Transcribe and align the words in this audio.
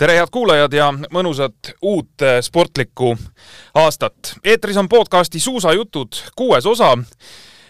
tere, 0.00 0.14
head 0.16 0.30
kuulajad 0.32 0.72
ja 0.72 0.86
mõnusat 1.12 1.74
uut 1.84 2.22
eh, 2.24 2.38
sportlikku 2.40 3.10
aastat. 3.76 4.32
eetris 4.44 4.78
on 4.80 4.88
podcasti 4.88 5.40
Suusajutud 5.40 6.16
kuues 6.36 6.66
osa, 6.66 6.94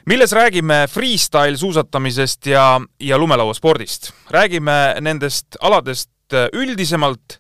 milles 0.07 0.33
räägime 0.33 0.85
freestyle 0.91 1.57
suusatamisest 1.57 2.47
ja, 2.47 2.81
ja 3.01 3.19
lumelauaspordist. 3.19 4.13
räägime 4.31 4.97
nendest 5.01 5.59
aladest 5.61 6.11
eh, 6.33 6.47
üldisemalt, 6.53 7.39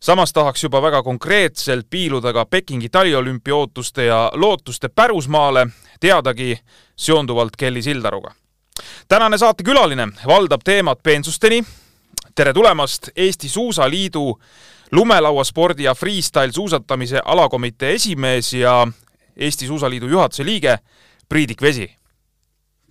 samas 0.00 0.32
tahaks 0.32 0.64
juba 0.64 0.82
väga 0.82 1.02
konkreetselt 1.02 1.90
piiluda 1.90 2.32
ka 2.32 2.46
Pekingi 2.46 2.88
taliolümpia 2.88 3.56
ootuste 3.56 4.04
ja 4.04 4.30
lootuste 4.34 4.88
pärusmaale, 4.88 5.66
teadagi 6.00 6.58
seonduvalt 6.96 7.56
Kelly 7.58 7.82
Sildaruga. 7.82 8.34
tänane 9.08 9.38
saatekülaline 9.38 10.08
valdab 10.26 10.60
teemat 10.64 11.02
peensusteni 11.02 11.64
tere 12.34 12.52
tulemast, 12.52 13.10
Eesti 13.16 13.48
Suusaliidu 13.48 14.40
lumelauaspordi 14.92 15.82
ja 15.82 15.94
freestyle 15.94 16.52
suusatamise 16.52 17.20
alakomitee 17.24 17.94
esimees 17.94 18.52
ja 18.52 18.86
Eesti 19.36 19.66
Suusaliidu 19.66 20.08
juhatuse 20.08 20.44
liige 20.44 20.78
Priidik 21.28 21.62
Vesi. 21.62 21.96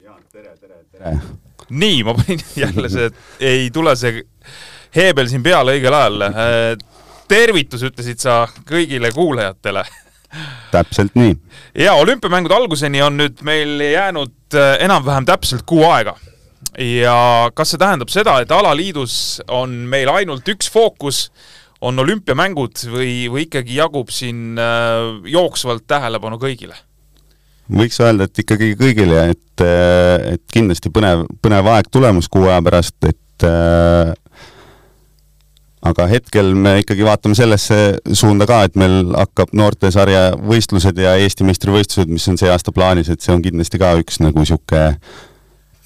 jaa, 0.03 0.19
tere, 0.31 0.57
tere, 0.57 0.83
tere! 0.91 1.17
nii, 1.69 2.03
ma 2.03 2.13
panin 2.13 2.39
jälle 2.55 2.89
see, 2.89 3.11
ei 3.39 3.71
tule 3.71 3.95
see 3.95 4.23
heebel 4.95 5.27
siin 5.27 5.43
peale 5.43 5.75
õigel 5.77 5.93
ajal. 5.93 6.23
tervitus, 7.27 7.83
ütlesid 7.83 8.21
sa 8.21 8.47
kõigile 8.69 9.11
kuulajatele 9.13 9.85
täpselt 10.71 11.15
nii. 11.15 11.35
ja 11.75 11.93
olümpiamängude 11.93 12.55
alguseni 12.55 13.01
on 13.01 13.17
nüüd 13.17 13.43
meil 13.45 13.79
jäänud 13.81 14.57
enam-vähem 14.79 15.25
täpselt 15.25 15.65
kuu 15.65 15.83
aega 15.89 16.15
ja 16.79 17.49
kas 17.55 17.73
see 17.73 17.81
tähendab 17.81 18.11
seda, 18.13 18.39
et 18.41 18.51
alaliidus 18.55 19.41
on 19.51 19.73
meil 19.91 20.09
ainult 20.13 20.47
üks 20.51 20.69
fookus, 20.71 21.27
on 21.85 21.99
olümpiamängud 22.03 22.85
või, 22.91 23.13
või 23.31 23.45
ikkagi 23.47 23.77
jagub 23.79 24.11
siin 24.11 24.59
äh, 24.59 25.19
jooksvalt 25.31 25.87
tähelepanu 25.87 26.39
kõigile? 26.41 26.77
võiks 27.69 27.99
öelda, 28.01 28.25
et 28.25 28.39
ikkagi 28.41 28.73
kõigile, 28.79 29.27
et, 29.35 29.61
äh, 29.61 30.33
et 30.35 30.43
kindlasti 30.53 30.91
põnev, 30.93 31.27
põnev 31.43 31.69
aeg 31.75 31.91
tulemas 31.91 32.31
kuu 32.31 32.47
aja 32.49 32.63
pärast, 32.65 32.97
et 33.05 33.45
äh, 33.45 34.11
aga 35.85 36.07
hetkel 36.11 36.51
me 36.57 36.79
ikkagi 36.81 37.05
vaatame 37.07 37.37
sellesse 37.37 37.99
suunda 38.11 38.47
ka, 38.49 38.63
et 38.67 38.79
meil 38.79 39.13
hakkab 39.15 39.53
noortesarja 39.55 40.33
võistlused 40.41 40.97
ja 40.99 41.15
Eesti 41.21 41.47
meistrivõistlused, 41.47 42.11
mis 42.11 42.27
on 42.31 42.39
see 42.41 42.51
aasta 42.51 42.73
plaanis, 42.75 43.11
et 43.11 43.23
see 43.23 43.35
on 43.35 43.43
kindlasti 43.45 43.79
ka 43.79 43.93
üks 44.01 44.19
nagu 44.23 44.41
niisugune 44.41 44.97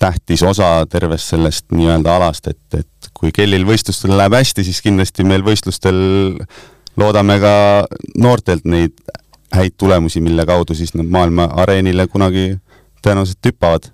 tähtis 0.03 0.43
osa 0.43 0.85
tervest 0.91 1.31
sellest 1.31 1.71
nii-öelda 1.71 2.17
alast, 2.17 2.47
et, 2.51 2.79
et 2.79 3.11
kui 3.15 3.31
kellil 3.35 3.63
võistlustel 3.67 4.15
läheb 4.17 4.35
hästi, 4.35 4.65
siis 4.67 4.81
kindlasti 4.83 5.23
meil 5.27 5.45
võistlustel 5.45 5.99
loodame 6.99 7.39
ka 7.41 7.55
noortelt 8.21 8.67
neid 8.69 8.97
häid 9.53 9.77
tulemusi, 9.77 10.21
mille 10.23 10.45
kaudu 10.49 10.75
siis 10.75 10.95
nad 10.97 11.07
maailma 11.09 11.47
areenile 11.63 12.07
kunagi 12.11 12.57
tõenäoliselt 13.05 13.51
hüppavad 13.51 13.91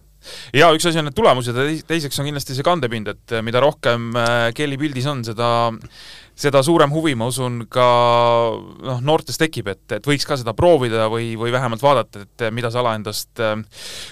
ja 0.56 0.72
üks 0.76 0.88
asi 0.90 1.02
on 1.02 1.10
need 1.10 1.18
tulemused 1.18 1.56
ja 1.56 1.68
teiseks 1.88 2.20
on 2.20 2.30
kindlasti 2.30 2.58
see 2.58 2.66
kandepind, 2.66 3.12
et 3.14 3.38
mida 3.46 3.62
rohkem 3.64 4.10
äh, 4.18 4.50
Kelly 4.58 4.80
pildis 4.82 5.08
on, 5.10 5.24
seda 5.28 5.52
seda 6.40 6.62
suurem 6.64 6.92
huvi, 6.94 7.16
ma 7.20 7.28
usun, 7.28 7.66
ka 7.72 7.86
noh, 8.56 9.02
noortes 9.04 9.40
tekib, 9.40 9.68
et, 9.74 9.84
et 9.98 10.06
võiks 10.08 10.24
ka 10.28 10.38
seda 10.40 10.54
proovida 10.56 11.10
või, 11.12 11.34
või 11.40 11.52
vähemalt 11.52 11.84
vaadata, 11.84 12.24
et 12.24 12.46
mida 12.56 12.72
see 12.72 12.80
ala 12.80 12.94
endast 12.96 13.42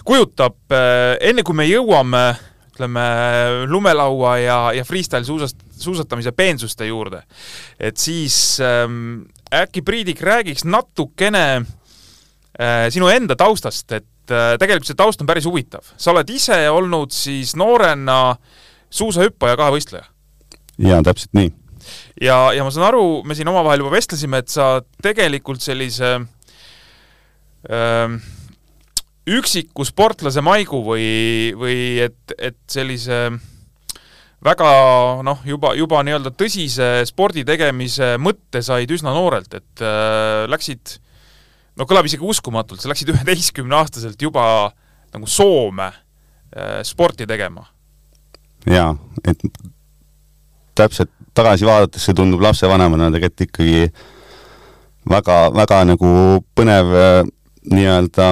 kujutab. 0.03 0.57
Enne 0.67 1.45
kui 1.47 1.55
me 1.55 1.69
jõuame 1.69 2.25
ütleme, 2.77 3.05
lumelaua 3.71 4.33
ja, 4.37 4.57
ja 4.75 4.83
freestyle 4.85 5.25
suusast, 5.25 5.63
suusatamise 5.79 6.35
peensuste 6.37 6.85
juurde, 6.85 7.23
et 7.79 7.97
siis 7.97 8.59
äkki 8.61 9.81
Priidik 9.87 10.21
räägiks 10.21 10.67
natukene 10.67 11.63
sinu 12.93 13.09
enda 13.09 13.39
taustast, 13.39 13.91
et 13.97 14.05
äh, 14.33 14.55
tegelikult 14.61 14.89
see 14.89 14.97
taust 14.99 15.21
on 15.23 15.29
päris 15.29 15.47
huvitav. 15.49 15.85
sa 15.97 16.11
oled 16.13 16.29
ise 16.29 16.59
olnud 16.69 17.13
siis 17.15 17.55
noorena 17.59 18.37
suusahüppaja, 18.89 19.57
kahevõistleja? 19.59 20.07
jaa, 20.77 21.01
täpselt 21.05 21.33
nii 21.37 21.51
ja, 22.21 22.39
ja 22.55 22.65
ma 22.65 22.71
saan 22.73 22.89
aru, 22.89 23.21
me 23.27 23.37
siin 23.37 23.49
omavahel 23.51 23.85
juba 23.85 23.95
vestlesime, 23.97 24.41
et 24.43 24.51
sa 24.53 24.77
tegelikult 25.03 25.63
sellise 25.63 26.17
öö, 26.17 26.25
ähm, 27.77 28.19
üksiku 29.27 29.83
sportlase 29.87 30.41
maigu 30.45 30.79
või, 30.85 31.07
või 31.59 31.77
et, 32.05 32.35
et 32.39 32.59
sellise 32.71 33.25
väga 34.43 34.69
noh, 35.25 35.41
juba, 35.47 35.73
juba 35.77 36.03
nii-öelda 36.05 36.31
tõsise 36.37 36.89
spordi 37.09 37.43
tegemise 37.47 38.15
mõtte 38.21 38.61
said 38.63 38.91
üsna 38.93 39.13
noorelt, 39.15 39.57
et 39.59 39.83
äh, 39.83 40.45
läksid, 40.51 40.97
no 41.77 41.87
kõlab 41.89 42.09
isegi 42.09 42.25
uskumatult, 42.25 42.81
sa 42.81 42.91
läksid 42.91 43.13
üheteistkümneaastaselt 43.13 44.21
juba 44.21 44.43
nagu 45.13 45.29
Soome 45.29 45.87
äh, 45.87 46.81
sporti 46.87 47.27
tegema. 47.29 47.65
jaa, 48.67 48.91
et 49.27 49.45
täpselt 50.75 51.11
tagasi 51.37 51.65
vaadates 51.65 52.05
see 52.05 52.17
tundub 52.17 52.41
lapsevanemana 52.41 53.11
tegelikult 53.13 53.47
ikkagi 53.47 53.87
väga, 55.09 55.39
väga 55.55 55.81
nagu 55.93 56.11
põnev 56.57 56.93
äh, 56.97 57.19
nii-öelda 57.71 58.31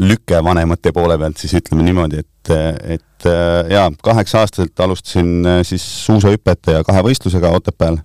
lüke 0.00 0.42
vanemate 0.44 0.92
poole 0.92 1.16
pealt, 1.18 1.40
siis 1.40 1.54
ütleme 1.56 1.84
niimoodi, 1.86 2.20
et, 2.20 2.52
et 2.96 3.28
äh, 3.28 3.72
jaa, 3.72 3.88
kaheksa-aastaselt 4.04 4.84
alustasin 4.84 5.32
äh, 5.46 5.60
siis 5.66 5.84
suusahüpete 6.06 6.78
ja 6.78 6.84
kahevõistlusega 6.86 7.52
Otepääl 7.56 8.00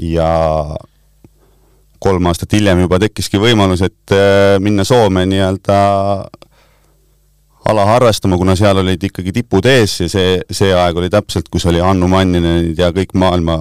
ja 0.00 0.30
kolm 2.00 2.26
aastat 2.30 2.56
hiljem 2.56 2.84
juba 2.86 2.98
tekkiski 3.02 3.40
võimalus, 3.40 3.82
et 3.84 4.14
minna 4.64 4.86
Soome 4.88 5.26
nii-öelda 5.28 5.80
ala 7.70 7.84
harrastama, 7.86 8.38
kuna 8.40 8.56
seal 8.58 8.80
olid 8.82 9.02
ikkagi 9.10 9.32
tipud 9.36 9.66
ees 9.68 9.98
ja 10.00 10.08
see, 10.10 10.38
see 10.50 10.72
aeg 10.74 10.96
oli 10.96 11.10
täpselt, 11.12 11.50
kus 11.52 11.66
oli 11.70 11.82
Hannu 11.84 12.08
Manninen 12.10 12.72
ja 12.78 12.90
kõik 12.94 13.12
maailma 13.18 13.60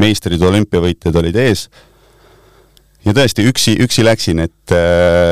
meistrid, 0.00 0.42
olümpiavõitjad 0.42 1.16
olid 1.20 1.36
ees. 1.40 1.68
ja 3.04 3.14
tõesti, 3.16 3.46
üksi, 3.48 3.76
üksi 3.82 4.04
läksin, 4.04 4.42
et, 4.44 4.74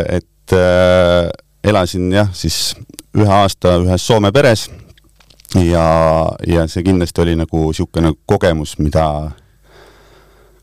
et 0.09 0.57
äh, 0.57 1.29
elasin 1.65 2.11
jah, 2.13 2.31
siis 2.35 2.75
ühe 3.17 3.31
aasta 3.31 3.77
ühes 3.85 4.07
Soome 4.07 4.33
peres 4.33 4.69
ja, 5.59 5.87
ja 6.47 6.67
see 6.71 6.85
kindlasti 6.87 7.25
oli 7.25 7.37
nagu 7.39 7.67
niisugune 7.69 8.15
kogemus, 8.27 8.77
mida 8.79 9.07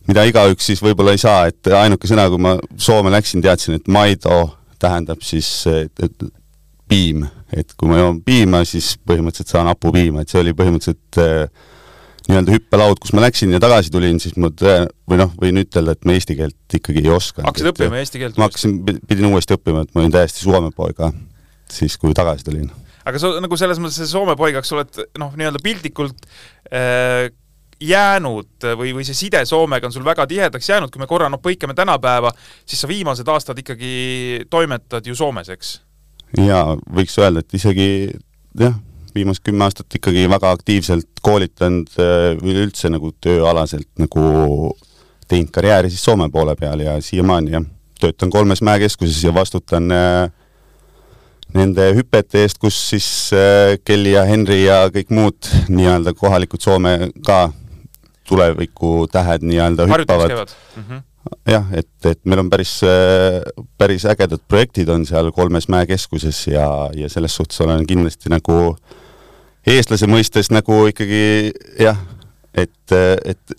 mida 0.08 0.24
igaüks 0.28 0.72
siis 0.72 0.82
võib-olla 0.84 1.16
ei 1.16 1.22
saa, 1.22 1.48
et 1.52 1.72
ainuke 1.76 2.10
sõna, 2.10 2.28
kui 2.32 2.42
ma 2.42 2.58
Soome 2.82 3.12
läksin, 3.14 3.44
teadsin, 3.44 3.80
et 3.80 3.88
Maido 3.92 4.42
tähendab 4.80 5.24
siis 5.26 5.50
et, 5.72 5.94
et 6.04 6.30
piim, 6.88 7.26
et 7.54 7.74
kui 7.78 7.90
ma 7.90 8.00
joon 8.00 8.22
piima, 8.26 8.64
siis 8.68 8.96
põhimõtteliselt 9.08 9.56
saan 9.56 9.70
hapupiima, 9.72 10.24
et 10.24 10.32
see 10.32 10.40
oli 10.42 10.54
põhimõtteliselt 10.58 11.20
äh, 11.24 11.74
nii-öelda 12.28 12.56
hüppelaud, 12.56 13.00
kus 13.04 13.14
ma 13.16 13.24
läksin 13.24 13.54
ja 13.56 13.60
tagasi 13.64 13.92
tulin, 13.92 14.20
siis 14.24 14.36
ma 14.40 14.50
tõe-, 14.52 14.88
või 15.08 15.20
noh, 15.22 15.32
võin 15.40 15.62
ütelda, 15.64 15.96
et 15.96 16.08
ma 16.08 16.16
eesti 16.18 16.36
keelt 16.40 16.78
ikkagi 16.80 17.04
ei 17.06 17.14
oska. 17.14 17.46
hakkasid 17.46 17.72
õppima 17.72 18.02
eesti 18.02 18.22
keelt? 18.22 18.40
ma 18.40 18.50
hakkasin, 18.50 18.76
pidin 19.08 19.30
uuesti 19.32 19.56
õppima, 19.56 19.86
et 19.86 19.96
ma 19.96 20.04
olin 20.04 20.16
täiesti 20.16 20.44
soome 20.44 20.74
poeg 20.76 20.98
ka, 21.00 21.12
siis 21.72 21.96
kui 22.00 22.16
tagasi 22.18 22.48
tulin. 22.48 22.70
aga 23.08 23.22
sa 23.24 23.32
nagu 23.44 23.60
selles 23.60 23.80
mõttes 23.84 24.12
soome 24.12 24.36
poigaks 24.40 24.76
oled 24.76 25.04
noh, 25.20 25.36
nii-öelda 25.40 25.64
piltlikult 25.64 26.28
äh, 26.72 27.30
jäänud 27.82 28.66
või, 28.78 28.94
või 28.98 29.06
see 29.06 29.18
side 29.18 29.44
Soomega 29.46 29.88
on 29.88 29.94
sul 29.94 30.06
väga 30.06 30.28
tihedaks 30.28 30.70
jäänud, 30.70 30.92
kui 30.94 31.02
me 31.02 31.08
korra 31.10 31.30
noh, 31.30 31.42
põikame 31.44 31.76
tänapäeva, 31.78 32.32
siis 32.66 32.82
sa 32.82 32.90
viimased 32.90 33.28
aastad 33.28 33.60
ikkagi 33.62 34.46
toimetad 34.50 35.06
ju 35.06 35.16
Soomes, 35.16 35.50
eks? 35.54 35.78
jaa, 36.38 36.76
võiks 36.94 37.18
öelda, 37.22 37.44
et 37.46 37.54
isegi 37.60 37.90
jah, 38.60 38.76
viimased 39.16 39.46
kümme 39.46 39.68
aastat 39.68 40.00
ikkagi 40.00 40.26
väga 40.30 40.52
aktiivselt 40.58 41.22
koolitanud 41.22 41.94
äh, 42.02 42.34
üleüldse 42.42 42.92
nagu 42.94 43.14
tööalaselt 43.22 43.90
nagu 44.02 44.74
teinud 45.28 45.52
karjääri 45.54 45.92
siis 45.92 46.04
Soome 46.08 46.30
poole 46.34 46.56
peal 46.60 46.82
ja 46.86 46.98
siiamaani 47.04 47.56
jah, 47.58 47.70
töötan 48.02 48.34
kolmes 48.34 48.62
mäekeskuses 48.66 49.24
ja 49.24 49.34
vastutan 49.36 49.92
äh, 49.92 50.32
nende 51.56 51.92
hüpete 51.96 52.44
eest, 52.44 52.60
kus 52.62 52.78
siis 52.90 53.08
äh, 53.36 53.78
Kelly 53.86 54.16
ja 54.16 54.26
Henry 54.28 54.64
ja 54.66 54.82
kõik 54.94 55.14
muud 55.14 55.50
nii-öelda 55.70 56.14
kohalikud 56.18 56.64
Soome 56.64 57.12
ka 57.26 57.48
tulevikutähed 58.28 59.46
nii-öelda 59.48 59.88
hüppavad. 59.90 60.56
Mm 60.76 60.84
-hmm 60.84 61.06
jah, 61.48 61.66
et, 61.76 62.06
et 62.06 62.20
meil 62.26 62.40
on 62.40 62.50
päris, 62.50 62.80
päris 63.78 64.06
ägedad 64.08 64.42
projektid 64.48 64.90
on 64.90 65.06
seal 65.06 65.32
kolmes 65.36 65.68
mäekeskuses 65.68 66.48
ja, 66.48 66.90
ja 66.96 67.10
selles 67.10 67.36
suhtes 67.36 67.62
olen 67.62 67.88
kindlasti 67.88 68.32
nagu 68.32 68.78
eestlase 69.68 70.08
mõistes 70.08 70.52
nagu 70.54 70.86
ikkagi 70.88 71.52
jah, 71.84 72.00
et, 72.56 72.96
et 73.26 73.58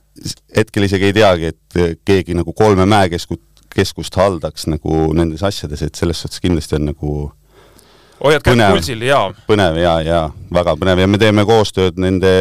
hetkel 0.57 0.89
isegi 0.89 1.11
ei 1.11 1.17
teagi, 1.17 1.53
et 1.53 2.01
keegi 2.09 2.37
nagu 2.39 2.53
kolme 2.57 2.87
mäekeskut, 2.89 3.43
keskust 3.75 4.17
haldaks 4.17 4.67
nagu 4.71 5.11
nendes 5.15 5.45
asjades, 5.47 5.83
et 5.85 5.99
selles 5.99 6.21
suhtes 6.25 6.41
kindlasti 6.41 6.79
on 6.79 6.89
nagu 6.91 7.15
hoiad 8.25 8.45
kätt 8.45 8.63
pulsil, 8.73 9.03
jaa. 9.07 9.29
põnev 9.49 9.79
ja, 9.81 9.95
ja 10.05 10.21
väga 10.55 10.75
põnev 10.81 11.03
ja 11.03 11.11
me 11.11 11.21
teeme 11.21 11.45
koostööd 11.49 11.99
nende 12.01 12.33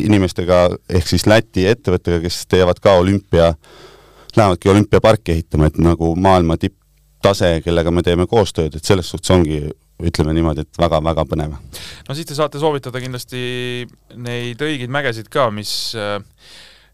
inimestega, 0.00 0.64
ehk 0.88 1.10
siis 1.10 1.26
Läti 1.28 1.66
ettevõttega, 1.68 2.22
kes 2.24 2.44
teevad 2.50 2.80
ka 2.82 2.96
olümpia, 3.00 3.52
lähevadki 4.36 4.72
olümpiaparki 4.72 5.34
ehitama, 5.36 5.68
et 5.68 5.80
nagu 5.82 6.14
maailma 6.16 6.58
tipptase, 6.60 7.58
kellega 7.64 7.92
me 7.94 8.04
teeme 8.06 8.28
koostööd, 8.30 8.78
et 8.78 8.84
selles 8.84 9.10
suhtes 9.10 9.34
ongi 9.34 9.62
ütleme 9.98 10.32
niimoodi, 10.36 10.62
et 10.62 10.78
väga-väga 10.78 11.26
põnev. 11.26 11.58
no 12.08 12.14
siis 12.14 12.26
te 12.28 12.38
saate 12.38 12.60
soovitada 12.62 13.02
kindlasti 13.02 13.84
neid 14.14 14.62
õigeid 14.62 14.92
mägesid 14.94 15.30
ka, 15.32 15.50
mis 15.50 15.92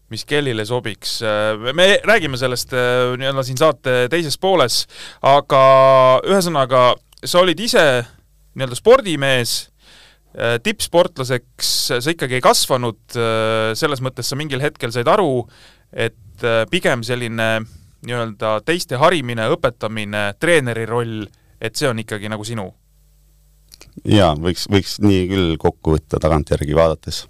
mis 0.09 0.25
kellile 0.25 0.65
sobiks. 0.65 1.19
me 1.73 1.99
räägime 2.03 2.37
sellest 2.37 2.73
äh, 2.73 3.15
nii-öelda 3.17 3.43
siin 3.43 3.57
saate 3.57 3.95
teises 4.09 4.37
pooles, 4.37 4.83
aga 5.25 5.61
ühesõnaga, 6.29 6.93
sa 7.25 7.41
olid 7.41 7.59
ise 7.59 8.05
nii-öelda 8.55 8.77
spordimees, 8.79 9.55
äh, 10.35 10.57
tippsportlaseks 10.63 11.73
sa 12.01 12.13
ikkagi 12.13 12.39
ei 12.39 12.43
kasvanud, 12.43 13.01
äh, 13.15 13.71
selles 13.77 14.03
mõttes 14.03 14.31
sa 14.31 14.39
mingil 14.39 14.63
hetkel 14.63 14.93
said 14.95 15.09
aru, 15.11 15.45
et 15.91 16.15
pigem 16.67 17.03
selline 17.07 17.49
nii-öelda 18.05 18.57
teiste 18.67 18.99
harimine, 18.99 19.45
õpetamine, 19.55 20.33
treeneri 20.39 20.83
roll, 20.89 21.21
et 21.61 21.77
see 21.79 21.87
on 21.87 22.01
ikkagi 22.01 22.27
nagu 22.31 22.43
sinu. 22.47 22.67
Jaa, 24.03 24.33
võiks, 24.39 24.67
võiks 24.71 24.97
nii 25.03 25.23
küll 25.29 25.55
kokku 25.61 25.95
võtta 25.95 26.19
tagantjärgi 26.21 26.75
vaadates. 26.75 27.23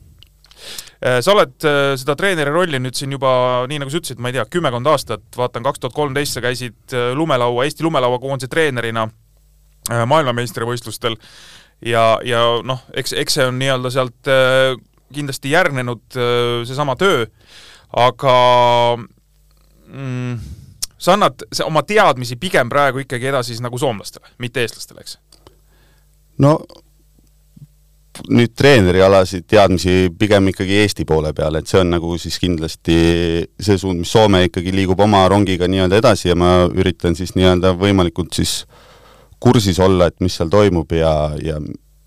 Äh, 1.06 1.20
sa 1.22 1.36
oled 1.36 1.66
äh, 1.68 1.94
seda 2.00 2.16
treeneri 2.18 2.54
rolli 2.54 2.80
nüüd 2.82 2.98
siin 2.98 3.14
juba, 3.14 3.66
nii 3.70 3.82
nagu 3.84 3.92
sa 3.92 4.00
ütlesid, 4.00 4.22
ma 4.24 4.32
ei 4.32 4.38
tea, 4.38 4.46
kümmekond 4.50 4.88
aastat, 4.90 5.26
vaatan 5.38 5.66
kaks 5.66 5.84
tuhat 5.84 5.96
kolmteist 5.98 6.38
sa 6.38 6.44
käisid 6.46 6.96
äh, 6.96 7.12
lumelaua, 7.18 7.68
Eesti 7.68 7.86
lumelauakoondise 7.86 8.50
treenerina 8.52 9.06
maailmameistrivõistlustel 9.90 11.18
ja, 11.86 12.06
ja 12.26 12.44
noh, 12.66 12.84
eks, 12.94 13.14
eks 13.14 13.40
see 13.40 13.48
on 13.50 13.60
nii-öelda 13.62 13.92
sealt 13.94 14.32
kindlasti 15.14 15.52
järgnenud 15.54 16.18
seesama 16.66 16.96
töö, 17.00 17.28
aga 17.96 18.38
mm, 19.88 20.40
sa 20.98 21.14
annad 21.14 21.46
oma 21.66 21.84
teadmisi 21.88 22.40
pigem 22.42 22.72
praegu 22.72 23.04
ikkagi 23.04 23.30
edasi 23.30 23.54
siis 23.54 23.62
nagu 23.64 23.78
soomlastele, 23.78 24.34
mitte 24.42 24.66
eestlastele, 24.66 25.06
eks? 25.06 25.20
no 26.42 26.58
nüüd 28.32 28.54
treenerialasid 28.56 29.44
teadmisi 29.50 30.10
pigem 30.20 30.48
ikkagi 30.52 30.78
Eesti 30.80 31.06
poole 31.08 31.34
peal, 31.36 31.58
et 31.60 31.68
see 31.68 31.82
on 31.82 31.92
nagu 31.92 32.16
siis 32.22 32.38
kindlasti 32.40 32.98
see 33.60 33.78
suund, 33.82 34.00
mis 34.02 34.12
Soome 34.16 34.46
ikkagi 34.48 34.72
liigub 34.76 35.02
oma 35.04 35.26
rongiga 35.32 35.68
nii-öelda 35.72 36.00
edasi 36.00 36.30
ja 36.32 36.38
ma 36.40 36.54
üritan 36.72 37.18
siis 37.18 37.36
nii-öelda 37.36 37.74
võimalikult 37.80 38.36
siis 38.38 38.62
kursis 39.40 39.80
olla, 39.80 40.10
et 40.10 40.20
mis 40.24 40.36
seal 40.38 40.50
toimub 40.50 40.92
ja, 40.96 41.32
ja 41.44 41.60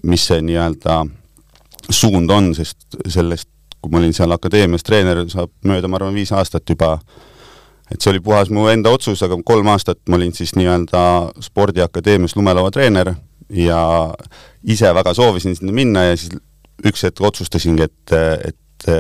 mis 0.07 0.27
see 0.31 0.43
nii-öelda 0.45 1.03
suund 1.91 2.31
on, 2.31 2.53
sest 2.57 2.99
sellest, 3.09 3.49
kui 3.81 3.93
ma 3.93 4.01
olin 4.03 4.15
seal 4.17 4.33
akadeemias 4.35 4.85
treener, 4.87 5.25
saab 5.31 5.53
mööda, 5.67 5.89
ma 5.89 6.01
arvan, 6.01 6.17
viis 6.17 6.33
aastat 6.35 6.69
juba, 6.69 6.97
et 7.89 8.01
see 8.01 8.13
oli 8.13 8.23
puhas 8.25 8.51
mu 8.55 8.67
enda 8.71 8.93
otsus, 8.95 9.23
aga 9.25 9.39
kolm 9.47 9.71
aastat 9.73 10.01
ma 10.09 10.19
olin 10.19 10.35
siis 10.37 10.55
nii-öelda 10.59 11.03
spordiakadeemias 11.45 12.37
lumelauatreener 12.37 13.15
ja 13.55 13.81
ise 14.65 14.93
väga 14.95 15.15
soovisin 15.17 15.57
sinna 15.57 15.73
minna 15.73 16.09
ja 16.11 16.17
siis 16.17 16.35
üks 16.87 17.07
hetk 17.07 17.23
otsustasingi, 17.25 17.89
et, 17.89 18.17
et 18.53 18.91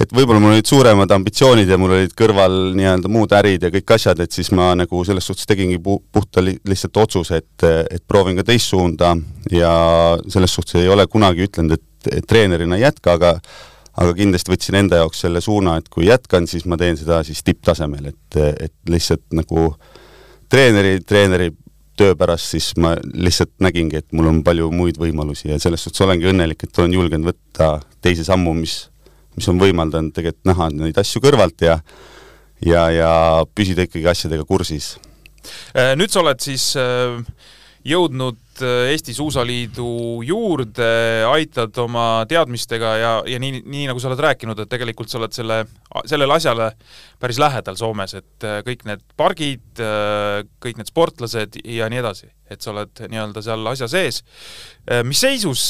et 0.00 0.12
võib-olla 0.12 0.40
mul 0.42 0.56
olid 0.56 0.68
suuremad 0.68 1.12
ambitsioonid 1.16 1.70
ja 1.70 1.78
mul 1.80 1.94
olid 1.96 2.12
kõrval 2.16 2.56
nii-öelda 2.76 3.10
muud 3.12 3.32
ärid 3.36 3.64
ja 3.64 3.70
kõik 3.72 3.94
asjad, 3.96 4.20
et 4.20 4.34
siis 4.34 4.50
ma 4.56 4.72
nagu 4.76 5.04
selles 5.08 5.24
suhtes 5.28 5.48
tegingi 5.48 5.78
pu-, 5.82 6.02
puhta 6.12 6.44
li-, 6.44 6.58
lihtsalt 6.68 7.00
otsuse, 7.04 7.40
et, 7.40 7.68
et 7.90 8.04
proovin 8.08 8.36
ka 8.40 8.46
teist 8.46 8.72
suunda 8.72 9.14
ja 9.52 9.72
selles 10.32 10.52
suhtes 10.58 10.82
ei 10.82 10.92
ole 10.92 11.08
kunagi 11.08 11.48
ütlenud, 11.48 11.78
et, 11.78 12.12
et 12.20 12.28
treenerina 12.28 12.76
ei 12.76 12.86
jätka, 12.86 13.16
aga 13.16 13.38
aga 13.96 14.12
kindlasti 14.12 14.52
võtsin 14.52 14.76
enda 14.82 14.98
jaoks 15.00 15.22
selle 15.24 15.40
suuna, 15.40 15.78
et 15.80 15.86
kui 15.88 16.04
jätkan, 16.04 16.44
siis 16.44 16.66
ma 16.68 16.76
teen 16.76 16.98
seda 17.00 17.22
siis 17.24 17.40
tipptasemel, 17.46 18.10
et, 18.10 18.40
et 18.68 18.74
lihtsalt 18.92 19.24
nagu 19.36 19.70
treeneri, 20.52 20.98
treeneri 21.00 21.48
töö 21.96 22.16
pärast 22.18 22.52
siis 22.52 22.74
ma 22.76 22.92
lihtsalt 23.00 23.54
nägingi, 23.64 24.02
et 24.02 24.12
mul 24.12 24.28
on 24.30 24.42
palju 24.44 24.68
muid 24.74 25.00
võimalusi 25.00 25.48
ja 25.48 25.56
selles 25.62 25.86
suhtes 25.86 26.04
olengi 26.04 26.28
õnnelik, 26.28 26.66
et 26.66 26.82
olen 26.82 26.96
julgenud 26.98 27.30
võtta 27.30 27.70
teise 28.04 28.26
sammu, 28.26 28.52
mis, 28.58 28.76
mis 29.36 29.48
on 29.52 29.60
võimaldanud 29.60 30.14
tegelikult 30.16 30.48
näha 30.48 30.70
neid 30.72 30.98
asju 31.00 31.22
kõrvalt 31.24 31.64
ja 31.66 31.80
ja, 32.64 32.88
ja 32.92 33.12
püsida 33.54 33.86
ikkagi 33.86 34.08
asjadega 34.10 34.46
kursis. 34.48 34.96
Äh, 35.76 35.94
nüüd 35.98 36.12
sa 36.12 36.22
oled 36.22 36.40
siis 36.42 36.72
äh, 36.80 37.18
jõudnud 37.86 38.62
äh, 38.64 38.92
Eesti 38.92 39.14
Suusaliidu 39.14 40.22
juurde, 40.26 40.88
aitad 41.30 41.76
oma 41.82 42.24
teadmistega 42.28 42.94
ja, 42.98 43.12
ja 43.28 43.40
nii, 43.42 43.60
nii 43.62 43.86
nagu 43.90 44.02
sa 44.02 44.10
oled 44.10 44.22
rääkinud, 44.26 44.58
et 44.62 44.72
tegelikult 44.72 45.12
sa 45.12 45.20
oled 45.20 45.36
selle, 45.36 45.60
sellele 46.08 46.38
asjale 46.38 46.72
päris 47.22 47.38
lähedal 47.42 47.78
Soomes, 47.78 48.16
et 48.18 48.48
kõik 48.66 48.82
need 48.88 49.04
pargid, 49.16 49.84
kõik 50.62 50.80
need 50.80 50.90
sportlased 50.90 51.60
ja 51.62 51.86
nii 51.92 52.02
edasi, 52.02 52.28
et 52.50 52.64
sa 52.64 52.74
oled 52.74 53.06
nii-öelda 53.06 53.44
seal 53.44 53.70
asja 53.70 53.88
sees. 53.88 54.20
mis 55.06 55.22
seisus, 55.22 55.62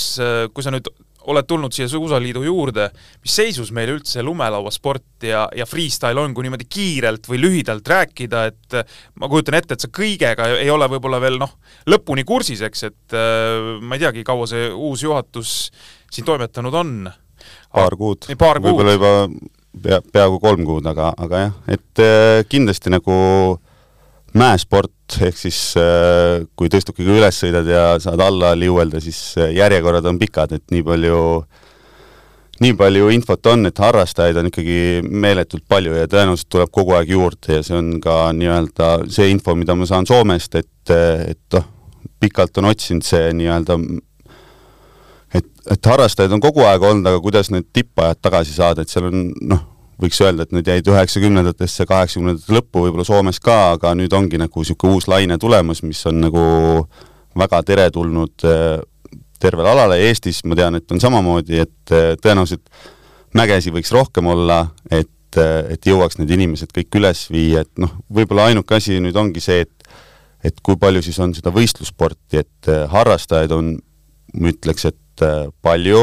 kui 0.52 0.64
sa 0.64 0.72
nüüd 0.74 0.90
oled 1.26 1.46
tulnud 1.48 1.74
siia 1.74 1.88
Suusaliidu 1.90 2.44
juurde, 2.46 2.88
mis 3.22 3.34
seisus 3.40 3.72
meil 3.74 3.90
üldse 3.96 4.22
lumelauasport 4.24 5.26
ja, 5.26 5.46
ja 5.56 5.66
freestyle 5.68 6.22
on, 6.22 6.34
kui 6.34 6.46
niimoodi 6.46 6.68
kiirelt 6.70 7.28
või 7.30 7.40
lühidalt 7.42 7.88
rääkida, 7.90 8.44
et 8.52 8.78
ma 9.20 9.30
kujutan 9.32 9.58
ette, 9.58 9.76
et 9.76 9.86
sa 9.86 9.90
kõigega 9.92 10.48
ei 10.60 10.70
ole 10.72 10.88
võib-olla 10.94 11.20
veel 11.22 11.40
noh, 11.42 11.56
lõpuni 11.90 12.26
kursis, 12.28 12.62
eks, 12.66 12.86
et 12.90 13.16
äh, 13.18 13.76
ma 13.82 13.98
ei 13.98 14.06
teagi, 14.06 14.24
kaua 14.26 14.48
see 14.50 14.70
uus 14.70 15.04
juhatus 15.06 15.58
siin 16.10 16.26
toimetanud 16.26 16.74
on? 16.82 16.96
paar 17.76 17.96
kuud, 17.98 18.28
võib-olla 18.70 18.96
juba 18.96 19.12
pea, 19.82 20.00
peaaegu 20.12 20.40
kolm 20.42 20.66
kuud, 20.68 20.86
aga, 20.88 21.12
aga 21.26 21.46
jah, 21.46 21.56
et 21.76 22.02
äh, 22.02 22.42
kindlasti 22.48 22.92
nagu 22.94 23.16
mäesport, 24.36 24.92
ehk 25.26 25.38
siis 25.38 25.58
äh, 25.80 26.42
kui 26.58 26.70
tõstukiga 26.72 27.14
üles 27.14 27.38
sõidad 27.42 27.68
ja 27.70 27.84
saad 28.02 28.22
alla 28.22 28.54
liuelda, 28.58 29.00
siis 29.02 29.20
äh, 29.40 29.52
järjekorrad 29.56 30.06
on 30.10 30.18
pikad, 30.20 30.56
et 30.56 30.64
nii 30.74 30.82
palju, 30.86 31.20
nii 32.64 32.74
palju 32.78 33.12
infot 33.14 33.52
on, 33.52 33.68
et 33.70 33.84
harrastajaid 33.84 34.40
on 34.40 34.50
ikkagi 34.50 34.80
meeletult 35.06 35.66
palju 35.68 35.94
ja 35.98 36.10
tõenäoliselt 36.10 36.50
tuleb 36.52 36.72
kogu 36.74 36.96
aeg 36.98 37.14
juurde 37.14 37.60
ja 37.60 37.66
see 37.66 37.78
on 37.78 37.94
ka 38.02 38.18
nii-öelda 38.36 38.90
see 39.12 39.30
info, 39.34 39.54
mida 39.58 39.78
ma 39.78 39.88
saan 39.88 40.08
Soomest, 40.08 40.58
et, 40.58 40.94
et 40.94 41.58
noh, 41.58 41.70
pikalt 42.20 42.58
on 42.58 42.72
otsinud 42.72 43.06
see 43.06 43.30
nii-öelda 43.36 43.78
et, 45.36 45.48
et 45.72 45.92
harrastajaid 45.92 46.34
on 46.34 46.42
kogu 46.42 46.64
aeg 46.66 46.82
olnud, 46.82 47.06
aga 47.10 47.22
kuidas 47.22 47.50
need 47.54 47.68
tippajad 47.74 48.20
tagasi 48.24 48.56
saada, 48.56 48.82
et 48.82 48.92
seal 48.92 49.10
on 49.10 49.26
noh, 49.54 49.64
võiks 50.02 50.18
öelda, 50.20 50.44
et 50.44 50.52
need 50.52 50.68
jäid 50.68 50.88
üheksakümnendatesse, 50.90 51.86
kaheksakümnendate 51.88 52.52
lõppu 52.52 52.84
võib-olla 52.84 53.06
Soomes 53.08 53.40
ka, 53.42 53.76
aga 53.76 53.94
nüüd 53.96 54.12
ongi 54.16 54.40
nagu 54.40 54.62
niisugune 54.62 54.98
uus 54.98 55.08
laine 55.08 55.38
tulemas, 55.40 55.82
mis 55.86 56.02
on 56.08 56.20
nagu 56.26 56.42
väga 57.36 57.62
teretulnud 57.66 58.46
äh, 58.48 58.76
tervele 59.40 59.72
alale, 59.72 60.00
Eestis 60.08 60.42
ma 60.44 60.56
tean, 60.58 60.78
et 60.78 60.92
on 60.92 61.00
samamoodi, 61.00 61.60
et 61.64 61.94
äh, 61.94 62.12
tõenäoliselt 62.20 62.68
mägesi 63.36 63.72
võiks 63.72 63.92
rohkem 63.92 64.28
olla, 64.32 64.62
et, 64.90 65.40
äh, 65.40 65.72
et 65.76 65.88
jõuaks 65.88 66.20
need 66.20 66.32
inimesed 66.36 66.72
kõik 66.76 67.00
üles 67.00 67.26
viia, 67.32 67.64
et 67.64 67.72
noh, 67.80 67.96
võib-olla 68.12 68.50
ainuke 68.50 68.76
asi 68.76 69.00
nüüd 69.00 69.16
ongi 69.16 69.44
see, 69.44 69.64
et 69.66 69.72
et 70.46 70.60
kui 70.62 70.76
palju 70.78 71.00
siis 71.02 71.16
on 71.18 71.32
seda 71.34 71.50
võistlussporti, 71.50 72.38
et 72.38 72.68
harrastajaid 72.92 73.50
on, 73.56 73.72
ma 74.38 74.50
ütleks, 74.52 74.84
et 74.86 75.24
palju, 75.64 76.02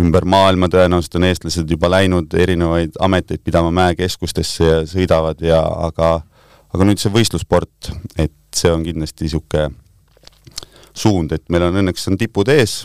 ümber 0.00 0.24
maailma 0.24 0.68
tõenäoliselt 0.72 1.18
on 1.18 1.26
eestlased 1.28 1.70
juba 1.70 1.90
läinud 1.92 2.32
erinevaid 2.34 2.96
ameteid 3.00 3.42
pidama 3.44 3.70
mäekeskustesse 3.76 4.64
ja 4.64 4.78
sõidavad 4.88 5.42
ja 5.44 5.60
aga 5.60 6.20
aga 6.72 6.88
nüüd 6.88 7.00
see 7.00 7.12
võistlussport, 7.12 7.92
et 8.16 8.32
see 8.56 8.72
on 8.72 8.84
kindlasti 8.86 9.26
niisugune 9.26 9.68
suund, 10.96 11.32
et 11.36 11.44
meil 11.52 11.66
on 11.68 11.80
õnneks 11.82 12.08
on 12.08 12.18
tipud 12.20 12.48
ees 12.52 12.82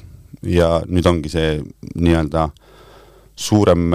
ja 0.47 0.81
nüüd 0.87 1.07
ongi 1.07 1.31
see 1.31 1.57
nii-öelda 1.95 2.49
suurem, 3.37 3.91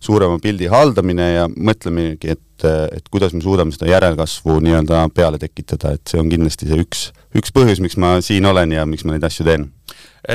suurema 0.00 0.38
pildi 0.42 0.70
haldamine 0.72 1.28
ja 1.34 1.46
mõtlemegi, 1.50 2.34
et, 2.34 2.66
et 2.66 3.08
kuidas 3.12 3.34
me 3.36 3.42
suudame 3.44 3.74
seda 3.74 3.90
järelkasvu 3.90 4.58
nii-öelda 4.64 5.04
peale 5.14 5.40
tekitada, 5.42 5.94
et 5.96 6.08
see 6.08 6.22
on 6.22 6.30
kindlasti 6.32 6.70
see 6.70 6.82
üks, 6.82 7.08
üks 7.38 7.54
põhjus, 7.54 7.82
miks 7.84 7.98
ma 8.00 8.16
siin 8.24 8.46
olen 8.48 8.74
ja 8.78 8.86
miks 8.88 9.06
ma 9.06 9.14
neid 9.14 9.26
asju 9.28 9.46
teen. 9.48 9.70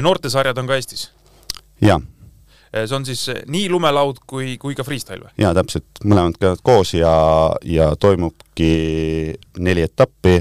noortesarjad 0.04 0.60
on 0.62 0.70
ka 0.70 0.80
Eestis? 0.80 1.10
Jaa. 1.82 2.00
Eh, 2.74 2.86
see 2.88 2.96
on 2.98 3.06
siis 3.08 3.22
eh, 3.32 3.42
nii 3.48 3.70
lumelaud 3.72 4.22
kui, 4.28 4.56
kui 4.62 4.76
ka 4.76 4.84
freestyle 4.84 5.24
või? 5.24 5.34
jaa, 5.40 5.54
täpselt, 5.56 6.02
mõlemad 6.04 6.36
käivad 6.40 6.64
koos 6.66 6.94
ja, 6.98 7.14
ja 7.64 7.94
toimubki 8.00 8.72
neli 9.64 9.86
etappi 9.88 10.36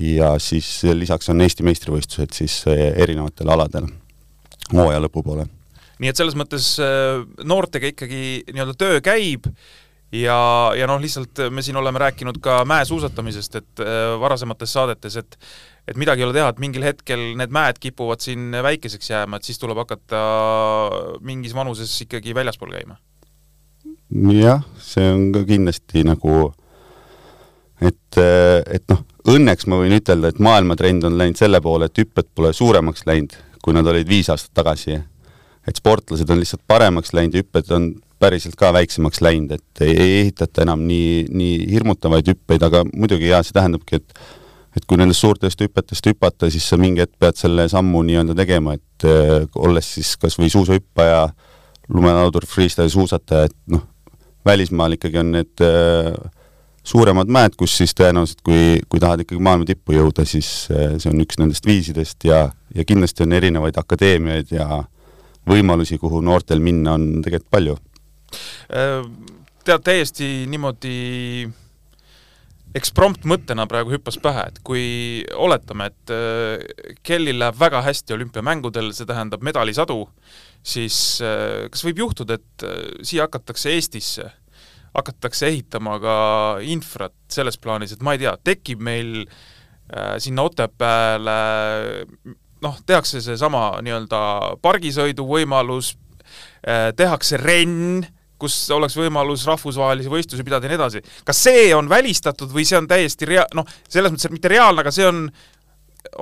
ja 0.00 0.34
siis 0.42 0.68
lisaks 0.96 1.28
on 1.32 1.44
Eesti 1.44 1.66
meistrivõistlused 1.66 2.36
siis 2.36 2.58
eh, 2.72 2.88
erinevatel 3.04 3.52
aladel 3.52 3.90
hooaja 4.72 5.02
lõpupoole. 5.04 5.46
nii 6.00 6.12
et 6.12 6.18
selles 6.18 6.38
mõttes 6.38 6.72
noortega 7.44 7.92
ikkagi 7.92 8.22
nii-öelda 8.48 8.78
töö 8.80 9.04
käib 9.04 9.46
ja, 10.16 10.38
ja 10.78 10.88
noh, 10.88 11.00
lihtsalt 11.02 11.46
me 11.52 11.62
siin 11.62 11.76
oleme 11.76 12.00
rääkinud 12.00 12.40
ka 12.42 12.62
mäesuusatamisest, 12.64 13.60
et 13.60 13.86
varasemates 14.20 14.72
saadetes, 14.72 15.20
et 15.20 15.38
et 15.86 15.98
midagi 15.98 16.22
ei 16.22 16.28
ole 16.28 16.36
teha, 16.36 16.50
et 16.50 16.62
mingil 16.62 16.86
hetkel 16.86 17.32
need 17.38 17.54
mäed 17.54 17.80
kipuvad 17.82 18.22
siin 18.24 18.50
väikeseks 18.66 19.10
jääma, 19.12 19.38
et 19.38 19.48
siis 19.48 19.60
tuleb 19.62 19.78
hakata 19.84 20.22
mingis 21.26 21.54
vanuses 21.54 21.92
ikkagi 22.06 22.34
väljaspool 22.34 22.74
käima? 22.74 22.98
jah, 24.34 24.62
see 24.82 25.06
on 25.10 25.28
ka 25.34 25.42
kindlasti 25.46 26.04
nagu 26.06 26.52
et, 27.82 28.18
et 28.18 28.84
noh, 28.90 29.02
õnneks 29.32 29.66
ma 29.70 29.80
võin 29.82 29.96
ütelda, 29.98 30.30
et 30.30 30.40
maailmatrend 30.42 31.06
on 31.08 31.18
läinud 31.18 31.38
selle 31.38 31.60
poole, 31.62 31.90
et 31.90 32.00
hüpped 32.00 32.30
pole 32.34 32.52
suuremaks 32.56 33.06
läinud, 33.08 33.36
kui 33.62 33.76
nad 33.76 33.86
olid 33.90 34.08
viis 34.08 34.30
aastat 34.32 34.54
tagasi. 34.62 35.00
et 35.66 35.76
sportlased 35.76 36.30
on 36.30 36.38
lihtsalt 36.38 36.62
paremaks 36.66 37.12
läinud 37.12 37.34
ja 37.34 37.42
hüpped 37.42 37.70
on 37.74 37.88
päriselt 38.22 38.54
ka 38.56 38.72
väiksemaks 38.72 39.20
läinud, 39.20 39.52
et 39.52 39.82
ei, 39.82 39.96
ei 39.96 40.12
ehitata 40.20 40.62
enam 40.62 40.86
nii, 40.86 41.26
nii 41.28 41.56
hirmutavaid 41.72 42.28
hüppeid, 42.30 42.62
aga 42.62 42.84
muidugi 42.94 43.28
jaa, 43.32 43.42
see 43.42 43.56
tähendabki, 43.56 44.00
et 44.00 44.14
et 44.76 44.84
kui 44.84 44.98
nendest 45.00 45.24
suurtest 45.24 45.62
hüpetest 45.64 46.06
hüpata, 46.10 46.50
siis 46.52 46.66
sa 46.68 46.78
mingi 46.80 47.02
hetk 47.02 47.16
pead 47.20 47.38
selle 47.40 47.66
sammu 47.72 48.02
nii-öelda 48.06 48.36
tegema, 48.36 48.76
et 48.76 49.06
äh, 49.08 49.46
olles 49.56 49.88
siis 49.96 50.14
kas 50.20 50.36
või 50.40 50.50
suusahüppaja, 50.52 51.26
lumelaudur, 51.96 52.46
freestyle 52.48 52.90
suusataja, 52.92 53.48
et 53.48 53.56
noh, 53.72 53.86
välismaal 54.46 54.96
ikkagi 54.98 55.20
on 55.22 55.32
need 55.38 55.64
äh, 55.64 56.12
suuremad 56.86 57.30
mäed, 57.32 57.56
kus 57.58 57.76
siis 57.80 57.96
tõenäoliselt, 57.96 58.42
kui, 58.46 58.80
kui 58.88 59.02
tahad 59.02 59.24
ikkagi 59.24 59.42
maailma 59.42 59.66
tippu 59.68 59.96
jõuda, 59.96 60.26
siis 60.28 60.68
äh, 60.70 60.98
see 61.00 61.12
on 61.12 61.24
üks 61.24 61.40
nendest 61.40 61.66
viisidest 61.66 62.28
ja, 62.28 62.44
ja 62.74 62.86
kindlasti 62.86 63.24
on 63.24 63.36
erinevaid 63.38 63.80
akadeemiaid 63.80 64.52
ja 64.54 64.82
võimalusi, 65.48 65.96
kuhu 66.02 66.20
noortel 66.26 66.60
minna 66.60 66.98
on 66.98 67.22
tegelikult 67.24 67.52
palju. 67.54 67.76
Tead, 69.66 69.82
täiesti 69.86 70.26
niimoodi 70.50 70.96
eksprompt 72.76 73.24
mõttena 73.28 73.66
praegu 73.70 73.94
hüppas 73.94 74.18
pähe, 74.22 74.46
et 74.50 74.60
kui 74.66 74.86
oletame, 75.38 75.88
et 75.90 76.12
äh, 76.12 76.94
Kellil 77.06 77.38
läheb 77.40 77.58
väga 77.60 77.82
hästi 77.86 78.16
olümpiamängudel, 78.16 78.92
see 78.96 79.08
tähendab 79.08 79.44
medalisadu, 79.46 80.02
siis 80.66 81.20
äh, 81.24 81.66
kas 81.72 81.84
võib 81.86 82.04
juhtuda, 82.04 82.38
et 82.38 82.66
äh, 82.66 82.80
siia 83.06 83.26
hakatakse 83.26 83.72
Eestisse, 83.74 84.28
hakatakse 84.96 85.48
ehitama 85.50 85.98
ka 86.02 86.16
infrat 86.64 87.16
selles 87.32 87.58
plaanis, 87.60 87.94
et 87.96 88.04
ma 88.04 88.16
ei 88.16 88.24
tea, 88.24 88.34
tekib 88.44 88.82
meil 88.84 89.26
sinna 90.18 90.42
Otepääle 90.42 91.34
noh, 92.64 92.78
tehakse 92.88 93.20
seesama 93.22 93.76
nii-öelda 93.86 94.20
pargisõidu 94.64 95.22
võimalus, 95.28 95.92
tehakse 96.98 97.38
renn, 97.38 98.02
kus 98.38 98.54
oleks 98.74 98.96
võimalus 98.98 99.46
rahvusvahelisi 99.48 100.12
võistlusi 100.12 100.44
pidada 100.44 100.66
ja 100.66 100.74
nii 100.74 100.80
edasi. 100.80 101.02
kas 101.24 101.42
see 101.48 101.68
on 101.74 101.88
välistatud 101.88 102.52
või 102.52 102.66
see 102.68 102.78
on 102.78 102.88
täiesti 102.90 103.28
rea-, 103.32 103.48
noh, 103.56 103.68
selles 103.88 104.12
mõttes, 104.12 104.28
et 104.28 104.36
mitte 104.36 104.52
reaalne, 104.52 104.84
aga 104.84 104.94
see 104.94 105.06
on, 105.08 105.26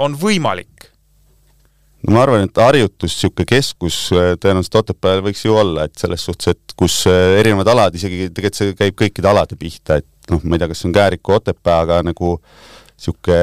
on 0.06 0.18
võimalik? 0.18 0.90
no 2.04 2.14
ma 2.14 2.24
arvan, 2.24 2.44
et 2.44 2.60
harjutus, 2.60 3.14
niisugune 3.14 3.48
keskus 3.48 3.98
äh, 4.12 4.34
tõenäoliselt 4.40 4.80
Otepääl 4.82 5.22
võiks 5.24 5.44
ju 5.46 5.54
olla, 5.56 5.86
et 5.88 5.96
selles 6.00 6.24
suhtes, 6.26 6.54
et 6.54 6.74
kus 6.78 7.00
äh, 7.10 7.38
erinevad 7.40 7.70
alad, 7.72 7.96
isegi 7.96 8.28
tegelikult 8.28 8.60
see 8.60 8.74
käib 8.78 8.98
kõikide 9.00 9.30
alade 9.30 9.58
pihta, 9.60 10.00
et 10.02 10.32
noh, 10.32 10.42
ma 10.44 10.56
ei 10.56 10.62
tea, 10.62 10.70
kas 10.70 10.82
see 10.82 10.90
on 10.90 10.96
Kääriku 10.98 11.38
Otepää, 11.38 11.78
aga 11.86 12.02
nagu 12.06 12.36
niisugune 12.36 13.40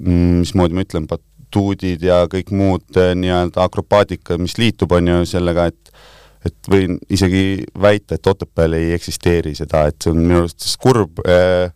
mm, 0.00 0.44
mismoodi 0.44 0.76
ma 0.76 0.84
ütlen, 0.84 1.08
batuudid 1.08 2.04
ja 2.04 2.22
kõik 2.30 2.52
muud 2.52 3.00
äh, 3.00 3.14
nii-öelda 3.18 3.64
akrobaatika, 3.64 4.38
mis 4.40 4.58
liitub, 4.60 4.92
on 4.92 5.08
ju 5.14 5.24
sellega, 5.28 5.70
et 5.72 5.92
et 6.46 6.70
võin 6.70 6.98
isegi 7.10 7.64
väita, 7.80 8.16
et 8.18 8.26
Otepääl 8.26 8.76
ei 8.78 8.92
eksisteeri 8.96 9.54
seda, 9.58 9.86
et 9.88 9.98
see 10.02 10.12
on 10.12 10.20
minu 10.22 10.42
arust 10.42 10.68
kurb 10.80 11.22
äh, 11.26 11.72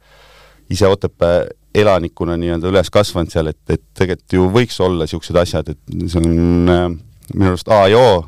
ise 0.73 0.89
Otepää 0.91 1.45
elanikuna 1.75 2.37
nii-öelda 2.37 2.69
üles 2.69 2.91
kasvanud 2.93 3.33
seal, 3.33 3.51
et, 3.53 3.61
et 3.73 3.83
tegelikult 3.99 4.37
ju 4.37 4.49
võiks 4.53 4.79
olla 4.85 5.07
niisugused 5.07 5.41
asjad, 5.43 5.73
et 5.73 6.09
see 6.13 6.21
on 6.21 6.73
äh, 6.73 6.87
minu 7.35 7.53
arust 7.53 7.71
A 7.73 7.85
ja 7.91 8.01
O, 8.01 8.25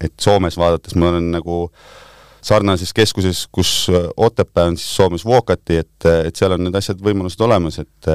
et 0.00 0.14
Soomes 0.22 0.58
vaadates 0.60 0.96
ma 0.98 1.10
olen 1.10 1.30
nagu 1.34 1.66
sarnases 2.46 2.92
keskuses, 2.94 3.46
kus 3.52 3.88
Otepää 4.16 4.70
on 4.70 4.76
siis 4.78 4.96
Soomes 4.96 5.24
Vuokati, 5.26 5.80
et, 5.82 6.10
et 6.28 6.36
seal 6.36 6.54
on 6.54 6.62
need 6.68 6.78
asjad, 6.78 7.00
võimalused 7.02 7.42
olemas, 7.42 7.80
et, 7.82 8.10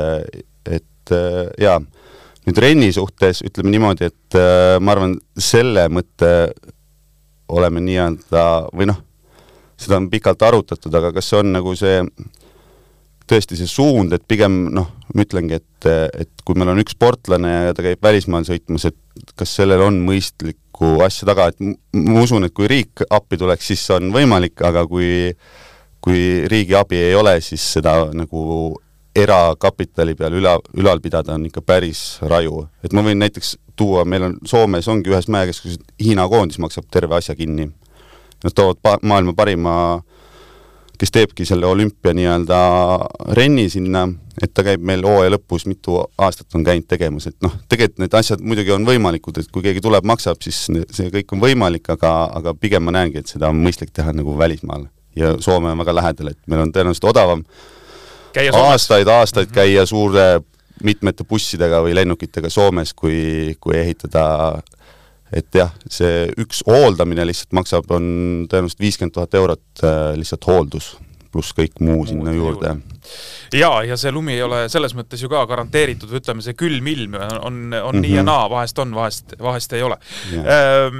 et 0.71 1.15
jaa, 1.59 1.81
nüüd 2.47 2.61
Renni 2.63 2.91
suhtes 2.95 3.43
ütleme 3.45 3.73
niimoodi, 3.73 4.07
et 4.09 4.37
äh, 4.39 4.77
ma 4.81 4.95
arvan, 4.95 5.17
selle 5.37 5.87
mõtte 5.93 6.31
oleme 7.51 7.83
nii-öelda 7.83 8.45
või 8.75 8.89
noh, 8.89 9.01
seda 9.81 9.97
on 9.99 10.09
pikalt 10.11 10.43
arutatud, 10.45 10.93
aga 10.97 11.11
kas 11.15 11.31
see 11.31 11.41
on 11.41 11.51
nagu 11.55 11.75
see 11.77 11.99
tõesti 13.31 13.57
see 13.59 13.69
suund, 13.69 14.13
et 14.15 14.23
pigem 14.27 14.65
noh, 14.75 14.89
ma 15.15 15.25
ütlengi, 15.25 15.61
et, 15.61 15.89
et 16.19 16.45
kui 16.45 16.57
meil 16.59 16.73
on 16.73 16.81
üks 16.83 16.95
sportlane 16.97 17.51
ja 17.69 17.75
ta 17.75 17.85
käib 17.85 18.01
välismaal 18.03 18.45
sõitmas, 18.47 18.89
et 18.89 19.33
kas 19.39 19.55
sellel 19.61 19.83
on 19.85 20.01
mõistlikku 20.03 20.97
asja 21.05 21.29
taga, 21.29 21.49
et 21.51 21.61
ma 21.95 22.23
usun, 22.25 22.47
et 22.47 22.55
kui 22.55 22.67
riik 22.71 23.05
appi 23.09 23.39
tuleks, 23.39 23.71
siis 23.71 23.85
on 23.95 24.11
võimalik, 24.15 24.57
aga 24.67 24.85
kui 24.89 25.29
kui 26.01 26.47
riigi 26.49 26.73
abi 26.73 26.97
ei 26.97 27.15
ole, 27.15 27.35
siis 27.45 27.61
seda 27.75 27.93
nagu 28.17 28.71
erakapitali 29.15 30.15
peal 30.15 30.37
üla, 30.39 30.55
ülal 30.77 31.01
pidada 31.03 31.35
on 31.35 31.45
ikka 31.49 31.61
päris 31.61 32.19
raju. 32.21 32.67
et 32.83 32.93
ma 32.93 33.03
võin 33.03 33.19
näiteks 33.19 33.57
tuua, 33.75 34.05
meil 34.05 34.29
on 34.29 34.37
Soomes 34.45 34.87
ongi 34.87 35.11
ühes 35.11 35.27
mäekeskuses 35.27 35.79
Hiina 35.99 36.27
koondis 36.29 36.59
maksab 36.59 36.87
terve 36.91 37.17
asja 37.17 37.35
kinni. 37.35 37.71
Nad 38.43 38.55
toovad 38.55 38.79
pa-, 38.81 38.99
maailma 39.01 39.33
parima, 39.37 39.73
kes 41.01 41.11
teebki 41.11 41.45
selle 41.45 41.65
olümpia 41.65 42.13
nii-öelda 42.13 42.59
renni 43.37 43.67
sinna, 43.73 44.05
et 44.41 44.53
ta 44.53 44.63
käib 44.65 44.83
meil 44.85 45.03
hooaja 45.05 45.33
lõpus, 45.33 45.65
mitu 45.69 45.99
aastat 46.17 46.55
on 46.57 46.63
käinud 46.65 46.87
tegemas, 46.89 47.27
et 47.29 47.37
noh, 47.45 47.53
tegelikult 47.69 48.03
need 48.05 48.17
asjad 48.17 48.41
muidugi 48.45 48.73
on 48.73 48.87
võimalikud, 48.87 49.41
et 49.41 49.51
kui 49.51 49.65
keegi 49.65 49.83
tuleb, 49.83 50.07
maksab, 50.07 50.39
siis 50.45 50.63
see 50.69 51.11
kõik 51.13 51.35
on 51.35 51.43
võimalik, 51.43 51.89
aga, 51.93 52.13
aga 52.39 52.55
pigem 52.57 52.87
ma 52.87 52.95
näengi, 52.95 53.21
et 53.21 53.33
seda 53.33 53.51
on 53.51 53.61
mõistlik 53.61 53.93
teha 53.93 54.13
nagu 54.15 54.37
välismaal. 54.37 54.87
ja 55.15 55.35
Soome 55.43 55.73
on 55.73 55.77
väga 55.83 55.95
lähedal, 55.95 56.31
et 56.31 56.39
meil 56.47 56.61
on 56.63 56.71
tõenäoliselt 56.71 57.09
odavam 57.09 57.43
aastaid, 58.53 59.07
aastaid 59.07 59.47
mhm. 59.49 59.55
käia 59.55 59.85
suure 59.85 60.41
mitmete 60.83 61.23
bussidega 61.23 61.81
või 61.85 61.95
lennukitega 61.95 62.49
Soomes, 62.49 62.93
kui, 62.97 63.55
kui 63.61 63.77
ehitada 63.77 64.61
et 65.31 65.55
jah, 65.55 65.71
see 65.89 66.25
üks 66.41 66.61
hooldamine 66.67 67.25
lihtsalt 67.27 67.55
maksab, 67.55 67.87
on 67.95 68.05
tõenäoliselt 68.51 68.83
viiskümmend 68.83 69.15
tuhat 69.15 69.37
eurot 69.39 69.83
äh, 69.87 69.99
lihtsalt 70.19 70.47
hooldus, 70.49 70.89
pluss 71.31 71.55
kõik 71.55 71.79
muu 71.79 72.03
sinna 72.09 72.33
juurde. 72.35 72.75
jaa, 73.55 73.83
ja 73.87 73.97
see 73.97 74.11
lumi 74.11 74.35
ei 74.35 74.43
ole 74.43 74.65
selles 74.69 74.95
mõttes 74.97 75.23
ju 75.23 75.31
ka 75.31 75.45
garanteeritud, 75.47 76.11
ütleme, 76.19 76.43
see 76.43 76.57
külm 76.59 76.87
ilm 76.91 77.15
on, 77.15 77.31
on, 77.39 77.55
mm 77.61 77.71
-hmm. 77.71 78.01
nii 78.01 78.15
ja 78.17 78.23
mhm. 78.23 78.31
naa, 78.33 78.49
vahest 78.49 78.79
on, 78.83 78.95
vahest, 78.95 79.37
vahest 79.39 79.73
ei 79.73 79.83
ole. 79.87 79.97
Ähm, 80.35 80.99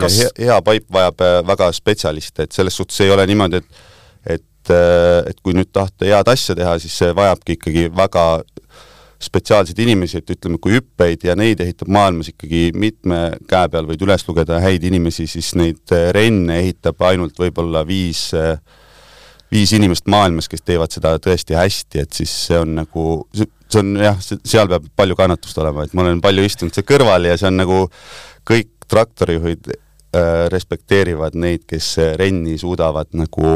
kas... 0.00 0.18
ja 0.18 0.24
hea, 0.24 0.46
hea 0.46 0.62
paip 0.62 0.90
vajab 0.92 1.20
äh, 1.20 1.38
väga 1.46 1.72
spetsialiste, 1.72 2.42
et 2.42 2.52
selles 2.52 2.76
suhtes 2.76 3.00
ei 3.00 3.10
ole 3.10 3.26
niimoodi, 3.26 3.62
et 3.62 3.88
et, 4.26 4.44
äh, 4.72 5.30
et 5.30 5.40
kui 5.42 5.54
nüüd 5.56 5.70
tahta 5.72 6.08
head 6.08 6.30
asja 6.32 6.56
teha, 6.58 6.78
siis 6.82 6.96
see 7.02 7.14
vajabki 7.16 7.58
ikkagi 7.58 7.88
väga 7.96 8.26
spetsiaalseid 9.20 9.78
inimesi, 9.84 10.20
et 10.20 10.32
ütleme, 10.32 10.56
kui 10.62 10.78
hüppeid 10.78 11.26
ja 11.28 11.34
neid 11.36 11.60
ehitab 11.60 11.90
maailmas 11.92 12.30
ikkagi 12.32 12.70
mitme 12.72 13.18
käe 13.50 13.68
peal 13.72 13.88
võid 13.88 14.00
üles 14.06 14.24
lugeda 14.28 14.60
häid 14.64 14.84
inimesi, 14.88 15.26
siis 15.28 15.52
neid 15.60 15.92
äh, 15.92 16.08
renne 16.16 16.60
ehitab 16.62 17.02
ainult 17.04 17.36
võib-olla 17.40 17.84
viis, 17.86 18.30
äh, 18.36 18.56
viis 19.52 19.74
inimest 19.76 20.08
maailmas, 20.10 20.48
kes 20.48 20.64
teevad 20.64 20.92
seda 20.94 21.18
tõesti 21.20 21.58
hästi, 21.58 22.04
et 22.06 22.16
siis 22.16 22.32
see 22.46 22.60
on 22.62 22.78
nagu, 22.80 23.04
see 23.36 23.82
on 23.82 23.92
jah, 24.00 24.16
seal 24.24 24.70
peab 24.72 24.88
palju 24.96 25.18
kannatust 25.20 25.60
olema, 25.60 25.84
et 25.84 25.92
ma 25.92 26.06
olen 26.06 26.22
palju 26.24 26.46
istunud 26.48 26.76
seal 26.76 26.88
kõrval 26.88 27.28
ja 27.28 27.36
see 27.36 27.50
on 27.50 27.60
nagu 27.60 27.82
kõik 28.48 28.72
traktorijuhid 28.88 29.68
äh, 29.74 30.48
respekteerivad 30.54 31.36
neid, 31.36 31.68
kes 31.68 31.92
renni 32.16 32.56
suudavad 32.58 33.12
nagu 33.20 33.52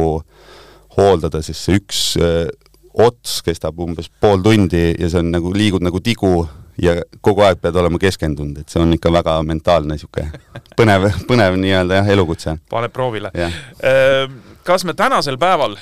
hooldada, 0.97 1.43
sest 1.43 1.67
see 1.67 1.81
üks 1.81 2.03
äh, 2.21 2.47
ots 2.95 3.41
kestab 3.45 3.79
umbes 3.83 4.11
pool 4.21 4.43
tundi 4.43 4.93
ja 4.93 5.09
see 5.11 5.23
on 5.23 5.33
nagu, 5.35 5.51
liigud 5.55 5.83
nagu 5.85 6.01
tigu 6.05 6.45
ja 6.83 6.97
kogu 7.25 7.45
aeg 7.47 7.61
pead 7.63 7.77
olema 7.79 7.99
keskendunud, 8.03 8.61
et 8.63 8.71
see 8.71 8.83
on 8.83 8.95
ikka 8.95 9.13
väga 9.15 9.37
mentaalne 9.47 9.95
niisugune 9.95 10.31
põnev, 10.79 11.09
põnev 11.29 11.59
nii-öelda 11.61 12.01
jah, 12.01 12.13
elukutse. 12.15 12.57
paneb 12.71 12.95
proovile. 12.95 13.33
Ehm, 13.35 14.39
kas 14.67 14.87
me 14.87 14.95
tänasel 14.99 15.39
päeval, 15.41 15.77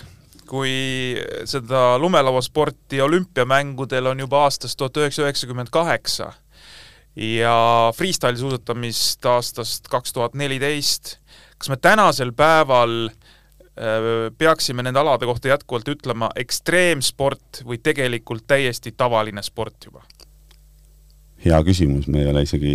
kui 0.49 0.73
seda 1.49 1.97
lumelauasporti 2.01 3.01
olümpiamängudel 3.01 4.13
on 4.13 4.21
juba 4.25 4.45
aastast 4.49 4.77
tuhat 4.81 5.01
üheksasada 5.01 5.31
üheksakümmend 5.31 5.73
kaheksa 5.73 6.33
ja 7.17 7.57
freestyle 7.97 8.37
suusatamist 8.37 9.27
aastast 9.29 9.89
kaks 9.93 10.13
tuhat 10.13 10.37
neliteist, 10.37 11.17
kas 11.57 11.73
me 11.73 11.81
tänasel 11.81 12.33
päeval 12.37 13.09
Äh, 13.09 13.22
peaksime 14.39 14.85
nende 14.85 15.01
alade 15.01 15.25
kohta 15.25 15.49
jätkuvalt 15.49 15.89
ütlema 15.89 16.29
ekstreemsport 16.37 17.63
või 17.65 17.79
tegelikult 17.81 18.45
täiesti 18.47 18.93
tavaline 18.93 19.43
sport 19.43 19.89
juba? 19.89 20.03
hea 21.43 21.59
küsimus, 21.67 22.07
me 22.07 22.23
ei 22.23 22.29
ole 22.31 22.45
isegi 22.45 22.75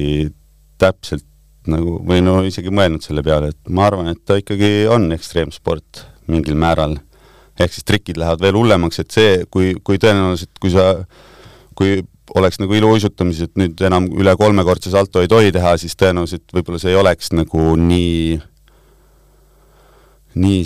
täpselt 0.81 1.23
nagu, 1.71 1.99
või 2.07 2.23
no 2.23 2.39
isegi 2.47 2.71
mõelnud 2.73 3.05
selle 3.05 3.23
peale, 3.23 3.53
et 3.53 3.69
ma 3.69 3.85
arvan, 3.87 4.09
et 4.11 4.23
ta 4.25 4.39
ikkagi 4.39 4.87
on 4.91 5.11
ekstreemsport 5.15 6.03
mingil 6.31 6.57
määral. 6.59 6.97
ehk 7.59 7.73
siis 7.73 7.85
trikid 7.87 8.17
lähevad 8.17 8.41
veel 8.41 8.57
hullemaks, 8.57 8.99
et 8.99 9.11
see, 9.11 9.45
kui, 9.51 9.73
kui 9.83 9.97
tõenäoliselt, 9.97 10.51
kui 10.61 10.73
sa 10.73 11.05
kui 11.77 12.03
oleks 12.35 12.59
nagu 12.59 12.73
iluuisutamises, 12.73 13.47
et 13.47 13.57
nüüd 13.59 13.81
enam 13.87 14.09
üle 14.17 14.35
kolmekordse 14.37 14.91
salto 14.91 15.21
ei 15.21 15.29
tohi 15.31 15.51
teha, 15.55 15.77
siis 15.77 15.95
tõenäoliselt 15.95 16.53
võib-olla 16.53 16.81
see 16.81 16.91
ei 16.91 16.99
oleks 16.99 17.31
nagu 17.37 17.75
nii 17.79 18.37
nii 18.37 18.55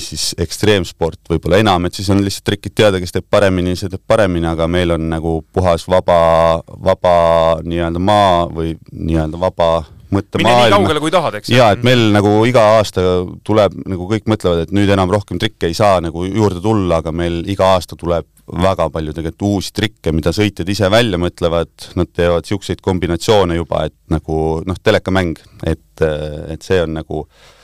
siis 0.01 0.32
ekstreemsport 0.42 1.32
võib-olla 1.32 1.62
enam, 1.62 1.86
et 1.88 1.98
siis 1.98 2.10
on 2.13 2.22
lihtsalt 2.24 2.48
trikid 2.50 2.75
teada, 2.75 3.00
kes 3.01 3.16
teeb 3.16 3.28
paremini, 3.30 3.75
see 3.80 3.92
teeb 3.92 4.04
paremini, 4.08 4.48
aga 4.50 4.68
meil 4.72 4.96
on 4.98 5.08
nagu 5.12 5.40
puhas 5.54 5.88
vaba, 5.92 6.62
vaba 6.84 7.16
nii-öelda 7.63 8.01
maa 8.01 8.46
või 8.51 8.75
nii-öelda 8.92 9.40
vaba 9.42 9.72
mõttemaailm. 10.12 10.48
mine 10.48 10.66
nii 10.68 10.75
kaugele, 10.75 11.04
kui 11.04 11.13
tahad, 11.13 11.38
eks? 11.40 11.54
jaa, 11.54 11.70
et 11.75 11.86
meil 11.88 12.10
nagu 12.16 12.34
iga 12.50 12.63
aasta 12.78 13.06
tuleb, 13.48 13.78
nagu 13.94 14.10
kõik 14.10 14.28
mõtlevad, 14.32 14.66
et 14.66 14.75
nüüd 14.75 14.92
enam 14.92 15.13
rohkem 15.13 15.40
trikke 15.42 15.70
ei 15.72 15.78
saa 15.78 16.01
nagu 16.04 16.25
juurde 16.28 16.60
tulla, 16.63 17.00
aga 17.00 17.13
meil 17.16 17.42
iga 17.51 17.74
aasta 17.78 17.96
tuleb 18.00 18.28
väga 18.51 18.90
palju 18.92 19.16
tegelikult 19.16 19.48
uusi 19.48 19.72
trikke, 19.78 20.12
mida 20.16 20.34
sõitjad 20.36 20.68
ise 20.70 20.90
välja 20.92 21.22
mõtlevad, 21.22 21.72
nad 21.96 22.12
teevad 22.12 22.44
niisuguseid 22.44 22.84
kombinatsioone 22.84 23.56
juba, 23.62 23.86
et 23.88 23.96
nagu 24.12 24.60
noh, 24.68 24.84
telekamäng, 24.84 25.40
et, 25.63 26.04
et 26.04 26.66
see 26.66 26.82
on 26.84 26.98
nagu 27.00 27.24
äh, 27.24 27.61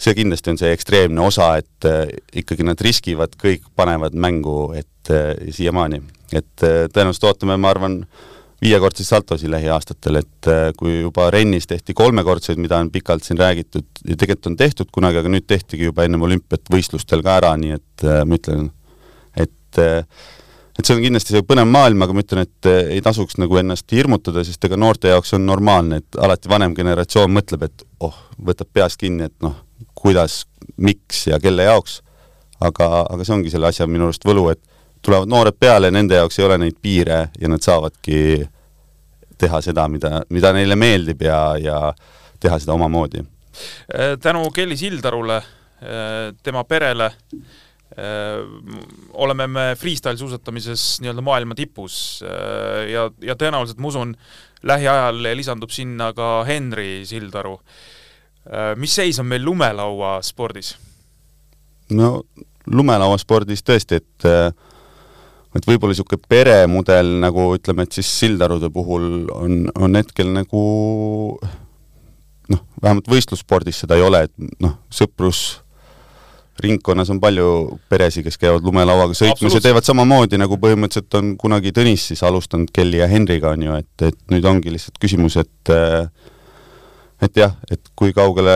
see 0.00 0.16
kindlasti 0.16 0.52
on 0.52 0.58
see 0.60 0.72
ekstreemne 0.74 1.22
osa, 1.24 1.52
et 1.60 1.88
äh, 1.88 2.08
ikkagi 2.42 2.66
nad 2.66 2.80
riskivad, 2.84 3.36
kõik 3.40 3.68
panevad 3.76 4.16
mängu, 4.16 4.72
et 4.78 5.12
äh, 5.12 5.32
siiamaani. 5.52 6.02
et 6.32 6.64
äh, 6.64 6.84
tõenäoliselt 6.92 7.26
ootame, 7.28 7.56
ma 7.60 7.72
arvan, 7.74 8.02
viiekordseid 8.60 9.08
saltosi 9.08 9.48
lähiaastatel, 9.48 10.18
et 10.20 10.48
kui 10.76 10.98
juba 10.98 11.30
rennis 11.32 11.64
tehti 11.66 11.94
kolmekordseid, 11.96 12.58
mida 12.60 12.76
on 12.76 12.90
pikalt 12.92 13.24
siin 13.24 13.38
räägitud 13.40 14.02
ja 14.04 14.16
tegelikult 14.20 14.50
on 14.50 14.56
tehtud 14.60 14.90
kunagi, 14.92 15.16
aga 15.16 15.32
nüüd 15.32 15.46
tehtigi 15.48 15.86
juba 15.88 16.04
ennem 16.04 16.26
olümpiat 16.28 16.68
võistlustel 16.68 17.24
ka 17.24 17.38
ära, 17.40 17.54
nii 17.56 17.72
et 17.78 18.04
ma 18.04 18.36
ütlen, 18.36 18.68
et 19.32 19.80
et 19.80 20.84
see 20.84 20.92
on 20.92 21.00
kindlasti 21.06 21.38
see 21.38 21.46
põnev 21.48 21.72
maailm, 21.72 22.04
aga 22.04 22.18
ma 22.18 22.26
ütlen, 22.26 22.44
et 22.44 22.68
ei 22.98 23.00
tasuks 23.00 23.40
nagu 23.40 23.56
ennast 23.62 23.96
hirmutada, 23.96 24.44
sest 24.44 24.68
ega 24.68 24.76
noorte 24.76 25.08
jaoks 25.08 25.32
on 25.40 25.48
normaalne, 25.48 26.02
et 26.04 26.20
alati 26.20 26.52
vanem 26.52 26.76
generatsioon 26.76 27.32
mõtleb, 27.32 27.64
et 27.64 27.88
oh, 28.04 28.20
võtab 28.44 28.68
peast 28.76 29.00
kinni, 29.00 29.32
et 29.32 29.38
noh, 29.40 29.56
kuidas, 29.94 30.44
miks 30.76 31.26
ja 31.30 31.40
kelle 31.40 31.66
jaoks, 31.68 32.00
aga, 32.60 32.88
aga 33.10 33.24
see 33.24 33.36
ongi 33.36 33.52
selle 33.52 33.70
asja 33.70 33.88
minu 33.90 34.08
arust 34.08 34.24
võlu, 34.26 34.48
et 34.52 34.62
tulevad 35.04 35.30
noored 35.30 35.56
peale, 35.60 35.90
nende 35.90 36.18
jaoks 36.18 36.38
ei 36.38 36.46
ole 36.46 36.58
neid 36.60 36.80
piire 36.82 37.20
ja 37.40 37.48
nad 37.48 37.64
saavadki 37.64 38.20
teha 39.40 39.60
seda, 39.64 39.86
mida, 39.88 40.20
mida 40.32 40.52
neile 40.56 40.76
meeldib 40.76 41.24
ja, 41.24 41.40
ja 41.60 41.78
teha 42.40 42.58
seda 42.60 42.76
omamoodi. 42.76 43.24
Äh, 43.94 44.16
tänu 44.20 44.44
Kelly 44.54 44.76
Sildarule, 44.76 45.40
äh, 45.80 46.34
tema 46.42 46.64
perele 46.68 47.08
äh, 47.08 48.44
oleme 49.12 49.46
me 49.48 49.66
freestyle 49.80 50.20
suusatamises 50.20 51.00
nii-öelda 51.00 51.24
maailma 51.24 51.56
tipus 51.58 52.20
ja, 52.92 53.08
ja 53.24 53.36
tõenäoliselt 53.36 53.80
ma 53.80 53.90
usun, 53.90 54.14
lähiajal 54.68 55.24
lisandub 55.36 55.72
sinna 55.72 56.12
ka 56.16 56.42
Henri 56.48 57.00
Sildaru 57.08 57.56
mis 58.76 58.94
seis 58.94 59.18
on 59.22 59.28
meil 59.30 59.44
lumelauaspordis? 59.46 60.74
no 61.94 62.22
lumelauaspordis 62.70 63.64
tõesti, 63.66 64.00
et 64.00 64.28
äh, 64.28 64.50
et 65.56 65.66
võib-olla 65.66 65.94
niisugune 65.94 66.28
peremudel 66.30 67.16
nagu 67.24 67.48
ütleme, 67.56 67.86
et 67.86 67.96
siis 67.98 68.10
Sildarude 68.20 68.70
puhul 68.70 69.26
on, 69.34 69.64
on 69.74 69.98
hetkel 69.98 70.30
nagu 70.34 70.60
noh, 72.50 72.62
vähemalt 72.82 73.10
võistlusspordis 73.10 73.82
seda 73.82 73.98
ei 73.98 74.04
ole, 74.06 74.24
et 74.28 74.62
noh, 74.62 74.76
sõprus 74.94 75.60
ringkonnas 76.60 77.10
on 77.10 77.20
palju 77.22 77.46
peresid, 77.90 78.26
kes 78.26 78.36
käivad 78.38 78.66
lumelauaga 78.66 79.16
sõitmas 79.16 79.56
ja 79.56 79.62
teevad 79.64 79.86
samamoodi, 79.86 80.38
nagu 80.40 80.58
põhimõtteliselt 80.60 81.16
on 81.18 81.32
kunagi 81.40 81.72
Tõnis 81.74 82.04
siis 82.10 82.22
alustanud 82.26 82.70
Kelly 82.74 83.00
ja 83.00 83.08
Henriga, 83.10 83.54
on 83.56 83.64
ju, 83.64 83.78
et, 83.80 84.06
et 84.10 84.18
nüüd 84.34 84.46
ongi 84.46 84.74
lihtsalt 84.74 85.00
küsimus, 85.00 85.38
et 85.40 85.72
äh, 85.72 86.10
et 87.20 87.36
jah, 87.36 87.56
et 87.70 87.92
kui 87.98 88.14
kaugele 88.16 88.54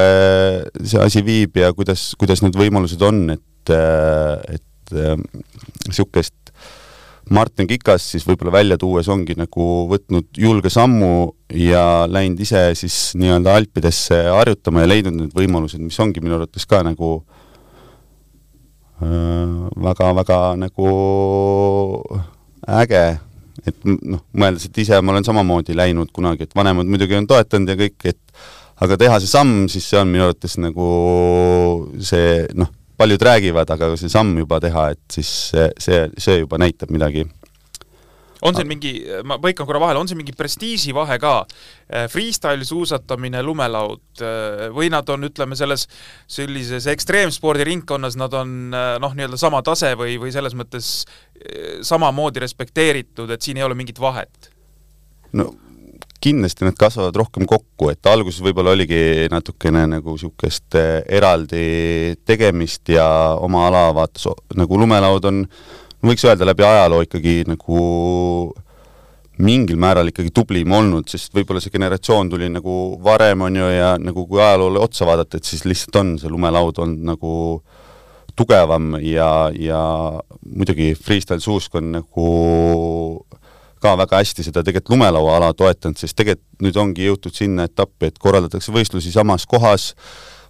see 0.83 1.01
asi 1.03 1.25
viib 1.25 1.59
ja 1.61 1.73
kuidas, 1.77 2.13
kuidas 2.21 2.43
need 2.45 2.57
võimalused 2.57 3.03
on, 3.05 3.27
et, 3.35 3.75
et 3.75 4.95
niisugust 4.95 6.35
Martin 7.33 7.67
Kikas 7.69 8.05
siis 8.13 8.27
võib-olla 8.29 8.53
välja 8.59 8.77
tuues 8.81 9.09
ongi 9.09 9.37
nagu 9.39 9.67
võtnud 9.89 10.37
julge 10.37 10.69
sammu 10.73 11.31
ja 11.57 12.05
läinud 12.11 12.41
ise 12.45 12.67
siis 12.77 13.15
nii-öelda 13.17 13.55
Alpidesse 13.57 14.19
harjutama 14.29 14.85
ja 14.85 14.91
leidnud 14.91 15.17
need 15.17 15.37
võimalused, 15.37 15.81
mis 15.81 16.01
ongi 16.05 16.21
minu 16.25 16.37
arvates 16.37 16.69
ka 16.69 16.83
nagu 16.85 17.17
väga-väga 19.01 20.41
äh, 20.53 20.59
nagu 20.67 20.91
äge, 22.83 23.05
et 23.63 23.77
noh, 23.87 24.25
mõeldes, 24.35 24.67
et 24.69 24.83
ise 24.83 24.99
ma 25.01 25.15
olen 25.15 25.27
samamoodi 25.27 25.77
läinud 25.77 26.11
kunagi, 26.15 26.49
et 26.49 26.57
vanemad 26.57 26.89
muidugi 26.91 27.19
on 27.19 27.29
toetanud 27.31 27.71
ja 27.71 27.79
kõik, 27.79 27.99
et 28.11 28.21
aga 28.85 28.99
teha 29.01 29.21
see 29.23 29.31
samm, 29.31 29.69
siis 29.71 29.87
see 29.91 30.01
on 30.01 30.11
minu 30.11 30.27
arvates 30.27 30.59
nagu 30.63 30.89
see 32.03 32.45
noh, 32.59 32.73
paljud 32.99 33.23
räägivad, 33.31 33.71
aga 33.71 33.95
see 34.01 34.13
samm 34.13 34.37
juba 34.43 34.61
teha, 34.63 34.91
et 34.95 35.19
siis 35.19 35.31
see, 35.53 35.71
see, 35.83 36.05
see 36.19 36.41
juba 36.43 36.59
näitab 36.63 36.93
midagi 36.95 37.27
on 38.45 38.57
siin 38.57 38.69
mingi, 38.69 38.93
ma 39.27 39.39
põikan 39.43 39.67
korra 39.69 39.81
vahele, 39.83 40.01
on 40.01 40.09
siin 40.11 40.21
mingi 40.21 40.35
prestiiživahe 40.37 41.17
ka? 41.23 41.35
Äh, 41.89 42.07
freestyle 42.13 42.67
suusatamine, 42.69 43.43
lumelaud 43.45 44.23
äh, 44.25 44.67
või 44.75 44.91
nad 44.93 45.09
on, 45.13 45.27
ütleme, 45.31 45.57
selles 45.59 45.87
sellises 46.31 46.89
ekstreemspordi 46.93 47.67
ringkonnas, 47.71 48.19
nad 48.21 48.37
on 48.37 48.75
äh, 48.77 48.95
noh, 49.03 49.17
nii-öelda 49.17 49.41
sama 49.41 49.63
tase 49.65 49.95
või, 50.01 50.19
või 50.21 50.33
selles 50.35 50.57
mõttes 50.59 50.95
samamoodi 51.85 52.41
respekteeritud, 52.45 53.31
et 53.35 53.43
siin 53.43 53.59
ei 53.59 53.67
ole 53.67 53.77
mingit 53.79 54.01
vahet? 54.01 54.51
no 55.35 55.49
kindlasti 56.23 56.65
need 56.65 56.77
kasvavad 56.81 57.17
rohkem 57.19 57.45
kokku, 57.49 57.91
et 57.93 58.07
alguses 58.09 58.41
võib-olla 58.45 58.73
oligi 58.73 59.27
natukene 59.33 59.83
nagu 59.91 60.15
niisugust 60.15 60.77
eraldi 60.79 62.15
tegemist 62.25 62.89
ja 62.95 63.07
oma 63.37 63.67
ala 63.69 63.89
vaatas 63.97 64.31
nagu 64.57 64.79
lumelaud 64.81 65.27
on 65.29 65.43
võiks 66.05 66.25
öelda 66.29 66.47
läbi 66.49 66.65
ajaloo 66.67 67.05
ikkagi 67.07 67.43
nagu 67.49 67.81
mingil 69.45 69.79
määral 69.81 70.11
ikkagi 70.11 70.31
tublim 70.35 70.73
olnud, 70.73 71.09
sest 71.11 71.35
võib-olla 71.35 71.63
see 71.63 71.73
generatsioon 71.75 72.31
tuli 72.31 72.49
nagu 72.53 72.75
varem, 73.03 73.43
on 73.49 73.57
ju, 73.59 73.71
ja 73.73 73.95
nagu 73.99 74.27
kui 74.31 74.43
ajaloole 74.43 74.83
otsa 74.83 75.09
vaadata, 75.09 75.41
et 75.41 75.49
siis 75.49 75.65
lihtsalt 75.67 75.99
on 75.99 76.13
see 76.23 76.31
lumelaud 76.31 76.79
olnud 76.85 77.09
nagu 77.11 77.33
tugevam 78.39 78.95
ja, 79.03 79.51
ja 79.55 79.81
muidugi 80.45 80.93
freestyle 80.99 81.43
suusk 81.43 81.75
on 81.79 81.93
nagu 81.97 82.29
ka 83.83 83.95
väga 84.01 84.23
hästi 84.23 84.47
seda 84.47 84.63
tegelikult 84.65 84.95
lumelauaala 84.95 85.53
toetanud, 85.59 85.99
sest 86.01 86.17
tegelikult 86.19 86.65
nüüd 86.65 86.79
ongi 86.81 87.09
jõutud 87.09 87.35
sinna 87.35 87.67
etappi, 87.69 88.09
et 88.09 88.23
korraldatakse 88.23 88.73
võistlusi 88.73 89.13
samas 89.13 89.45
kohas, 89.51 89.93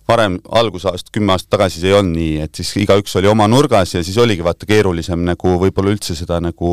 varem 0.09 0.37
algusaast, 0.53 1.09
kümme 1.15 1.33
aastat 1.33 1.55
tagasi 1.57 1.81
see 1.81 1.91
ei 1.91 1.97
olnud 1.97 2.19
nii, 2.19 2.35
et 2.45 2.61
siis 2.61 2.75
igaüks 2.83 3.17
oli 3.21 3.31
oma 3.31 3.47
nurgas 3.49 3.95
ja 3.95 4.03
siis 4.05 4.19
oligi 4.21 4.45
vaata 4.45 4.69
keerulisem 4.69 5.25
nagu 5.25 5.57
võib-olla 5.63 5.95
üldse 5.95 6.17
seda 6.19 6.41
nagu 6.45 6.71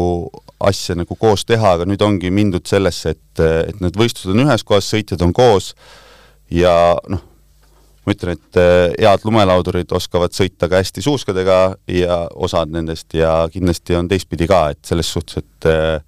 asja 0.60 0.98
nagu 1.00 1.16
koos 1.20 1.46
teha, 1.48 1.78
aga 1.78 1.88
nüüd 1.88 2.04
ongi 2.04 2.32
mindud 2.34 2.68
sellesse, 2.68 3.16
et, 3.16 3.44
et 3.72 3.84
need 3.84 3.98
võistlused 4.00 4.36
on 4.36 4.44
ühes 4.46 4.66
kohas, 4.68 4.90
sõitjad 4.92 5.24
on 5.24 5.32
koos 5.36 5.72
ja 6.52 6.74
noh, 7.10 7.24
ma 8.06 8.16
ütlen, 8.16 8.36
et 8.36 8.60
eh, 8.60 8.94
head 9.06 9.26
lumelaudurid 9.28 9.92
oskavad 9.96 10.34
sõita 10.36 10.70
ka 10.70 10.82
hästi 10.82 11.04
suuskadega 11.06 11.60
ja 11.94 12.24
osad 12.36 12.74
nendest 12.74 13.14
ja 13.16 13.46
kindlasti 13.54 13.96
on 13.98 14.10
teistpidi 14.12 14.50
ka, 14.50 14.66
et 14.74 14.82
selles 14.88 15.12
suhtes, 15.14 15.40
et 15.44 15.70
eh, 15.72 16.02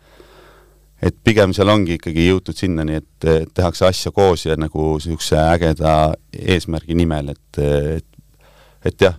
et 1.04 1.16
pigem 1.24 1.52
seal 1.56 1.72
ongi 1.74 1.98
ikkagi 1.98 2.30
jõutud 2.30 2.58
sinnani, 2.58 3.02
et 3.02 3.28
tehakse 3.56 3.88
asja 3.90 4.12
koos 4.16 4.46
ja 4.48 4.56
nagu 4.60 4.94
niisuguse 4.96 5.40
ägeda 5.42 6.14
eesmärgi 6.32 6.96
nimel, 6.98 7.34
et, 7.34 7.60
et, 8.00 8.08
et 8.88 9.06
jah, 9.08 9.18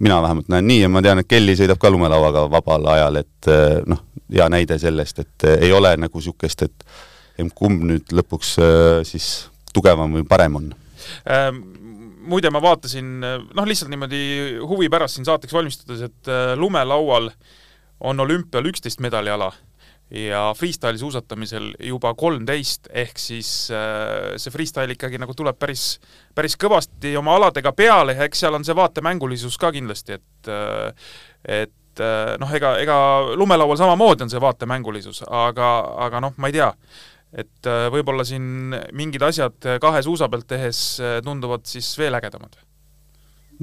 mina 0.00 0.20
vähemalt 0.22 0.50
näen 0.52 0.68
nii 0.68 0.82
ja 0.82 0.92
ma 0.92 1.02
tean, 1.04 1.22
et 1.22 1.30
Kelly 1.30 1.56
sõidab 1.56 1.80
ka 1.80 1.90
lumelauaga 1.92 2.44
vabal 2.52 2.90
ajal, 2.92 3.22
et 3.22 3.50
noh, 3.88 4.02
hea 4.32 4.48
näide 4.52 4.78
sellest, 4.82 5.24
et 5.24 5.48
ei 5.56 5.72
ole 5.72 5.94
nagu 5.96 6.20
niisugust, 6.20 6.66
et 6.66 7.50
kumb 7.56 7.84
nüüd 7.88 8.12
lõpuks 8.16 8.56
siis 9.08 9.30
tugevam 9.76 10.12
või 10.18 10.28
parem 10.28 10.60
on. 10.60 10.70
Ähm 11.30 11.64
muide, 12.26 12.50
ma 12.50 12.58
vaatasin, 12.58 13.20
noh, 13.22 13.66
lihtsalt 13.68 13.90
niimoodi 13.92 14.18
huvi 14.66 14.88
pärast 14.90 15.14
siin 15.14 15.26
saateks 15.28 15.54
valmistudes, 15.54 16.00
et 16.08 16.30
lumelaual 16.58 17.30
on 18.02 18.20
olümpial 18.20 18.66
üksteist 18.66 18.98
medaliala 19.04 19.52
ja 20.10 20.52
freestyle 20.54 20.98
suusatamisel 20.98 21.72
juba 21.88 22.12
kolmteist, 22.14 22.86
ehk 22.94 23.18
siis 23.18 23.70
äh, 23.74 24.36
see 24.38 24.52
freestyle 24.54 24.94
ikkagi 24.94 25.18
nagu 25.18 25.34
tuleb 25.34 25.58
päris, 25.58 25.96
päris 26.34 26.54
kõvasti 26.60 27.16
oma 27.18 27.34
aladega 27.40 27.72
peale 27.74 28.14
ja 28.14 28.28
eks 28.28 28.44
seal 28.44 28.54
on 28.54 28.64
see 28.66 28.76
vaatemängulisus 28.76 29.58
ka 29.58 29.72
kindlasti, 29.74 30.20
et 30.20 30.52
äh, 30.52 31.10
et 31.42 32.04
äh, 32.04 32.36
noh, 32.38 32.54
ega, 32.54 32.76
ega 32.82 32.96
lumelaual 33.34 33.78
samamoodi 33.80 34.26
on 34.26 34.30
see 34.30 34.42
vaatemängulisus, 34.42 35.24
aga, 35.26 35.72
aga 36.06 36.22
noh, 36.22 36.38
ma 36.38 36.52
ei 36.52 36.58
tea, 36.60 36.70
et 37.34 37.70
äh, 37.70 37.88
võib-olla 37.92 38.24
siin 38.26 38.76
mingid 38.94 39.26
asjad 39.26 39.72
kahe 39.82 40.06
suusa 40.06 40.30
pealt 40.30 40.46
tehes 40.50 40.86
äh, 41.02 41.18
tunduvad 41.24 41.66
siis 41.66 41.90
veel 41.98 42.14
ägedamad. 42.14 42.54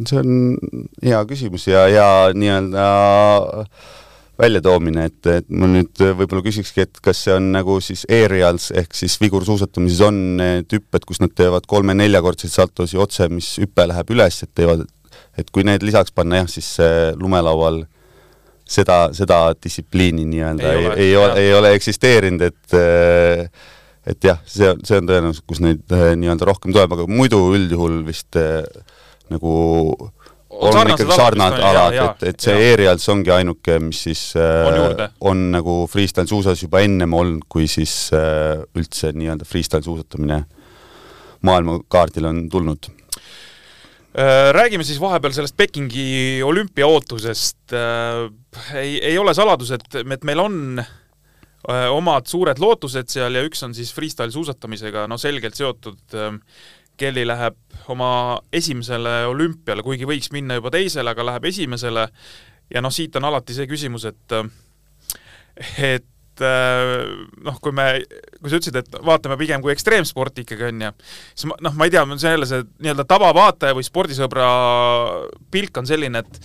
see 0.10 0.20
on 0.20 0.58
hea 1.06 1.20
küsimus 1.30 1.68
ja, 1.70 1.88
ja 1.88 2.08
nii-öelda 2.34 2.86
väljatoomine, 4.44 5.08
et, 5.10 5.30
et 5.32 5.50
ma 5.50 5.70
nüüd 5.72 6.02
võib-olla 6.04 6.44
küsikski, 6.46 6.86
et 6.86 7.00
kas 7.04 7.24
see 7.26 7.36
on 7.36 7.52
nagu 7.56 7.80
siis 7.84 8.06
aerials 8.12 8.70
ehk 8.76 8.96
siis 8.98 9.16
vigursuusatamises 9.22 10.04
on 10.08 10.20
need 10.40 10.76
hüpped, 10.76 11.08
kus 11.10 11.22
nad 11.24 11.34
teevad 11.36 11.68
kolme-neljakordseid 11.70 12.54
saltosi 12.54 13.00
otse, 13.02 13.30
mis 13.34 13.56
hüpe 13.64 13.88
läheb 13.90 14.14
üles, 14.16 14.42
et 14.46 14.52
teevad, 14.56 14.86
et 15.40 15.52
kui 15.54 15.66
need 15.68 15.86
lisaks 15.86 16.16
panna 16.16 16.44
jah, 16.44 16.50
siis 16.52 16.70
lumelaual 17.20 17.84
seda, 18.64 19.06
seda 19.16 19.46
distsipliini 19.60 20.26
nii-öelda 20.30 20.74
ei, 20.74 20.86
ei, 20.86 21.06
ei 21.08 21.16
ole, 21.20 21.38
ei 21.42 21.54
ole 21.58 21.74
eksisteerinud, 21.78 22.48
et 22.50 22.78
et 24.04 24.26
jah, 24.28 24.42
see 24.50 24.68
on, 24.68 24.82
see 24.84 25.00
on 25.00 25.08
tõenäoliselt, 25.08 25.48
kus 25.48 25.62
neid 25.64 25.96
nii-öelda 26.20 26.48
rohkem 26.50 26.76
tuleb, 26.76 26.98
aga 26.98 27.08
muidu 27.08 27.40
üldjuhul 27.56 28.02
vist 28.08 28.36
nagu 29.32 29.54
on, 29.96 30.23
on 30.62 30.92
ikkagi 30.94 31.16
sarnased 31.18 31.64
alad, 31.66 31.98
et, 31.98 32.26
et 32.32 32.46
see 32.46 32.56
aerials 32.70 33.06
ongi 33.12 33.32
ainuke, 33.34 33.78
mis 33.84 34.04
siis 34.08 34.24
on, 34.38 34.80
äh, 34.94 35.14
on 35.30 35.46
nagu 35.54 35.78
freestyle 35.92 36.30
suusas 36.30 36.64
juba 36.64 36.84
ennem 36.86 37.14
olnud, 37.18 37.46
kui 37.52 37.68
siis 37.72 37.94
äh, 38.16 38.64
üldse 38.78 39.14
nii-öelda 39.18 39.48
freestyle 39.50 39.86
suusatamine 39.86 40.44
maailmakaardile 41.44 42.30
on 42.30 42.44
tulnud. 42.52 42.90
Äh, 44.14 44.52
Räägime 44.56 44.86
siis 44.88 45.02
vahepeal 45.02 45.36
sellest 45.36 45.58
Pekingi 45.58 46.42
olümpia 46.46 46.88
ootusest. 46.88 47.74
Äh, 47.74 48.78
ei, 48.80 48.98
ei 49.14 49.18
ole 49.18 49.34
saladus, 49.34 49.74
et, 49.76 49.88
et 50.04 50.28
meil 50.28 50.44
on 50.44 50.84
omad 51.64 52.26
suured 52.28 52.60
lootused 52.60 53.08
seal 53.08 53.38
ja 53.38 53.42
üks 53.48 53.62
on 53.64 53.72
siis 53.72 53.94
freestyle 53.96 54.34
suusatamisega 54.36 55.06
no 55.08 55.16
selgelt 55.16 55.56
seotud 55.56 56.18
Kelly 56.98 57.26
läheb 57.28 57.58
oma 57.92 58.40
esimesele 58.54 59.24
olümpiale, 59.32 59.84
kuigi 59.86 60.08
võiks 60.08 60.32
minna 60.36 60.60
juba 60.60 60.72
teisele, 60.74 61.10
aga 61.10 61.26
läheb 61.32 61.50
esimesele. 61.52 62.08
Ja 62.74 62.82
noh, 62.82 62.94
siit 62.94 63.16
on 63.20 63.28
alati 63.28 63.56
see 63.56 63.70
küsimus, 63.70 64.08
et 64.10 64.38
et 65.84 66.10
noh, 67.46 67.58
kui 67.62 67.74
me, 67.76 67.86
kui 68.40 68.50
sa 68.50 68.58
ütlesid, 68.58 68.78
et 68.80 68.96
vaatame 69.06 69.36
pigem 69.38 69.62
kui 69.62 69.74
ekstreemsporti 69.74 70.46
ikkagi, 70.48 70.66
on 70.72 70.82
ju, 70.88 70.92
siis 71.36 71.50
ma, 71.52 71.58
noh, 71.68 71.76
ma 71.78 71.86
ei 71.86 71.94
tea, 71.94 72.02
see 72.18 72.34
jälle 72.34 72.48
see 72.50 72.64
nii-öelda 72.86 73.06
tavavaataja 73.10 73.78
või 73.78 73.86
spordisõbra 73.86 74.48
pilk 75.54 75.78
on 75.78 75.90
selline, 75.90 76.24
et 76.24 76.40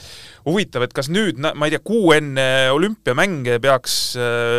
huvitav, 0.44 0.84
et 0.84 0.92
kas 0.96 1.08
nüüd, 1.12 1.40
ma 1.40 1.68
ei 1.68 1.72
tea, 1.72 1.80
kuu 1.84 2.12
enne 2.16 2.44
olümpiamänge 2.74 3.56
peaks 3.64 3.96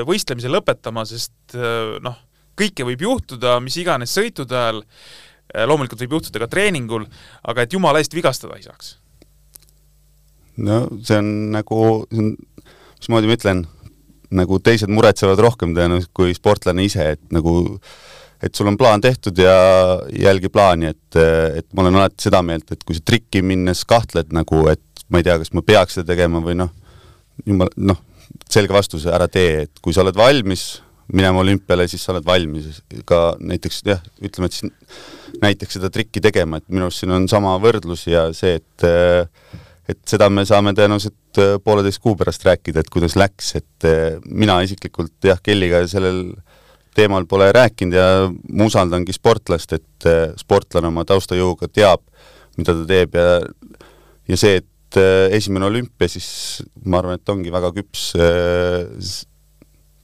võistlemise 0.10 0.50
lõpetama, 0.50 1.06
sest 1.10 1.58
noh, 2.02 2.18
kõike 2.60 2.88
võib 2.90 3.06
juhtuda, 3.06 3.60
mis 3.64 3.78
iganes 3.80 4.18
sõitude 4.18 4.58
ajal 4.58 4.82
loomulikult 5.54 6.02
võib 6.04 6.18
juhtuda 6.18 6.44
ka 6.44 6.50
treeningul, 6.52 7.08
aga 7.48 7.66
et 7.66 7.74
jumala 7.74 8.02
eest 8.02 8.16
vigastada 8.16 8.58
ei 8.58 8.66
saaks? 8.68 8.98
no 10.60 10.84
see 11.06 11.18
on 11.20 11.30
nagu, 11.56 11.82
mismoodi 13.00 13.30
ma 13.30 13.38
ütlen, 13.38 13.66
nagu 14.36 14.60
teised 14.62 14.92
muretsevad 14.92 15.40
rohkem 15.42 15.74
tõenäoliselt 15.78 16.14
kui 16.14 16.36
sportlane 16.38 16.86
ise, 16.86 17.14
et 17.16 17.24
nagu 17.34 17.56
et 18.44 18.56
sul 18.56 18.70
on 18.72 18.78
plaan 18.80 19.02
tehtud 19.04 19.40
ja 19.40 19.56
jälgi 20.16 20.52
plaani, 20.52 20.94
et, 20.94 21.20
et 21.60 21.68
ma 21.74 21.84
olen 21.84 22.00
alati 22.00 22.28
seda 22.28 22.42
meelt, 22.46 22.70
et 22.72 22.84
kui 22.88 22.96
sa 22.96 23.04
trikki 23.06 23.42
minnes 23.44 23.82
kahtled 23.88 24.32
nagu, 24.36 24.64
et 24.72 24.84
ma 25.12 25.20
ei 25.20 25.28
tea, 25.28 25.40
kas 25.42 25.52
ma 25.56 25.64
peaks 25.66 25.98
seda 25.98 26.14
tegema 26.14 26.40
või 26.44 26.56
noh, 26.60 26.72
jumal, 27.48 27.72
noh, 27.76 28.00
selge 28.52 28.76
vastus, 28.76 29.08
ära 29.10 29.28
tee, 29.32 29.66
et 29.66 29.84
kui 29.84 29.96
sa 29.96 30.06
oled 30.06 30.18
valmis 30.18 30.70
minema 31.14 31.42
olümpiale, 31.42 31.88
siis 31.90 32.04
sa 32.06 32.14
oled 32.14 32.26
valmis 32.28 32.82
ka 33.10 33.34
näiteks 33.40 33.82
jah, 33.88 34.04
ütleme, 34.22 34.50
et 34.50 34.58
siis 34.58 35.40
näiteks 35.42 35.80
seda 35.80 35.90
trikki 35.94 36.22
tegema, 36.24 36.60
et 36.60 36.68
minu 36.70 36.88
arust 36.88 37.04
siin 37.04 37.14
on 37.16 37.28
sama 37.32 37.56
võrdlus 37.62 38.06
ja 38.10 38.30
see, 38.36 38.60
et 38.60 38.88
et 39.90 40.02
seda 40.06 40.28
me 40.30 40.44
saame 40.46 40.76
tõenäoliselt 40.78 41.40
pooleteist 41.66 42.02
kuu 42.04 42.14
pärast 42.18 42.44
rääkida, 42.46 42.84
et 42.84 42.92
kuidas 42.94 43.16
läks, 43.18 43.56
et 43.58 43.88
mina 44.30 44.60
isiklikult 44.66 45.26
jah, 45.26 45.40
Kelliga 45.42 45.82
sellel 45.90 46.28
teemal 46.98 47.26
pole 47.30 47.48
rääkinud 47.56 47.96
ja 47.98 48.08
ma 48.30 48.68
usaldangi 48.70 49.14
sportlast, 49.16 49.74
et 49.78 50.10
sportlane 50.38 50.92
oma 50.92 51.06
taustajõuga 51.10 51.72
teab, 51.74 52.04
mida 52.60 52.76
ta 52.76 52.86
teeb 52.90 53.18
ja 53.18 53.28
ja 54.30 54.38
see, 54.38 54.62
et 54.62 55.00
esimene 55.34 55.66
olümpia, 55.70 56.10
siis 56.10 56.62
ma 56.86 57.02
arvan, 57.02 57.18
et 57.18 57.34
ongi 57.34 57.54
väga 57.54 57.72
küps 57.74 58.12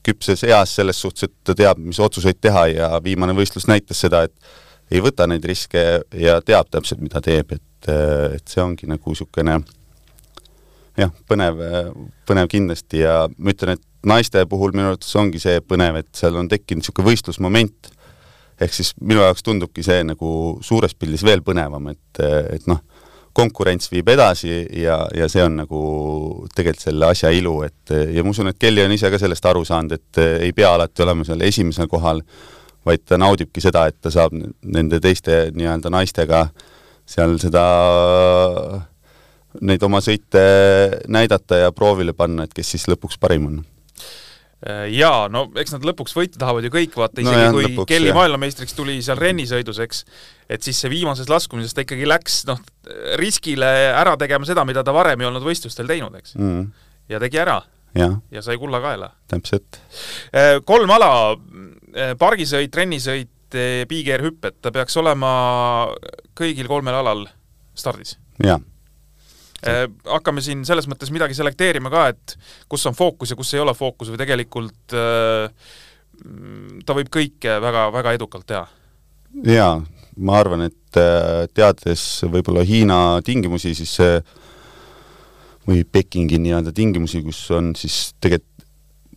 küpses 0.06 0.44
eas 0.46 0.76
selles 0.78 1.00
suhtes, 1.02 1.26
et 1.26 1.34
ta 1.44 1.56
teab, 1.58 1.80
mis 1.82 2.00
otsuseid 2.02 2.38
teha 2.40 2.66
ja 2.72 2.90
viimane 3.04 3.34
võistlus 3.36 3.68
näitas 3.70 4.00
seda, 4.04 4.24
et 4.26 4.94
ei 4.94 5.02
võta 5.02 5.26
neid 5.26 5.44
riske 5.46 5.82
ja 6.14 6.38
teab 6.46 6.70
täpselt, 6.70 7.02
mida 7.02 7.20
teeb, 7.24 7.56
et, 7.56 7.90
et 7.90 8.46
see 8.46 8.62
ongi 8.62 8.88
nagu 8.90 9.12
niisugune 9.12 9.58
jah, 10.96 11.12
põnev, 11.28 11.60
põnev 12.28 12.48
kindlasti. 12.52 13.02
Ja 13.02 13.26
ma 13.28 13.52
ütlen, 13.52 13.76
et 13.76 14.06
naiste 14.06 14.44
puhul 14.48 14.74
minu 14.76 14.92
arvates 14.92 15.12
ongi 15.18 15.42
see 15.42 15.60
põnev, 15.64 16.00
et 16.02 16.10
seal 16.16 16.38
on 16.38 16.48
tekkinud 16.50 16.84
niisugune 16.84 17.10
võistlusmoment, 17.10 17.90
ehk 18.62 18.72
siis 18.72 18.94
minu 19.02 19.20
jaoks 19.24 19.44
tundubki 19.44 19.84
see 19.84 20.04
nagu 20.06 20.30
suures 20.64 20.94
pildis 20.96 21.24
veel 21.26 21.42
põnevam, 21.44 21.90
et, 21.92 22.22
et 22.56 22.70
noh, 22.70 22.80
konkurents 23.36 23.90
viib 23.92 24.08
edasi 24.08 24.52
ja, 24.80 25.02
ja 25.14 25.28
see 25.28 25.44
on 25.44 25.58
nagu 25.60 25.80
tegelikult 26.56 26.86
selle 26.88 27.10
asja 27.12 27.30
ilu, 27.34 27.58
et 27.66 27.92
ja 27.92 28.24
ma 28.24 28.32
usun, 28.32 28.50
et 28.52 28.58
Kelly 28.60 28.84
on 28.86 28.94
ise 28.96 29.10
ka 29.12 29.20
sellest 29.20 29.48
aru 29.50 29.64
saanud, 29.68 29.96
et 29.96 30.22
ei 30.48 30.54
pea 30.56 30.72
alati 30.76 31.04
olema 31.04 31.26
seal 31.28 31.44
esimesel 31.44 31.90
kohal, 31.92 32.22
vaid 32.86 33.04
ta 33.04 33.18
naudibki 33.20 33.62
seda, 33.62 33.86
et 33.90 33.98
ta 34.00 34.12
saab 34.14 34.34
nende 34.36 35.00
teiste 35.02 35.46
nii-öelda 35.56 35.92
naistega 35.92 36.46
seal 37.06 37.36
seda, 37.42 37.64
neid 39.66 39.82
oma 39.86 40.02
sõite 40.04 40.42
näidata 41.12 41.66
ja 41.66 41.72
proovile 41.74 42.16
panna, 42.16 42.46
et 42.46 42.54
kes 42.56 42.74
siis 42.74 42.86
lõpuks 42.90 43.20
parim 43.22 43.50
on. 43.50 43.64
Jaa, 44.90 45.26
no 45.30 45.44
eks 45.60 45.74
nad 45.76 45.84
lõpuks 45.86 46.16
võita 46.16 46.40
tahavad 46.40 46.64
ju 46.66 46.72
kõik, 46.72 46.94
vaata 46.98 47.20
isegi 47.20 47.36
no 47.36 47.42
jah, 47.44 47.52
kui 47.54 47.66
lõpuks, 47.68 47.88
Kelly 47.90 48.14
maailmameistriks 48.16 48.74
tuli 48.74 48.96
seal 49.04 49.20
rennisõidus, 49.20 49.78
eks, 49.84 50.02
et 50.48 50.62
siis 50.62 50.78
see 50.80 50.90
viimases 50.92 51.30
laskumises 51.30 51.74
ta 51.74 51.84
ikkagi 51.84 52.06
läks 52.08 52.42
noh, 52.50 52.60
riskile 53.20 53.70
ära 53.92 54.16
tegema 54.20 54.48
seda, 54.48 54.64
mida 54.68 54.84
ta 54.86 54.94
varem 54.94 55.22
ei 55.22 55.30
olnud 55.30 55.46
võistlustel 55.46 55.88
teinud, 55.90 56.14
eks 56.20 56.36
mm.. 56.38 56.68
ja 57.12 57.22
tegi 57.22 57.42
ära. 57.42 57.60
ja 57.96 58.44
sai 58.44 58.58
kulla 58.60 58.82
kaela. 58.84 59.10
täpselt. 59.32 59.80
Äh, 60.34 60.58
kolm 60.68 60.92
ala, 60.92 61.10
äh, 61.94 62.14
pargisõit, 62.18 62.74
rennisõit, 62.74 63.32
piigeerhüpped, 63.88 64.58
ta 64.60 64.72
peaks 64.74 64.96
olema 65.00 65.28
kõigil 66.36 66.66
kolmel 66.68 66.98
alal 66.98 67.28
stardis? 67.78 68.18
jah 68.42 68.60
Äh, 69.64 69.86
hakkame 70.04 70.42
siin 70.44 70.64
selles 70.68 70.86
mõttes 70.90 71.10
midagi 71.14 71.34
selekteerima 71.36 71.90
ka, 71.92 72.06
et 72.12 72.34
kus 72.70 72.84
on 72.88 72.96
fookus 72.96 73.32
ja 73.32 73.38
kus 73.38 73.54
ei 73.56 73.62
ole 73.62 73.72
fookus 73.74 74.10
või 74.12 74.20
tegelikult 74.20 74.94
äh, 74.94 75.70
ta 76.86 76.96
võib 76.96 77.08
kõike 77.12 77.56
väga, 77.64 77.86
väga 77.94 78.12
edukalt 78.18 78.46
teha? 78.50 78.66
jaa, 79.48 79.80
ma 80.16 80.40
arvan, 80.40 80.66
et 80.68 80.98
äh, 81.00 81.46
teades 81.54 82.02
võib-olla 82.30 82.64
Hiina 82.66 83.20
tingimusi, 83.26 83.74
siis 83.76 83.94
see 83.98 84.18
või 85.66 85.82
Pekingi 85.84 86.38
nii-öelda 86.40 86.72
tingimusi, 86.74 87.24
kus 87.26 87.40
on 87.56 87.72
siis 87.78 88.14
tegelikult 88.20 88.52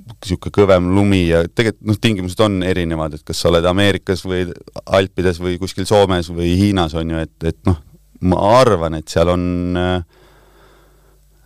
niisugune 0.10 0.56
kõvem 0.56 0.88
lumi 0.96 1.20
ja 1.28 1.44
tegelikult 1.46 1.86
noh, 1.86 1.98
tingimused 2.02 2.40
on 2.42 2.64
erinevad, 2.66 3.14
et 3.14 3.24
kas 3.24 3.44
sa 3.44 3.52
oled 3.52 3.66
Ameerikas 3.70 4.24
või 4.26 4.48
Alpides 4.98 5.38
või 5.40 5.60
kuskil 5.62 5.86
Soomes 5.86 6.32
või 6.34 6.56
Hiinas, 6.58 6.96
on 6.98 7.14
ju, 7.14 7.20
et, 7.28 7.36
et 7.46 7.60
noh, 7.70 7.78
ma 8.26 8.40
arvan, 8.58 8.98
et 8.98 9.14
seal 9.14 9.30
on 9.30 9.46
äh, 9.78 10.00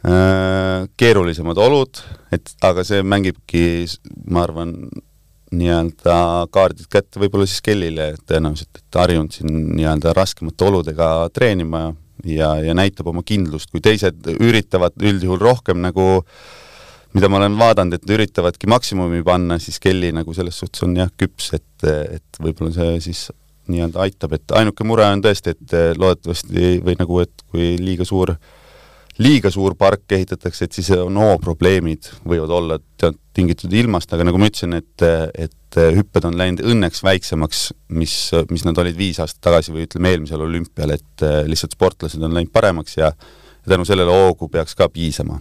Äh, 0.04 0.84
keerulisemad 1.00 1.56
olud, 1.64 2.00
et 2.36 2.50
aga 2.68 2.84
see 2.84 3.06
mängibki, 3.08 3.86
ma 4.28 4.42
arvan, 4.44 4.74
nii-öelda 5.54 6.16
kaardid 6.54 6.88
kätte 6.92 7.22
võib-olla 7.22 7.48
siis 7.50 7.64
Kellile 7.66 8.14
tõenäoliselt, 8.28 8.80
et 8.80 9.00
harjunud 9.00 9.36
siin 9.36 9.54
nii-öelda 9.74 10.14
raskemate 10.18 10.68
oludega 10.68 11.10
treenima 11.34 11.86
ja, 12.28 12.56
ja 12.64 12.76
näitab 12.78 13.10
oma 13.12 13.24
kindlust, 13.26 13.72
kui 13.72 13.84
teised 13.84 14.28
üritavad 14.34 14.98
üldjuhul 15.02 15.42
rohkem 15.42 15.82
nagu 15.84 16.24
mida 17.14 17.30
ma 17.30 17.40
olen 17.42 17.60
vaadanud, 17.60 18.00
et 18.00 18.16
üritavadki 18.16 18.70
maksimumi 18.72 19.22
panna, 19.26 19.60
siis 19.62 19.78
Kelly 19.84 20.10
nagu 20.16 20.34
selles 20.34 20.58
suhtes 20.58 20.84
on 20.86 20.96
jah, 20.98 21.12
küps, 21.18 21.52
et, 21.60 21.88
et 22.18 22.42
võib-olla 22.42 22.74
see 22.74 22.98
siis 23.10 23.28
nii-öelda 23.70 24.02
aitab, 24.04 24.34
et 24.36 24.58
ainuke 24.58 24.84
mure 24.88 25.06
on 25.08 25.22
tõesti, 25.24 25.54
et 25.54 25.78
loodetavasti 26.00 26.80
või 26.84 26.98
nagu, 27.00 27.22
et 27.24 27.46
kui 27.54 27.76
liiga 27.80 28.08
suur 28.08 28.34
äh, 28.34 28.52
liiga 29.22 29.52
suur 29.54 29.76
park 29.78 30.12
ehitatakse, 30.16 30.66
et 30.66 30.78
siis 30.78 30.90
on 30.96 31.18
hooprobleemid 31.22 32.10
võivad 32.26 32.54
olla 32.54 32.80
tingitud 33.34 33.74
ilmast, 33.74 34.12
aga 34.14 34.26
nagu 34.26 34.40
ma 34.42 34.50
ütlesin, 34.50 34.74
et, 34.78 35.06
et 35.38 35.80
hüpped 35.98 36.26
on 36.30 36.38
läinud 36.40 36.64
õnneks 36.74 37.04
väiksemaks, 37.06 37.64
mis, 38.00 38.18
mis 38.50 38.66
nad 38.66 38.82
olid 38.82 38.98
viis 38.98 39.22
aastat 39.22 39.44
tagasi 39.50 39.74
või 39.76 39.88
ütleme, 39.88 40.14
eelmisel 40.14 40.46
olümpial, 40.46 40.96
et 40.98 41.26
lihtsalt 41.50 41.78
sportlased 41.78 42.22
on 42.22 42.34
läinud 42.34 42.54
paremaks 42.54 42.98
ja 42.98 43.14
tänu 43.68 43.86
sellele 43.88 44.14
hoogu 44.14 44.50
peaks 44.54 44.78
ka 44.78 44.90
piisama. 44.94 45.40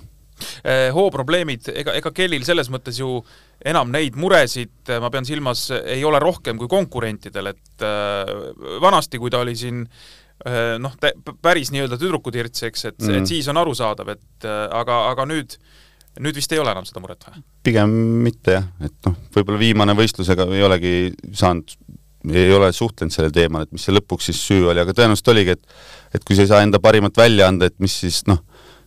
Hooprobleemid, 0.93 1.69
ega, 1.71 1.93
ega 1.95 2.11
Kellil 2.11 2.43
selles 2.43 2.67
mõttes 2.73 2.97
ju 2.99 3.21
enam 3.65 3.93
neid 3.95 4.17
muresid, 4.19 4.75
ma 5.01 5.11
pean 5.13 5.27
silmas, 5.29 5.69
ei 5.71 6.03
ole 6.05 6.19
rohkem 6.19 6.59
kui 6.59 6.67
konkurentidel, 6.69 7.53
et 7.53 7.85
äh, 7.87 8.33
vanasti, 8.83 9.21
kui 9.23 9.31
ta 9.31 9.39
oli 9.45 9.55
siin 9.59 9.85
äh, 9.85 9.87
Äh, 9.87 10.22
noh, 10.83 10.97
päris 11.45 11.71
nii-öelda 11.75 11.99
tüdrukutirts, 12.01 12.67
eks, 12.69 12.85
et 12.91 12.99
mm., 12.99 13.23
et 13.23 13.31
siis 13.31 13.49
on 13.53 13.61
arusaadav, 13.63 14.13
et 14.17 14.49
äh, 14.49 14.67
aga, 14.81 15.05
aga 15.13 15.27
nüüd 15.31 15.59
nüüd 16.21 16.37
vist 16.37 16.53
ei 16.53 16.61
ole 16.61 16.73
enam 16.75 16.85
seda 16.85 17.01
muret 17.01 17.25
või? 17.25 17.41
pigem 17.65 17.93
mitte 18.25 18.59
jah, 18.59 18.69
et 18.85 18.95
noh, 19.07 19.17
võib-olla 19.33 19.61
viimane 19.63 19.95
võistlusega 19.97 20.45
ei 20.53 20.65
olegi 20.67 20.95
saanud, 21.39 21.73
ei 22.33 22.53
ole 22.53 22.69
suhtlenud 22.75 23.15
sellel 23.15 23.33
teemal, 23.35 23.65
et 23.65 23.73
mis 23.73 23.87
see 23.87 23.95
lõpuks 23.95 24.29
siis 24.29 24.43
süü 24.51 24.67
oli, 24.67 24.83
aga 24.83 24.95
tõenäoliselt 24.97 25.33
oligi, 25.33 25.57
et 25.57 26.19
et 26.19 26.27
kui 26.29 26.37
sa 26.37 26.45
ei 26.45 26.51
saa 26.51 26.65
enda 26.67 26.83
parimat 26.83 27.17
välja 27.17 27.47
anda, 27.49 27.71
et 27.71 27.79
mis 27.81 27.95
siis 28.03 28.21
noh, 28.29 28.43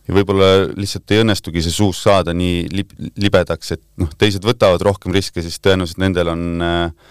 ja 0.06 0.14
võib-olla 0.14 0.50
lihtsalt 0.76 1.10
ei 1.10 1.24
õnnestugi 1.24 1.64
see 1.64 1.74
suust 1.74 2.06
saada 2.06 2.34
nii 2.36 2.66
lib-, 2.70 2.94
libedaks, 3.18 3.74
et 3.74 3.82
noh, 3.98 4.12
teised 4.18 4.46
võtavad 4.46 4.84
rohkem 4.86 5.14
riske, 5.16 5.42
siis 5.42 5.58
tõenäoliselt 5.64 6.02
nendel 6.04 6.30
on 6.30 6.46
äh, 6.62 7.10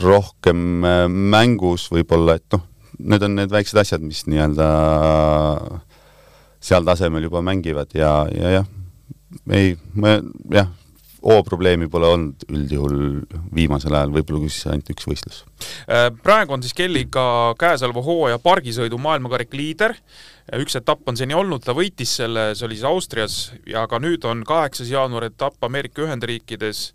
rohkem 0.00 0.86
äh, 0.86 1.04
mängus 1.08 1.90
võib-olla, 1.92 2.38
et 2.40 2.56
noh, 2.56 2.64
need 3.04 3.24
on 3.26 3.38
need 3.38 3.52
väiksed 3.52 3.80
asjad, 3.80 4.04
mis 4.04 4.24
nii-öelda 4.30 4.68
seal 6.60 6.84
tasemel 6.84 7.24
juba 7.24 7.42
mängivad 7.44 7.94
ja, 7.96 8.12
ja 8.36 8.52
jah, 8.58 8.68
ei, 9.56 9.74
ma 9.96 10.18
jah, 10.52 10.68
hooprobleemi 11.24 11.88
pole 11.92 12.08
olnud 12.08 12.44
üldjuhul 12.48 12.98
viimasel 13.54 13.94
ajal, 13.96 14.12
võib-olla 14.14 14.42
kui 14.44 14.52
siis 14.52 14.68
ainult 14.70 14.92
üks 14.94 15.08
võistlus. 15.08 15.40
Äh, 15.84 16.08
praegu 16.24 16.56
on 16.56 16.64
siis 16.64 16.76
Kelliga 16.76 17.24
käesoleva 17.60 18.04
hooaja 18.04 18.40
pargisõidu 18.42 19.00
maailmakarika 19.00 19.58
liider, 19.58 19.96
üks 20.60 20.78
etapp 20.80 21.08
on 21.10 21.20
seni 21.20 21.36
olnud, 21.36 21.64
ta 21.64 21.76
võitis 21.76 22.16
selle, 22.22 22.50
see 22.56 22.66
oli 22.68 22.78
siis 22.78 22.88
Austrias, 22.88 23.36
ja 23.68 23.84
ka 23.90 24.00
nüüd 24.02 24.24
on 24.28 24.44
kaheksas 24.48 24.90
jaanuar 24.92 25.28
etapp 25.28 25.68
Ameerika 25.68 26.06
Ühendriikides 26.06 26.90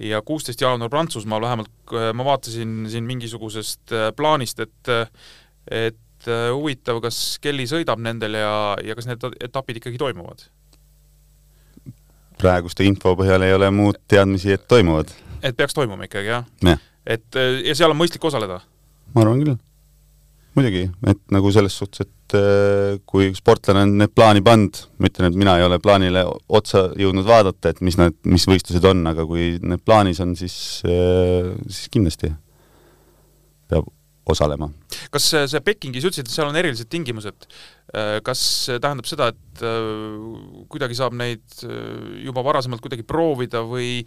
ja 0.00 0.20
kuusteist 0.22 0.60
jaanuar 0.60 0.90
Prantsusmaal, 0.90 1.42
vähemalt 1.42 1.92
äh, 1.92 2.10
ma 2.14 2.24
vaatasin 2.24 2.86
siin 2.90 3.04
mingisugusest 3.08 3.92
äh, 3.92 4.10
plaanist, 4.16 4.60
et 4.60 4.92
et 5.68 6.26
huvitav, 6.26 6.98
kas 7.04 7.38
Kelly 7.42 7.66
sõidab 7.68 8.00
nendel 8.02 8.34
ja, 8.40 8.52
ja 8.82 8.94
kas 8.98 9.06
need 9.06 9.22
etapid 9.44 9.78
ikkagi 9.78 10.00
toimuvad? 10.00 10.48
praeguste 12.38 12.86
info 12.86 13.12
põhjal 13.18 13.44
ei 13.46 13.54
ole 13.54 13.68
muud 13.74 13.98
teadmisi, 14.10 14.52
et 14.56 14.64
toimuvad. 14.70 15.12
et 15.42 15.56
peaks 15.56 15.76
toimuma 15.76 16.08
ikkagi, 16.08 16.32
jah 16.32 16.48
ja.? 16.66 16.76
et 17.06 17.38
ja 17.64 17.76
seal 17.78 17.94
on 17.94 18.00
mõistlik 18.00 18.24
osaleda? 18.24 18.60
ma 19.14 19.24
arvan 19.24 19.44
küll. 19.44 19.58
muidugi, 20.58 20.88
et 21.06 21.22
nagu 21.34 21.52
selles 21.54 21.76
suhtes, 21.78 22.06
et 22.06 22.17
äh, 22.36 22.98
kui 23.08 23.30
sportlane 23.36 23.84
on 23.86 23.94
need 24.00 24.12
plaani 24.16 24.42
pannud, 24.44 24.80
ma 24.98 25.10
ütlen, 25.10 25.28
et 25.30 25.38
mina 25.38 25.56
ei 25.58 25.66
ole 25.66 25.78
plaanile 25.82 26.24
otsa 26.58 26.88
jõudnud 26.98 27.26
vaadata, 27.28 27.72
et 27.72 27.82
mis 27.84 27.98
need, 28.00 28.16
mis 28.28 28.46
võistlused 28.50 28.84
on, 28.88 29.04
aga 29.10 29.26
kui 29.28 29.54
need 29.62 29.84
plaanis 29.86 30.20
on, 30.24 30.34
siis, 30.38 30.56
äh, 30.88 31.52
siis 31.68 31.92
kindlasti 31.94 32.32
peab 33.68 33.88
osalema. 34.28 34.68
kas 35.12 35.30
see 35.32 35.60
Pekingis, 35.64 36.04
ütlesid, 36.04 36.28
et 36.28 36.34
seal 36.34 36.50
on 36.50 36.56
erilised 36.60 36.90
tingimused, 36.92 37.48
äh, 37.94 38.18
kas 38.24 38.42
see 38.68 38.80
tähendab 38.82 39.08
seda, 39.08 39.30
et 39.32 39.62
kuidagi 40.70 40.94
saab 40.94 41.16
neid 41.18 41.62
juba 42.22 42.44
varasemalt 42.46 42.84
kuidagi 42.84 43.02
proovida 43.08 43.64
või 43.66 44.04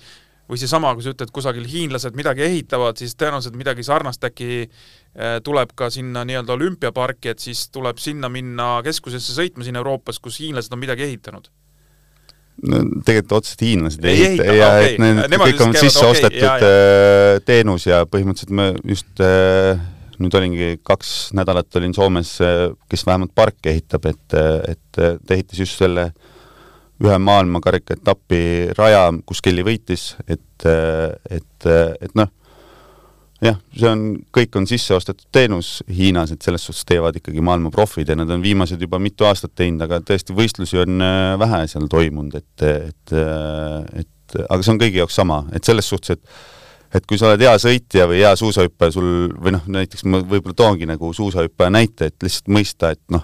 või 0.52 0.60
seesama, 0.60 0.92
kui 0.98 1.06
sa 1.06 1.14
ütled, 1.14 1.32
kusagil 1.32 1.64
hiinlased 1.72 2.18
midagi 2.20 2.44
ehitavad, 2.44 3.00
siis 3.00 3.16
tõenäoliselt 3.16 3.56
midagi 3.60 3.86
sarnast 3.88 4.24
äkki 4.28 4.66
tuleb 5.48 5.72
ka 5.80 5.90
sinna 5.92 6.26
nii-öelda 6.28 6.56
olümpiaparki, 6.58 7.32
et 7.32 7.40
siis 7.44 7.66
tuleb 7.72 8.00
sinna 8.04 8.30
minna 8.32 8.78
keskusesse 8.84 9.36
sõitma 9.36 9.64
siin 9.68 9.80
Euroopas, 9.80 10.20
kus 10.24 10.42
hiinlased 10.44 10.72
on 10.76 10.84
midagi 10.84 11.08
ehitanud 11.08 11.48
no 12.68 12.82
tegelikult 13.06 13.40
otseselt 13.40 13.64
hiinlased 13.66 14.06
ei 14.06 14.26
ehita 14.26 14.54
ja 14.54 14.68
okay. 14.68 14.90
et 14.92 15.02
need 15.02 15.22
Nemad 15.34 15.50
kõik 15.50 15.64
on 15.66 15.74
sisse 15.78 16.04
okay, 16.04 16.12
ostetud 16.12 16.44
ja, 16.44 16.52
ja. 16.62 17.40
teenus 17.48 17.88
ja 17.88 18.02
põhimõtteliselt 18.10 18.54
me 18.58 18.68
just 18.92 19.24
äh, 19.24 19.80
nüüd 20.22 20.36
olingi 20.38 20.76
kaks 20.86 21.32
nädalat 21.38 21.80
olin 21.80 21.96
Soomes, 21.98 22.36
kes 22.92 23.06
vähemalt 23.08 23.34
parki 23.36 23.72
ehitab, 23.72 24.06
et, 24.12 24.36
et 24.70 25.00
ta 25.00 25.34
ehitas 25.34 25.64
just 25.64 25.80
selle 25.82 26.12
ühe 27.02 27.18
maailmakarika 27.22 27.96
etapi 27.98 28.44
raja, 28.78 29.08
kus 29.26 29.42
Kelly 29.44 29.66
võitis, 29.66 30.12
et, 30.30 30.68
et, 30.68 31.68
et 31.68 32.14
noh, 32.18 32.30
jah, 33.42 33.58
see 33.74 33.90
on, 33.90 34.06
kõik 34.34 34.56
on 34.60 34.70
sisse 34.70 34.94
ostetud 34.96 35.26
teenus 35.34 35.80
Hiinas, 35.90 36.34
et 36.36 36.46
selles 36.46 36.64
suhtes 36.68 36.86
teevad 36.88 37.18
ikkagi 37.18 37.44
maailma 37.44 37.74
profid 37.74 38.14
ja 38.14 38.18
nad 38.20 38.30
on 38.30 38.44
viimased 38.44 38.82
juba 38.82 39.02
mitu 39.02 39.26
aastat 39.30 39.56
teinud, 39.58 39.82
aga 39.88 40.02
tõesti 40.06 40.36
võistlusi 40.38 40.82
on 40.84 41.02
vähe 41.42 41.66
seal 41.72 41.90
toimunud, 41.92 42.38
et, 42.38 42.68
et, 42.70 43.16
et 44.06 44.42
aga 44.48 44.62
see 44.62 44.76
on 44.76 44.82
kõigi 44.82 45.02
jaoks 45.02 45.18
sama, 45.18 45.44
et 45.56 45.66
selles 45.68 45.90
suhtes, 45.90 46.18
et 46.18 46.60
et 46.92 47.06
kui 47.08 47.16
sa 47.16 47.30
oled 47.30 47.40
hea 47.40 47.54
sõitja 47.62 48.04
või 48.10 48.20
hea 48.20 48.32
suusahüppaja, 48.36 48.92
sul 48.92 49.12
või 49.40 49.54
noh, 49.56 49.68
näiteks 49.80 50.04
ma 50.12 50.20
võib-olla 50.28 50.58
toongi 50.60 50.90
nagu 50.90 51.14
suusahüppaja 51.16 51.72
näite, 51.72 52.10
et 52.12 52.26
lihtsalt 52.26 52.52
mõista, 52.52 52.92
et 52.92 53.02
noh, 53.16 53.24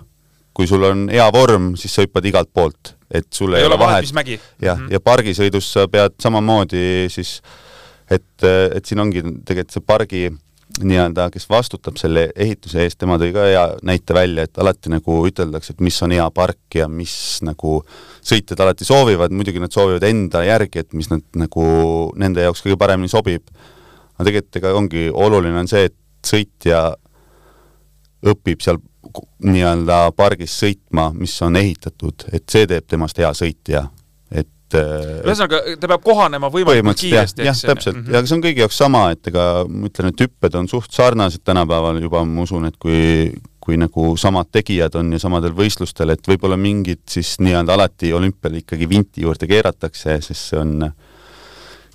kui 0.56 0.70
sul 0.70 0.86
on 0.88 1.08
hea 1.12 1.26
vorm, 1.36 1.74
siis 1.80 1.98
sa 1.98 2.06
hüppad 2.06 2.26
igalt 2.30 2.54
poolt, 2.56 2.94
et 3.12 3.28
sul 3.34 3.54
ei, 3.56 3.64
ei 3.64 3.70
ole 3.70 3.80
vahet, 3.80 4.10
jah 4.12 4.78
mm, 4.78 4.88
-hmm. 4.88 4.92
ja 4.92 5.00
pargisõidus 5.00 5.72
sa 5.74 5.88
pead 5.88 6.18
samamoodi 6.20 7.08
siis, 7.10 7.42
et, 8.12 8.44
et 8.44 8.86
siin 8.86 9.00
ongi 9.00 9.24
tegelikult 9.24 9.78
see 9.78 9.88
pargi 9.88 10.28
nii-öelda, 10.84 11.30
kes 11.34 11.48
vastutab 11.50 11.98
selle 11.98 12.28
ehituse 12.36 12.84
eest, 12.84 12.98
tema 13.00 13.18
tõi 13.18 13.32
ka 13.34 13.46
hea 13.48 13.64
näite 13.88 14.14
välja, 14.14 14.44
et 14.46 14.60
alati 14.62 14.92
nagu 14.92 15.16
üteldakse, 15.28 15.74
et 15.74 15.82
mis 15.82 15.98
on 16.06 16.14
hea 16.14 16.26
park 16.36 16.76
ja 16.76 16.88
mis 16.92 17.16
nagu 17.46 17.80
sõitjad 18.26 18.62
alati 18.62 18.86
soovivad, 18.86 19.34
muidugi 19.34 19.62
nad 19.64 19.74
soovivad 19.74 20.04
enda 20.10 20.44
järgi, 20.46 20.84
et 20.84 20.94
mis 20.98 21.10
nad 21.10 21.24
nagu 21.40 21.66
nende 22.20 22.46
jaoks 22.46 22.62
kõige 22.66 22.78
paremini 22.78 23.10
sobib. 23.10 23.48
aga 24.18 24.28
tegelikult 24.30 24.60
ega 24.60 24.74
ongi 24.74 25.08
oluline 25.14 25.60
on 25.60 25.68
see, 25.70 25.88
et 25.90 25.96
sõitja 26.26 26.84
õpib 28.26 28.62
seal 28.66 28.82
nii-öelda 29.44 30.12
pargis 30.18 30.58
sõitma, 30.60 31.12
mis 31.14 31.36
on 31.46 31.56
ehitatud, 31.60 32.28
et 32.34 32.48
see 32.52 32.68
teeb 32.70 32.88
temast 32.90 33.18
hea 33.22 33.32
sõitja 33.38 33.88
et 34.68 34.76
äh, 34.76 35.24
ühesõnaga, 35.24 35.60
ta 35.80 35.90
peab 35.94 36.04
kohanema 36.04 36.50
võimalikult 36.52 37.00
kiiresti, 37.00 37.44
eks? 37.44 37.48
jah, 37.48 37.74
täpselt 37.74 37.96
mm, 37.96 38.08
-hmm. 38.08 38.16
ja 38.16 38.24
see 38.28 38.36
on 38.36 38.44
kõigi 38.44 38.64
jaoks 38.64 38.80
sama, 38.82 39.04
et 39.16 39.30
ega 39.32 39.44
ma 39.68 39.88
ütlen, 39.88 40.12
et 40.12 40.24
hüpped 40.26 40.58
on 40.60 40.68
suht 40.68 40.92
sarnased 40.92 41.44
tänapäeval 41.48 42.02
juba, 42.04 42.26
ma 42.26 42.44
usun, 42.44 42.68
et 42.68 42.76
kui 42.80 43.32
kui 43.68 43.76
nagu 43.76 44.14
samad 44.16 44.48
tegijad 44.52 44.94
on 44.96 45.12
ja 45.12 45.20
samadel 45.20 45.52
võistlustel, 45.52 46.14
et 46.14 46.28
võib-olla 46.28 46.56
mingid 46.56 47.02
siis 47.12 47.34
nii-öelda 47.44 47.76
alati 47.76 48.14
olümpial 48.16 48.62
ikkagi 48.62 48.88
vinti 48.88 49.26
juurde 49.26 49.48
keeratakse, 49.48 50.22
sest 50.24 50.54
see 50.54 50.62
on 50.62 50.86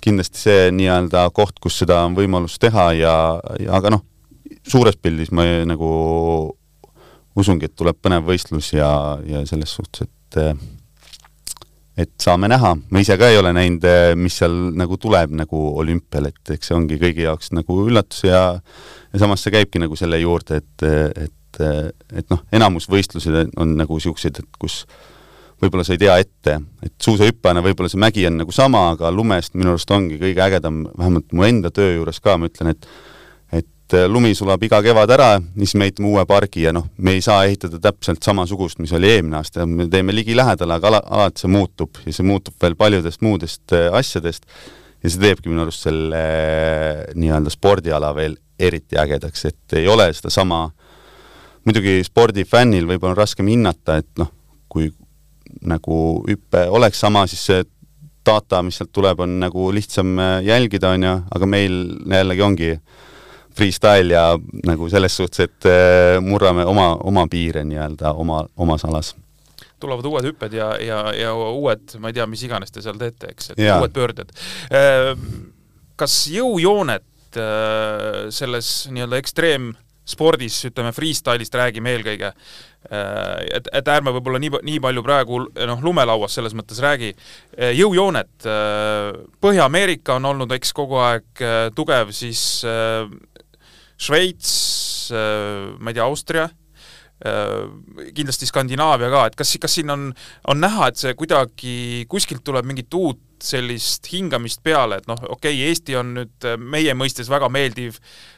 kindlasti 0.03 0.37
see 0.37 0.67
nii-öelda 0.77 1.23
koht, 1.33 1.57
kus 1.63 1.79
seda 1.81 2.03
on 2.05 2.13
võimalus 2.13 2.59
teha 2.61 2.91
ja, 2.93 3.15
ja 3.57 3.73
aga 3.79 3.95
noh, 3.95 4.03
suures 4.69 4.99
pildis 5.01 5.33
ma 5.33 5.47
nagu 5.65 5.89
usungi, 7.39 7.69
et 7.69 7.75
tuleb 7.75 7.97
põnev 8.01 8.25
võistlus 8.27 8.73
ja, 8.75 8.89
ja 9.27 9.43
selles 9.49 9.75
suhtes, 9.77 10.07
et 10.07 10.41
et 11.97 12.09
saame 12.21 12.49
näha, 12.49 12.73
ma 12.89 13.01
ise 13.03 13.15
ka 13.21 13.29
ei 13.29 13.37
ole 13.37 13.51
näinud, 13.53 13.83
eh, 13.85 14.15
mis 14.17 14.39
seal 14.41 14.55
nagu 14.77 14.97
tuleb 14.97 15.35
nagu 15.37 15.61
olümpial, 15.77 16.31
et 16.31 16.53
eks 16.55 16.71
see 16.71 16.77
ongi 16.77 16.97
kõigi 17.01 17.27
jaoks 17.27 17.51
nagu 17.53 17.77
üllatus 17.85 18.23
ja 18.25 18.43
ja 18.57 19.21
samas 19.21 19.45
see 19.45 19.53
käibki 19.53 19.81
nagu 19.81 19.97
selle 19.99 20.17
juurde, 20.17 20.57
et, 20.63 20.85
et, 21.27 21.59
et 22.17 22.31
noh, 22.33 22.41
enamus 22.51 22.89
võistlusi 22.89 23.29
on 23.61 23.75
nagu 23.77 23.99
niisugused, 23.99 24.41
et 24.41 24.57
kus 24.57 24.81
võib-olla 25.61 25.85
sa 25.85 25.93
ei 25.93 26.01
tea 26.01 26.17
ette, 26.23 26.57
et 26.83 26.93
suusahüppajana 27.05 27.61
võib-olla 27.63 27.91
see 27.91 28.01
mägi 28.01 28.25
on 28.27 28.39
nagu 28.41 28.55
sama, 28.55 28.87
aga 28.95 29.13
lumest 29.13 29.53
minu 29.53 29.75
arust 29.75 29.93
ongi 29.93 30.17
kõige 30.21 30.41
ägedam, 30.47 30.87
vähemalt 30.97 31.29
mu 31.31 31.45
enda 31.45 31.69
töö 31.73 31.93
juures 31.99 32.19
ka, 32.23 32.39
ma 32.41 32.49
ütlen, 32.49 32.73
et 32.73 32.89
et 33.83 33.95
äh, 33.97 34.05
lumi 34.07 34.31
sulab 34.35 34.61
iga 34.63 34.79
kevad 34.83 35.11
ära, 35.11 35.29
siis 35.57 35.75
me 35.75 35.89
ehitame 35.89 36.07
uue 36.13 36.23
pargi 36.27 36.63
ja 36.63 36.71
noh, 36.75 36.85
me 37.03 37.17
ei 37.17 37.23
saa 37.23 37.43
ehitada 37.47 37.79
täpselt 37.83 38.23
samasugust, 38.23 38.79
mis 38.79 38.93
oli 38.95 39.09
eelmine 39.11 39.41
aasta, 39.41 39.67
me 39.67 39.89
teeme 39.91 40.15
ligilähedale, 40.15 40.77
aga 40.79 40.89
ala, 40.89 41.01
alati 41.17 41.43
see 41.43 41.51
muutub 41.51 41.99
ja 42.05 42.15
see 42.15 42.27
muutub 42.27 42.55
veel 42.63 42.77
paljudest 42.79 43.21
muudest 43.25 43.75
äh, 43.75 43.89
asjadest. 43.93 44.47
Ja 45.03 45.11
see 45.11 45.19
teebki 45.19 45.51
minu 45.51 45.65
arust 45.65 45.83
selle 45.83 46.21
äh, 46.23 47.03
nii-öelda 47.19 47.51
spordiala 47.51 48.13
veel 48.15 48.37
eriti 48.59 48.95
ägedaks, 48.99 49.45
et 49.49 49.75
ei 49.75 49.87
ole 49.91 50.07
sedasama, 50.15 50.63
muidugi 51.67 51.99
spordifännil 52.07 52.87
võib-olla 52.87 53.17
on 53.17 53.19
raskem 53.19 53.49
hinnata, 53.51 53.99
et 53.99 54.11
noh, 54.21 54.31
kui 54.71 54.87
nagu 55.67 55.97
hüpe 56.29 56.67
oleks 56.71 57.03
sama, 57.03 57.27
siis 57.27 57.43
see 57.49 57.63
data, 58.23 58.61
mis 58.63 58.79
sealt 58.79 58.93
tuleb, 58.95 59.19
on 59.25 59.41
nagu 59.41 59.67
lihtsam 59.75 60.15
jälgida, 60.45 60.93
on 60.95 61.03
ju, 61.03 61.17
aga 61.35 61.49
meil 61.49 61.81
jällegi 62.07 62.45
ongi 62.45 62.69
freestyle 63.57 64.13
ja 64.13 64.23
nagu 64.67 64.89
selles 64.91 65.15
suhtes, 65.17 65.47
et 65.47 65.69
äh, 65.69 66.17
murrame 66.23 66.65
oma, 66.69 66.93
oma 67.03 67.27
piire 67.31 67.63
nii-öelda 67.67 68.13
oma, 68.19 68.43
omas 68.57 68.85
alas. 68.89 69.13
tulevad 69.83 70.05
uued 70.07 70.29
hüpped 70.29 70.53
ja, 70.55 70.73
ja, 70.79 70.99
ja 71.11 71.33
uued, 71.35 71.97
ma 71.99 72.11
ei 72.11 72.15
tea, 72.15 72.27
mis 72.29 72.43
iganes 72.47 72.71
te 72.71 72.81
seal 72.81 72.99
teete, 72.99 73.33
eks, 73.33 73.53
et 73.53 73.63
ja. 73.65 73.79
uued 73.81 73.93
pöörded. 73.95 74.31
Äh, 74.71 75.13
kas 75.99 76.23
jõujooned 76.31 77.39
äh, 77.39 78.29
selles 78.31 78.75
nii-öelda 78.91 79.19
ekstreem 79.19 79.73
spordis, 80.03 80.57
ütleme 80.67 80.91
freestyle'ist 80.91 81.53
räägime 81.55 81.93
eelkõige, 81.95 82.33
et, 82.83 83.69
et 83.71 83.87
ärme 83.87 84.11
võib-olla 84.17 84.41
nii, 84.43 84.49
nii 84.67 84.81
palju 84.83 85.03
praegu 85.05 85.37
noh, 85.47 85.83
lumelauas 85.85 86.35
selles 86.35 86.51
mõttes 86.59 86.81
räägi, 86.83 87.13
jõujooned, 87.79 88.47
Põhja-Ameerika 89.45 90.17
on 90.19 90.27
olnud 90.33 90.51
eks 90.57 90.75
kogu 90.75 90.99
aeg 90.99 91.45
tugev, 91.77 92.11
siis 92.11 92.43
Šveits, 93.99 94.51
äh, 95.13 95.71
ma 95.79 95.93
ei 95.93 95.99
tea, 95.99 96.05
Austria, 96.07 96.49
kindlasti 97.23 98.47
Skandinaavia 98.49 99.07
ka, 99.07 99.19
et 99.29 99.35
kas, 99.39 99.53
kas 99.61 99.77
siin 99.77 99.93
on, 99.93 100.09
on 100.51 100.59
näha, 100.59 100.89
et 100.91 100.99
see 100.99 101.13
kuidagi, 101.15 101.75
kuskilt 102.11 102.43
tuleb 102.43 102.67
mingit 102.67 102.91
uut 102.99 103.21
sellist 103.43 104.09
hingamist 104.11 104.59
peale, 104.63 104.97
et 104.99 105.07
noh, 105.07 105.19
okei 105.29 105.53
okay,, 105.53 105.69
Eesti 105.69 105.95
on 105.99 106.13
nüüd 106.17 106.47
meie 106.59 106.95
mõistes 106.97 107.29
väga 107.31 107.47
meeldiv 107.53 107.99
äh, 107.99 108.33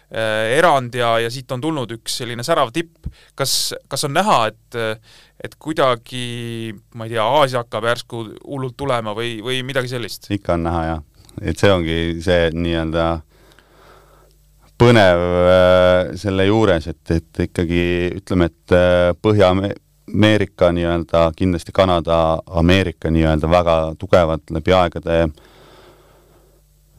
erand 0.58 0.96
ja, 0.96 1.16
ja 1.22 1.32
siit 1.34 1.52
on 1.52 1.62
tulnud 1.62 1.92
üks 1.98 2.20
selline 2.22 2.46
särav 2.46 2.72
tipp. 2.76 3.10
kas, 3.36 3.74
kas 3.90 4.06
on 4.08 4.14
näha, 4.14 4.38
et, 4.52 5.02
et 5.44 5.56
kuidagi, 5.60 6.74
ma 6.96 7.08
ei 7.08 7.16
tea, 7.16 7.26
Aasia 7.26 7.64
hakkab 7.64 7.90
järsku 7.90 8.24
hullult 8.44 8.78
tulema 8.78 9.16
või, 9.18 9.40
või 9.46 9.64
midagi 9.66 9.92
sellist? 9.92 10.30
ikka 10.30 10.60
on 10.60 10.66
näha, 10.70 10.84
jah. 10.90 11.04
et 11.42 11.62
see 11.62 11.74
ongi 11.74 12.00
see 12.26 12.50
nii-öelda 12.54 13.08
põnev 14.80 15.22
äh, 15.48 16.14
selle 16.20 16.48
juures, 16.50 16.88
et, 16.92 17.12
et 17.16 17.44
ikkagi 17.48 17.84
ütleme, 18.20 18.50
et 18.52 18.76
äh, 18.76 19.12
Põhja 19.22 19.52
Ameerika 19.54 20.72
nii-öelda, 20.76 21.30
kindlasti 21.38 21.74
Kanada, 21.76 22.40
Ameerika 22.48 23.12
nii-öelda 23.12 23.50
väga 23.52 23.78
tugevad 24.00 24.44
läbi 24.52 24.76
aegade, 24.76 25.22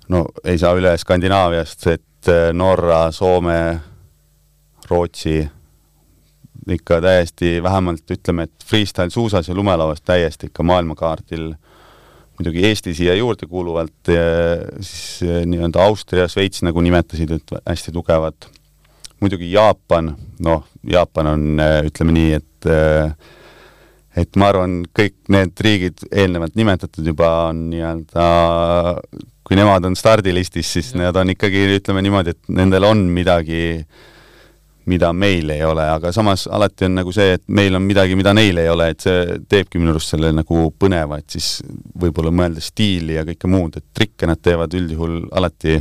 no 0.08 0.24
ei 0.44 0.58
saa 0.58 0.72
üle 0.78 0.96
Skandinaaviast, 0.98 1.86
et 1.92 2.32
äh, 2.32 2.48
Norra, 2.56 3.10
Soome, 3.12 3.60
Rootsi, 4.90 5.40
ikka 6.72 7.00
täiesti 7.02 7.60
vähemalt 7.62 8.10
ütleme, 8.10 8.48
et 8.48 8.64
freestyle 8.66 9.10
suusas 9.10 9.48
ja 9.48 9.54
lumelauas 9.54 10.02
täiesti 10.02 10.48
ikka 10.50 10.64
maailmakaardil 10.66 11.52
muidugi 12.38 12.64
Eesti 12.68 12.94
siia 12.96 13.14
juurde 13.16 13.48
kuuluvalt, 13.50 14.10
siis 14.80 15.24
äh, 15.24 15.42
nii-öelda 15.48 15.84
Austria, 15.86 16.28
Šveits, 16.30 16.62
nagu 16.66 16.82
nimetasid, 16.84 17.32
et 17.38 17.56
hästi 17.64 17.94
tugevad 17.94 18.48
muidugi 19.22 19.48
Jaapan, 19.52 20.12
noh, 20.44 20.66
Jaapan 20.86 21.32
on, 21.32 21.46
äh, 21.62 21.78
ütleme 21.88 22.16
nii, 22.16 22.32
et 22.40 22.70
äh, 22.70 23.32
et 24.16 24.36
ma 24.40 24.48
arvan, 24.48 24.78
kõik 24.96 25.16
need 25.32 25.60
riigid 25.60 26.06
eelnevalt 26.08 26.54
nimetatud 26.56 27.04
juba 27.04 27.28
on 27.50 27.66
nii-öelda, 27.68 28.26
kui 29.44 29.58
nemad 29.58 29.84
on 29.84 29.96
stardilistis, 29.96 30.70
siis 30.72 30.94
ja. 30.94 31.02
nad 31.06 31.18
on 31.20 31.34
ikkagi, 31.34 31.66
ütleme 31.76 32.00
niimoodi, 32.04 32.32
et 32.32 32.54
nendel 32.56 32.88
on 32.88 33.02
midagi 33.12 33.60
äh, 33.82 34.06
mida 34.86 35.10
meil 35.12 35.50
ei 35.50 35.64
ole, 35.66 35.82
aga 35.90 36.12
samas 36.14 36.46
alati 36.46 36.86
on 36.86 37.00
nagu 37.00 37.12
see, 37.14 37.34
et 37.36 37.42
meil 37.48 37.74
on 37.74 37.82
midagi, 37.82 38.14
mida 38.18 38.32
neil 38.36 38.58
ei 38.62 38.70
ole, 38.70 38.90
et 38.92 39.02
see 39.02 39.38
teebki 39.50 39.80
minu 39.82 39.94
arust 39.94 40.14
selle 40.14 40.30
nagu 40.34 40.68
põneva, 40.78 41.18
et 41.18 41.36
siis 41.36 41.58
võib-olla 41.98 42.30
mõelda 42.34 42.62
stiili 42.62 43.16
ja 43.16 43.26
kõike 43.26 43.50
muud, 43.50 43.80
et 43.80 43.86
trikke 43.96 44.30
nad 44.30 44.40
teevad 44.42 44.74
üldjuhul 44.78 45.24
alati 45.34 45.80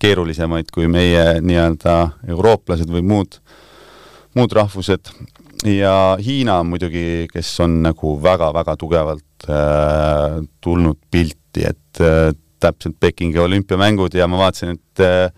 keerulisemaid 0.00 0.70
kui 0.74 0.88
meie 0.90 1.36
nii-öelda 1.44 1.96
eurooplased 2.32 2.90
või 2.90 3.04
muud, 3.06 3.38
muud 4.38 4.56
rahvused. 4.56 5.12
ja 5.68 6.16
Hiina 6.18 6.62
muidugi, 6.64 7.28
kes 7.32 7.52
on 7.60 7.82
nagu 7.84 8.16
väga-väga 8.22 8.76
tugevalt 8.80 9.48
äh, 9.48 10.40
tulnud 10.60 10.98
pilti, 11.10 11.66
et 11.68 12.00
äh, 12.00 12.32
täpselt 12.60 12.96
Pekingi 13.00 13.38
olümpiamängud 13.38 14.14
ja 14.14 14.26
ma 14.28 14.40
vaatasin, 14.40 14.78
et 14.78 15.04
äh, 15.04 15.30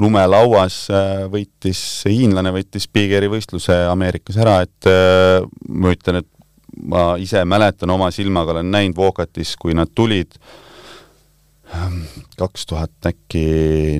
lumelauas 0.00 0.86
äh, 0.92 1.24
võitis, 1.32 1.80
hiinlane 2.08 2.52
võitis 2.54 2.88
Bigeri 2.92 3.30
võistluse 3.32 3.76
Ameerikas 3.90 4.38
ära, 4.42 4.60
et 4.66 4.88
äh, 4.90 5.40
ma 5.68 5.94
ütlen, 5.94 6.20
et 6.22 6.30
ma 6.76 7.06
ise 7.20 7.40
mäletan 7.48 7.90
oma 7.94 8.10
silmaga, 8.12 8.56
olen 8.56 8.70
näinud 8.72 8.98
Vokatis, 8.98 9.54
kui 9.60 9.74
nad 9.76 9.92
tulid 9.96 10.36
ähm, 11.74 12.02
kaks 12.36 12.68
tuhat 12.68 13.08
äkki 13.08 13.46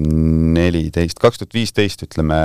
neliteist, 0.02 1.20
kaks 1.22 1.40
tuhat 1.40 1.56
viisteist 1.56 2.04
ütleme 2.06 2.38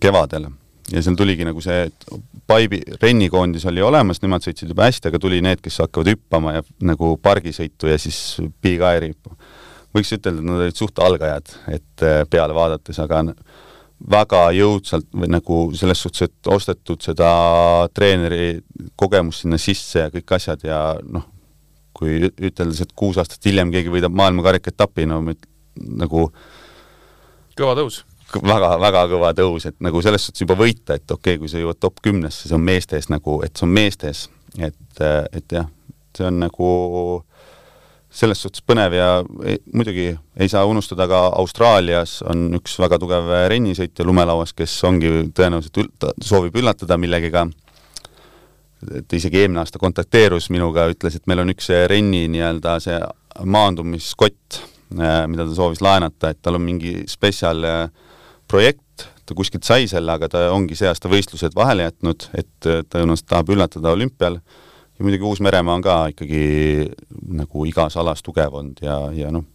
kevadel. 0.00 0.48
Ja 0.88 1.02
seal 1.04 1.18
tuligi 1.18 1.44
nagu 1.44 1.60
see, 1.60 1.88
et 1.90 2.06
Paibi 2.48 2.78
rennikoondis 3.02 3.66
oli 3.68 3.82
olemas, 3.84 4.22
nemad 4.22 4.44
sõitsid 4.46 4.70
juba 4.72 4.86
hästi, 4.86 5.10
aga 5.10 5.18
tuli 5.20 5.42
need, 5.44 5.60
kes 5.60 5.82
hakkavad 5.82 6.14
hüppama 6.14 6.54
ja 6.54 6.62
nagu 6.88 7.10
pargisõitu 7.20 7.90
ja 7.90 7.98
siis 8.00 8.38
Big 8.64 8.80
Airi 8.80 9.10
võiks 9.96 10.12
ütelda, 10.16 10.42
et 10.42 10.48
nad 10.48 10.62
olid 10.64 10.78
suht 10.78 11.00
algajad, 11.02 11.54
et 11.72 12.04
äh, 12.04 12.20
peale 12.30 12.56
vaadates, 12.56 13.00
aga 13.02 13.22
väga 13.98 14.42
jõudsalt 14.54 15.08
või 15.10 15.30
nagu 15.32 15.62
selles 15.76 16.02
suhtes, 16.04 16.28
et 16.28 16.50
ostetud 16.54 17.02
seda 17.02 17.30
treeneri 17.94 18.60
kogemust 18.96 19.42
sinna 19.42 19.58
sisse 19.58 20.04
ja 20.04 20.12
kõik 20.12 20.36
asjad 20.36 20.62
ja 20.66 20.82
noh, 21.02 21.26
kui 21.98 22.20
üteldes, 22.28 22.84
et 22.84 22.94
kuus 22.94 23.18
aastat 23.18 23.44
hiljem 23.48 23.72
keegi 23.74 23.90
võidab 23.90 24.14
maailmakarika 24.14 24.70
etapi, 24.70 25.08
no 25.10 25.18
nagu 25.98 26.28
kõva 27.58 27.74
tõus. 27.78 28.04
Väga, 28.28 28.74
väga 28.76 29.06
kõva 29.08 29.32
tõus, 29.32 29.64
et 29.70 29.78
nagu 29.80 30.02
selles 30.04 30.26
suhtes 30.28 30.44
juba 30.44 30.54
võita, 30.58 30.98
et 30.98 31.10
okei 31.10 31.34
okay,, 31.34 31.40
kui 31.40 31.50
sa 31.50 31.60
jõuad 31.62 31.78
top 31.80 32.02
kümnesse, 32.04 32.44
see 32.44 32.56
on 32.58 32.66
meestes 32.66 33.08
nagu, 33.08 33.38
et 33.42 33.56
see 33.56 33.64
on 33.64 33.72
meestes, 33.72 34.26
et, 34.60 35.00
et 35.00 35.56
jah, 35.56 35.66
see 36.14 36.28
on 36.28 36.42
nagu 36.44 36.68
selles 38.18 38.40
suhtes 38.42 38.64
põnev 38.66 38.96
ja 38.96 39.08
ei, 39.46 39.60
muidugi 39.74 40.08
ei 40.38 40.50
saa 40.50 40.64
unustada 40.66 41.06
ka 41.10 41.20
Austraalias 41.38 42.18
on 42.26 42.48
üks 42.58 42.74
väga 42.82 42.98
tugev 43.00 43.30
rennisõitja 43.52 44.06
lumelauas, 44.06 44.54
kes 44.58 44.74
ongi 44.88 45.28
tõenäoliselt 45.36 45.82
ül-, 45.84 45.92
soovib 46.24 46.58
üllatada 46.58 46.98
millegiga, 46.98 47.46
et 48.98 49.18
isegi 49.18 49.42
eelmine 49.42 49.62
aasta 49.62 49.80
kontakteerus 49.82 50.50
minuga, 50.54 50.88
ütles, 50.90 51.18
et 51.18 51.30
meil 51.30 51.44
on 51.44 51.54
üks 51.54 51.70
renni 51.90 52.26
nii-öelda 52.32 52.78
see 52.82 52.98
maandumiskott, 53.46 54.62
mida 54.90 55.44
ta 55.44 55.54
soovis 55.54 55.82
laenata, 55.84 56.32
et 56.32 56.42
tal 56.42 56.58
on 56.58 56.64
mingi 56.64 57.02
spetsial 57.10 57.62
projekt, 58.50 59.06
ta 59.28 59.36
kuskilt 59.36 59.66
sai 59.68 59.86
selle, 59.90 60.14
aga 60.14 60.30
ta 60.32 60.46
ongi 60.54 60.78
see 60.78 60.88
aasta 60.90 61.10
võistlused 61.12 61.54
vahele 61.54 61.86
jätnud, 61.86 62.30
et 62.38 62.56
tõenäoliselt 62.64 63.28
tahab 63.30 63.52
üllatada 63.54 63.92
olümpial 63.94 64.40
ja 64.98 65.06
muidugi 65.06 65.24
Uus-Meremaa 65.24 65.78
on 65.78 65.84
ka 65.84 66.00
ikkagi 66.12 66.42
nagu 67.38 67.64
igas 67.68 67.96
alas 68.00 68.22
tugev 68.26 68.54
olnud 68.58 68.82
ja, 68.82 68.98
ja 69.14 69.30
noh, 69.34 69.46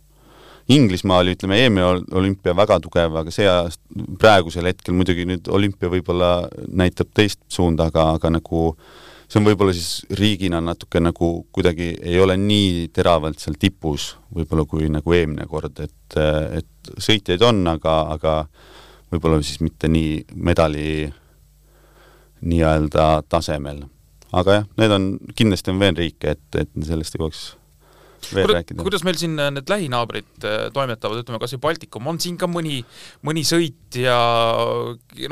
Inglismaa 0.71 1.17
oli, 1.19 1.33
ütleme, 1.35 1.57
eelmine 1.59 1.83
olümpia 2.15 2.53
väga 2.55 2.77
tugev, 2.79 3.17
aga 3.19 3.31
see 3.35 3.47
aast-, 3.51 3.81
praegusel 4.19 4.69
hetkel 4.69 4.95
muidugi 4.95 5.25
nüüd 5.27 5.49
olümpia 5.51 5.89
võib-olla 5.91 6.45
näitab 6.71 7.09
teist 7.11 7.41
suunda, 7.51 7.89
aga, 7.91 8.13
aga 8.15 8.31
nagu 8.37 8.69
see 9.27 9.41
on 9.41 9.47
võib-olla 9.49 9.73
siis 9.75 10.05
riigina 10.15 10.61
natuke 10.63 11.01
nagu 11.03 11.33
kuidagi 11.51 11.89
ei 11.99 12.15
ole 12.23 12.37
nii 12.39 12.87
teravalt 12.95 13.43
seal 13.43 13.59
tipus 13.59 14.13
võib-olla 14.31 14.63
kui 14.69 14.87
nagu 14.93 15.17
eelmine 15.17 15.49
kord, 15.51 15.83
et, 15.83 16.17
et 16.61 16.93
sõitjaid 16.95 17.43
on, 17.43 17.59
aga, 17.73 17.97
aga 18.15 18.37
võib-olla 19.11 19.43
siis 19.43 19.59
mitte 19.59 19.91
nii 19.91 20.21
medali 20.47 21.09
nii-öelda 22.43 23.25
tasemel 23.27 23.83
aga 24.33 24.61
jah, 24.61 24.71
need 24.81 24.95
on, 24.95 25.11
kindlasti 25.37 25.73
on 25.73 25.81
veel 25.81 25.99
riike, 25.99 26.37
et, 26.37 26.61
et 26.63 26.79
sellest 26.87 27.19
jõuaks 27.19 27.43
veel 28.31 28.47
Kuda, 28.47 28.59
rääkida. 28.59 28.85
kuidas 28.85 29.03
meil 29.03 29.17
siin 29.19 29.35
äh, 29.41 29.51
need 29.53 29.69
lähinaabrid 29.69 30.47
äh, 30.47 30.65
toimetavad, 30.73 31.21
ütleme 31.23 31.41
kas 31.41 31.55
või 31.57 31.63
Baltikum, 31.67 32.07
on 32.07 32.19
siin 32.23 32.37
ka 32.39 32.47
mõni, 32.49 32.79
mõni 33.27 33.43
sõitja 33.47 34.15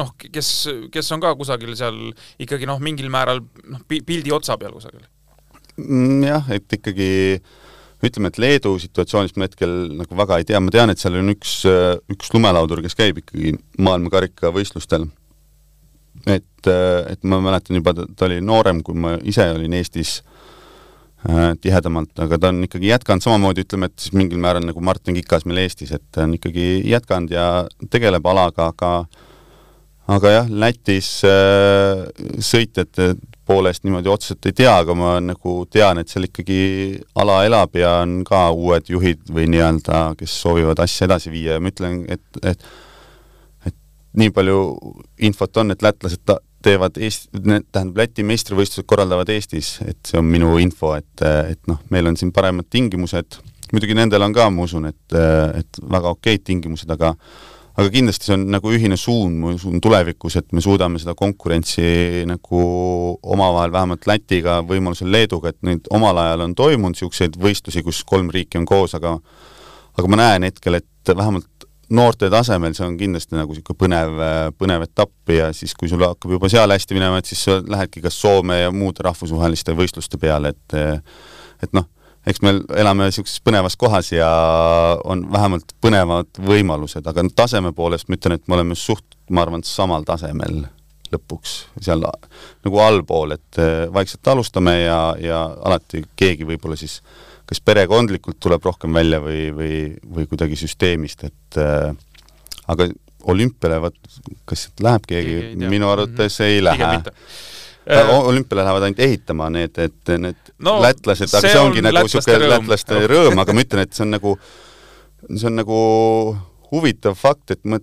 noh, 0.02 0.14
kes, 0.22 0.52
kes 0.94 1.12
on 1.16 1.24
ka 1.24 1.34
kusagil 1.40 1.74
seal 1.80 2.00
ikkagi 2.42 2.70
noh, 2.70 2.82
mingil 2.84 3.12
määral 3.14 3.42
noh, 3.42 3.84
pildi 3.88 4.34
otsa 4.36 4.60
peal 4.62 4.76
kusagil? 4.76 5.06
Mm, 5.80 6.20
jah, 6.28 6.52
et 6.54 6.78
ikkagi 6.80 7.10
ütleme, 8.02 8.32
et 8.32 8.42
Leedu 8.42 8.76
situatsioonist 8.82 9.38
ma 9.38 9.48
hetkel 9.48 9.72
nagu 9.96 10.18
väga 10.18 10.42
ei 10.42 10.48
tea, 10.50 10.60
ma 10.60 10.74
tean, 10.74 10.92
et 10.92 11.02
seal 11.02 11.20
on 11.20 11.32
üks, 11.32 11.62
üks 12.12 12.32
lumelaudur, 12.34 12.82
kes 12.84 12.98
käib 12.98 13.22
ikkagi 13.22 13.54
maailmakarika 13.78 14.52
võistlustel 14.56 15.06
et, 16.30 16.70
et 17.12 17.24
ma 17.24 17.42
mäletan 17.44 17.80
juba, 17.80 17.94
ta 17.96 18.28
oli 18.28 18.42
noorem, 18.46 18.84
kui 18.86 18.98
ma 18.98 19.16
ise 19.28 19.48
olin 19.56 19.74
Eestis 19.80 20.20
äh, 21.30 21.54
tihedamalt, 21.62 22.14
aga 22.22 22.40
ta 22.42 22.52
on 22.54 22.62
ikkagi 22.68 22.92
jätkanud 22.92 23.26
samamoodi, 23.26 23.66
ütleme, 23.66 23.90
et 23.92 23.98
siis 24.02 24.16
mingil 24.18 24.42
määral 24.42 24.66
nagu 24.68 24.84
Martin 24.84 25.18
Kikas 25.18 25.48
meil 25.50 25.64
Eestis, 25.66 25.94
et 25.96 26.06
ta 26.12 26.28
on 26.28 26.38
ikkagi 26.38 26.84
jätkanud 26.92 27.34
ja 27.34 27.50
tegeleb 27.90 28.32
alaga, 28.32 28.72
aga 28.76 28.94
aga 30.12 30.32
jah, 30.34 30.50
Lätis 30.50 31.22
äh, 31.28 32.08
sõitjate 32.44 33.14
poolest 33.48 33.84
niimoodi 33.86 34.10
otseselt 34.12 34.46
ei 34.48 34.56
tea, 34.62 34.74
aga 34.84 34.96
ma 34.98 35.16
nagu 35.24 35.56
tean, 35.72 36.00
et 36.02 36.12
seal 36.12 36.28
ikkagi 36.28 36.62
ala 37.20 37.42
elab 37.48 37.76
ja 37.80 37.98
on 38.04 38.22
ka 38.28 38.50
uued 38.56 38.92
juhid 38.92 39.26
või 39.34 39.48
nii-öelda, 39.52 40.04
kes 40.20 40.36
soovivad 40.44 40.80
asja 40.84 41.10
edasi 41.10 41.34
viia 41.34 41.58
ja 41.58 41.64
ma 41.64 41.72
ütlen, 41.74 42.04
et, 42.12 42.24
et 42.44 42.64
nii 44.18 44.32
palju 44.36 44.58
infot 45.28 45.62
on, 45.62 45.72
et 45.74 45.84
lätlased 45.86 46.24
ta-, 46.26 46.42
teevad 46.64 46.98
Eest-, 47.02 47.30
tähendab, 47.34 47.96
Läti 48.02 48.26
meistrivõistlused 48.28 48.88
korraldavad 48.90 49.30
Eestis, 49.34 49.78
et 49.86 50.00
see 50.08 50.20
on 50.20 50.28
minu 50.28 50.58
info, 50.62 50.94
et, 50.98 51.24
et 51.24 51.62
noh, 51.72 51.80
meil 51.94 52.12
on 52.12 52.20
siin 52.20 52.34
paremad 52.36 52.70
tingimused, 52.70 53.40
muidugi 53.72 53.96
nendel 53.98 54.28
on 54.28 54.36
ka, 54.36 54.50
ma 54.54 54.68
usun, 54.68 54.90
et, 54.92 55.18
et 55.58 55.82
väga 55.92 56.14
okeid 56.18 56.46
tingimused, 56.48 56.92
aga 56.92 57.16
aga 57.72 57.88
kindlasti 57.88 58.28
see 58.28 58.36
on 58.36 58.42
nagu 58.52 58.72
ühine 58.76 58.98
suund, 59.00 59.38
ma 59.40 59.54
usun 59.56 59.80
tulevikus, 59.82 60.36
et 60.42 60.50
me 60.52 60.62
suudame 60.62 61.00
seda 61.00 61.16
konkurentsi 61.18 62.26
nagu 62.28 62.64
omavahel, 63.24 63.72
vähemalt 63.74 64.08
Lätiga, 64.10 64.58
võimalusel 64.68 65.08
Leeduga, 65.12 65.54
et 65.54 65.62
neid 65.66 65.88
omal 65.96 66.20
ajal 66.20 66.46
on 66.50 66.56
toimunud 66.60 66.98
niisuguseid 66.98 67.40
võistlusi, 67.42 67.84
kus 67.86 68.04
kolm 68.08 68.30
riiki 68.34 68.60
on 68.60 68.68
koos, 68.70 68.98
aga 69.00 69.16
aga 69.98 70.12
ma 70.12 70.20
näen 70.20 70.48
hetkel, 70.48 70.82
et 70.82 71.16
vähemalt 71.16 71.61
noorte 71.92 72.30
tasemel 72.32 72.76
see 72.76 72.88
on 72.88 72.98
kindlasti 73.00 73.38
nagu 73.38 73.54
niisugune 73.54 73.80
põnev, 73.84 74.20
põnev 74.60 74.86
etapp 74.88 75.34
ja 75.36 75.50
siis, 75.56 75.74
kui 75.78 75.90
sul 75.92 76.04
hakkab 76.06 76.36
juba 76.38 76.50
seal 76.52 76.72
hästi 76.72 76.98
minema, 76.98 77.20
et 77.20 77.30
siis 77.30 77.44
sa 77.48 77.60
lähedki 77.62 78.04
kas 78.06 78.20
Soome 78.22 78.62
ja 78.62 78.74
muude 78.76 79.04
rahvusvaheliste 79.06 79.76
võistluste 79.78 80.20
peale, 80.22 80.54
et 80.56 80.78
et 81.62 81.74
noh, 81.78 81.88
eks 82.28 82.42
me 82.46 82.56
elame 82.80 83.10
niisuguses 83.10 83.42
põnevas 83.46 83.78
kohas 83.80 84.12
ja 84.14 84.30
on 85.06 85.26
vähemalt 85.32 85.76
põnevad 85.84 86.42
võimalused, 86.42 87.08
aga 87.08 87.26
taseme 87.36 87.74
poolest 87.78 88.10
ma 88.10 88.18
ütlen, 88.18 88.38
et 88.38 88.48
me 88.48 88.58
oleme 88.60 88.78
suht, 88.78 89.18
ma 89.30 89.46
arvan, 89.46 89.66
samal 89.68 90.08
tasemel 90.08 90.64
lõpuks 91.12 91.58
seal 91.84 92.06
nagu 92.08 92.80
allpool, 92.80 93.36
et 93.36 93.60
vaikselt 93.92 94.32
alustame 94.32 94.78
ja, 94.86 95.02
ja 95.20 95.44
alati 95.68 96.06
keegi 96.16 96.48
võib-olla 96.48 96.78
siis 96.80 97.02
äh, 97.02 97.31
kas 97.52 97.60
perekondlikult 97.68 98.40
tuleb 98.40 98.64
rohkem 98.64 98.96
välja 98.96 99.20
või, 99.20 99.50
või, 99.56 99.78
või 100.16 100.28
kuidagi 100.32 100.56
süsteemist, 100.60 101.26
et 101.28 101.60
äh, 101.60 101.90
aga 102.72 102.88
olümpiale, 103.32 103.82
vot 103.84 103.98
kas 104.50 104.70
läheb 104.82 105.08
keegi, 105.10 105.36
minu 105.60 105.90
arvates 105.92 106.40
-hmm. 106.40 106.46
ei 106.48 106.64
lähe. 106.64 106.92
Äh, 107.92 108.10
olümpiale 108.10 108.64
lähevad 108.64 108.84
ainult 108.88 109.00
ehitama 109.00 109.50
need, 109.50 109.78
et 109.78 110.14
need 110.18 110.52
no, 110.60 110.78
lätlased, 110.82 111.34
aga 111.34 111.50
see 111.50 111.60
ongi 111.60 111.82
nagu 111.82 112.06
niisugune 112.06 112.50
lätlaste 112.54 113.00
rõõm, 113.10 113.42
aga 113.42 113.54
ma 113.58 113.64
ütlen, 113.66 113.84
et 113.84 113.98
see 113.98 114.06
on 114.06 114.14
nagu, 114.16 114.36
see 115.28 115.50
on 115.50 115.58
nagu 115.58 115.80
huvitav 116.72 117.18
fakt, 117.18 117.58
et 117.58 117.66
ma 117.66 117.82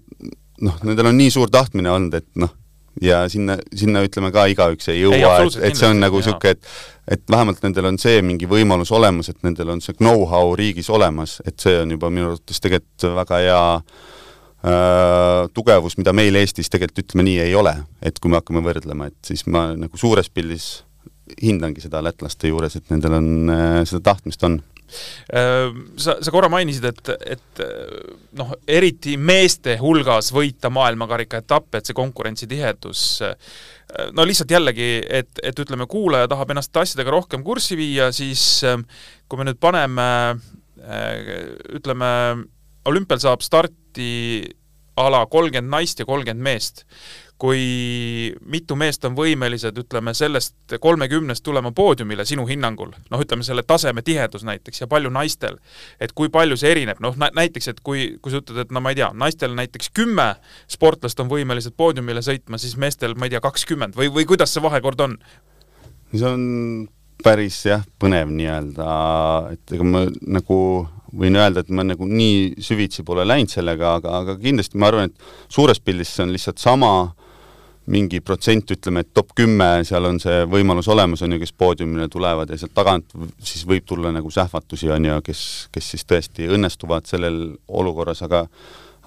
noh, 0.65 0.79
nendel 0.87 1.11
on 1.11 1.19
nii 1.19 1.35
suur 1.35 1.51
tahtmine 1.51 1.91
olnud, 1.91 2.15
et 2.15 2.29
noh, 2.41 2.55
ja 3.03 3.23
sinna, 3.29 3.59
sinna 3.75 4.03
ütleme 4.07 4.31
ka 4.35 4.47
igaüks 4.51 4.91
ei 4.93 5.03
jõua, 5.03 5.35
et, 5.45 5.59
et 5.71 5.79
see 5.79 5.91
on 5.91 6.01
nagu 6.03 6.21
niisugune, 6.21 6.57
et 6.57 6.71
et 7.09 7.23
vähemalt 7.31 7.63
nendel 7.65 7.89
on 7.89 7.97
see 8.01 8.21
mingi 8.25 8.45
võimalus 8.49 8.91
olemas, 8.93 9.31
et 9.33 9.39
nendel 9.47 9.73
on 9.73 9.81
see 9.81 9.97
know-how 9.97 10.53
riigis 10.59 10.91
olemas, 10.93 11.39
et 11.49 11.57
see 11.61 11.79
on 11.81 11.95
juba 11.95 12.11
minu 12.13 12.35
arvates 12.35 12.61
tegelikult 12.61 13.07
väga 13.17 13.39
hea 13.45 13.63
äh, 13.79 15.47
tugevus, 15.57 15.97
mida 16.01 16.13
meil 16.13 16.37
Eestis 16.37 16.69
tegelikult 16.69 17.07
ütleme 17.07 17.25
nii 17.31 17.39
ei 17.47 17.55
ole. 17.57 17.75
et 18.03 18.19
kui 18.21 18.31
me 18.31 18.41
hakkame 18.43 18.61
võrdlema, 18.65 19.09
et 19.09 19.33
siis 19.33 19.47
ma 19.49 19.71
nagu 19.77 19.97
suures 19.97 20.29
pildis 20.29 20.69
hindangi 21.43 21.81
seda 21.85 22.03
lätlaste 22.05 22.53
juures, 22.53 22.77
et 22.77 22.93
nendel 22.93 23.17
on 23.19 23.31
äh,, 23.53 23.81
seda 23.89 24.05
tahtmist 24.13 24.45
on 24.45 24.61
sa, 24.89 26.17
sa 26.21 26.33
korra 26.35 26.51
mainisid, 26.53 26.85
et, 26.89 27.11
et 27.37 27.63
noh, 28.39 28.53
eriti 28.67 29.17
meeste 29.21 29.77
hulgas 29.81 30.33
võita 30.35 30.71
maailmakarika 30.73 31.43
etappe, 31.43 31.79
et 31.81 31.89
see 31.89 31.97
konkurentsitihedus 31.99 33.03
no 34.17 34.27
lihtsalt 34.29 34.53
jällegi, 34.53 34.91
et, 35.21 35.31
et 35.43 35.61
ütleme, 35.65 35.89
kuulaja 35.89 36.29
tahab 36.29 36.53
ennast 36.53 36.77
asjadega 36.77 37.15
rohkem 37.15 37.45
kurssi 37.47 37.79
viia, 37.79 38.11
siis 38.13 38.43
kui 39.29 39.41
me 39.41 39.49
nüüd 39.49 39.61
paneme 39.61 40.09
ütleme, 41.77 42.11
olümpial 42.89 43.21
saab 43.23 43.45
starti 43.45 44.11
ala 44.99 45.25
kolmkümmend 45.31 45.73
naist 45.73 46.01
ja 46.01 46.07
kolmkümmend 46.09 46.43
meest 46.45 46.85
kui 47.39 48.35
mitu 48.51 48.75
meest 48.79 49.05
on 49.07 49.15
võimelised, 49.15 49.77
ütleme, 49.79 50.11
sellest 50.17 50.75
kolmekümnest 50.83 51.45
tulema 51.47 51.71
poodiumile 51.75 52.25
sinu 52.27 52.47
hinnangul, 52.49 52.91
noh, 53.13 53.23
ütleme 53.23 53.47
selle 53.47 53.63
taseme 53.67 54.03
tihedus 54.03 54.43
näiteks 54.47 54.83
ja 54.83 54.89
palju 54.91 55.13
naistel, 55.15 55.61
et 56.03 56.13
kui 56.19 56.33
palju 56.35 56.59
see 56.59 56.73
erineb, 56.75 56.99
noh 57.05 57.15
näiteks, 57.19 57.71
et 57.71 57.81
kui, 57.87 58.09
kui 58.23 58.35
sa 58.35 58.43
ütled, 58.43 58.65
et 58.65 58.75
no 58.75 58.83
ma 58.83 58.91
ei 58.91 58.99
tea, 58.99 59.13
naistel 59.15 59.55
näiteks 59.55 59.93
kümme 59.95 60.33
sportlast 60.67 61.23
on 61.23 61.31
võimelised 61.31 61.77
poodiumile 61.79 62.25
sõitma, 62.27 62.59
siis 62.59 62.75
meestel, 62.77 63.15
ma 63.15 63.29
ei 63.29 63.37
tea, 63.37 63.43
kakskümmend 63.45 63.95
või, 63.99 64.11
või 64.15 64.27
kuidas 64.27 64.55
see 64.55 64.65
vahekord 64.65 65.07
on? 65.07 65.19
see 66.11 66.27
on 66.27 66.45
päris 67.23 67.61
jah, 67.69 67.87
põnev 68.03 68.35
nii-öelda, 68.35 68.89
et 69.55 69.77
ega 69.79 69.87
ma 69.87 70.03
nagu 70.27 70.59
võin 71.19 71.39
öelda, 71.39 71.63
et 71.63 71.71
ma 71.71 71.87
nagu 71.87 72.07
nii 72.11 72.59
süvitsi 72.67 73.07
pole 73.07 73.23
läinud 73.27 73.55
sellega, 73.55 73.95
aga, 74.03 74.19
aga 74.25 74.37
kindlasti 74.43 74.79
ma 74.79 74.91
arvan, 74.91 75.13
et 75.13 75.55
suures 75.55 75.79
pildis 75.79 76.11
see 76.17 76.27
on 76.27 76.35
lihtsalt 76.35 76.59
sama 76.63 76.91
äh, 77.07 77.25
mingi 77.89 78.21
protsent, 78.25 78.71
ütleme, 78.75 79.03
et 79.05 79.13
top 79.17 79.33
kümme, 79.39 79.69
seal 79.87 80.05
on 80.09 80.19
see 80.21 80.43
võimalus 80.51 80.89
olemas, 80.93 81.23
on 81.25 81.35
ju, 81.35 81.41
kes 81.43 81.55
poodiumile 81.57 82.09
tulevad 82.13 82.51
ja 82.53 82.59
sealt 82.61 82.75
tagant 82.77 83.15
siis 83.39 83.65
võib 83.69 83.87
tulla 83.89 84.13
nagu 84.15 84.31
sähvatusi, 84.33 84.91
on 84.95 85.09
ju, 85.09 85.17
kes, 85.25 85.43
kes 85.75 85.91
siis 85.95 86.05
tõesti 86.09 86.49
õnnestuvad 86.53 87.09
sellel 87.09 87.41
olukorras, 87.69 88.23
aga 88.27 88.45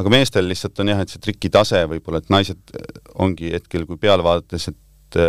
aga 0.02 0.10
meestel 0.10 0.48
lihtsalt 0.50 0.80
on 0.82 0.90
jah, 0.94 1.02
et 1.04 1.12
see 1.14 1.22
trikitase 1.22 1.84
võib-olla, 1.92 2.22
et 2.24 2.32
naised 2.34 2.76
ongi 3.22 3.52
hetkel, 3.54 3.86
kui 3.86 4.02
peale 4.02 4.26
vaadates, 4.26 4.72
et 4.72 5.20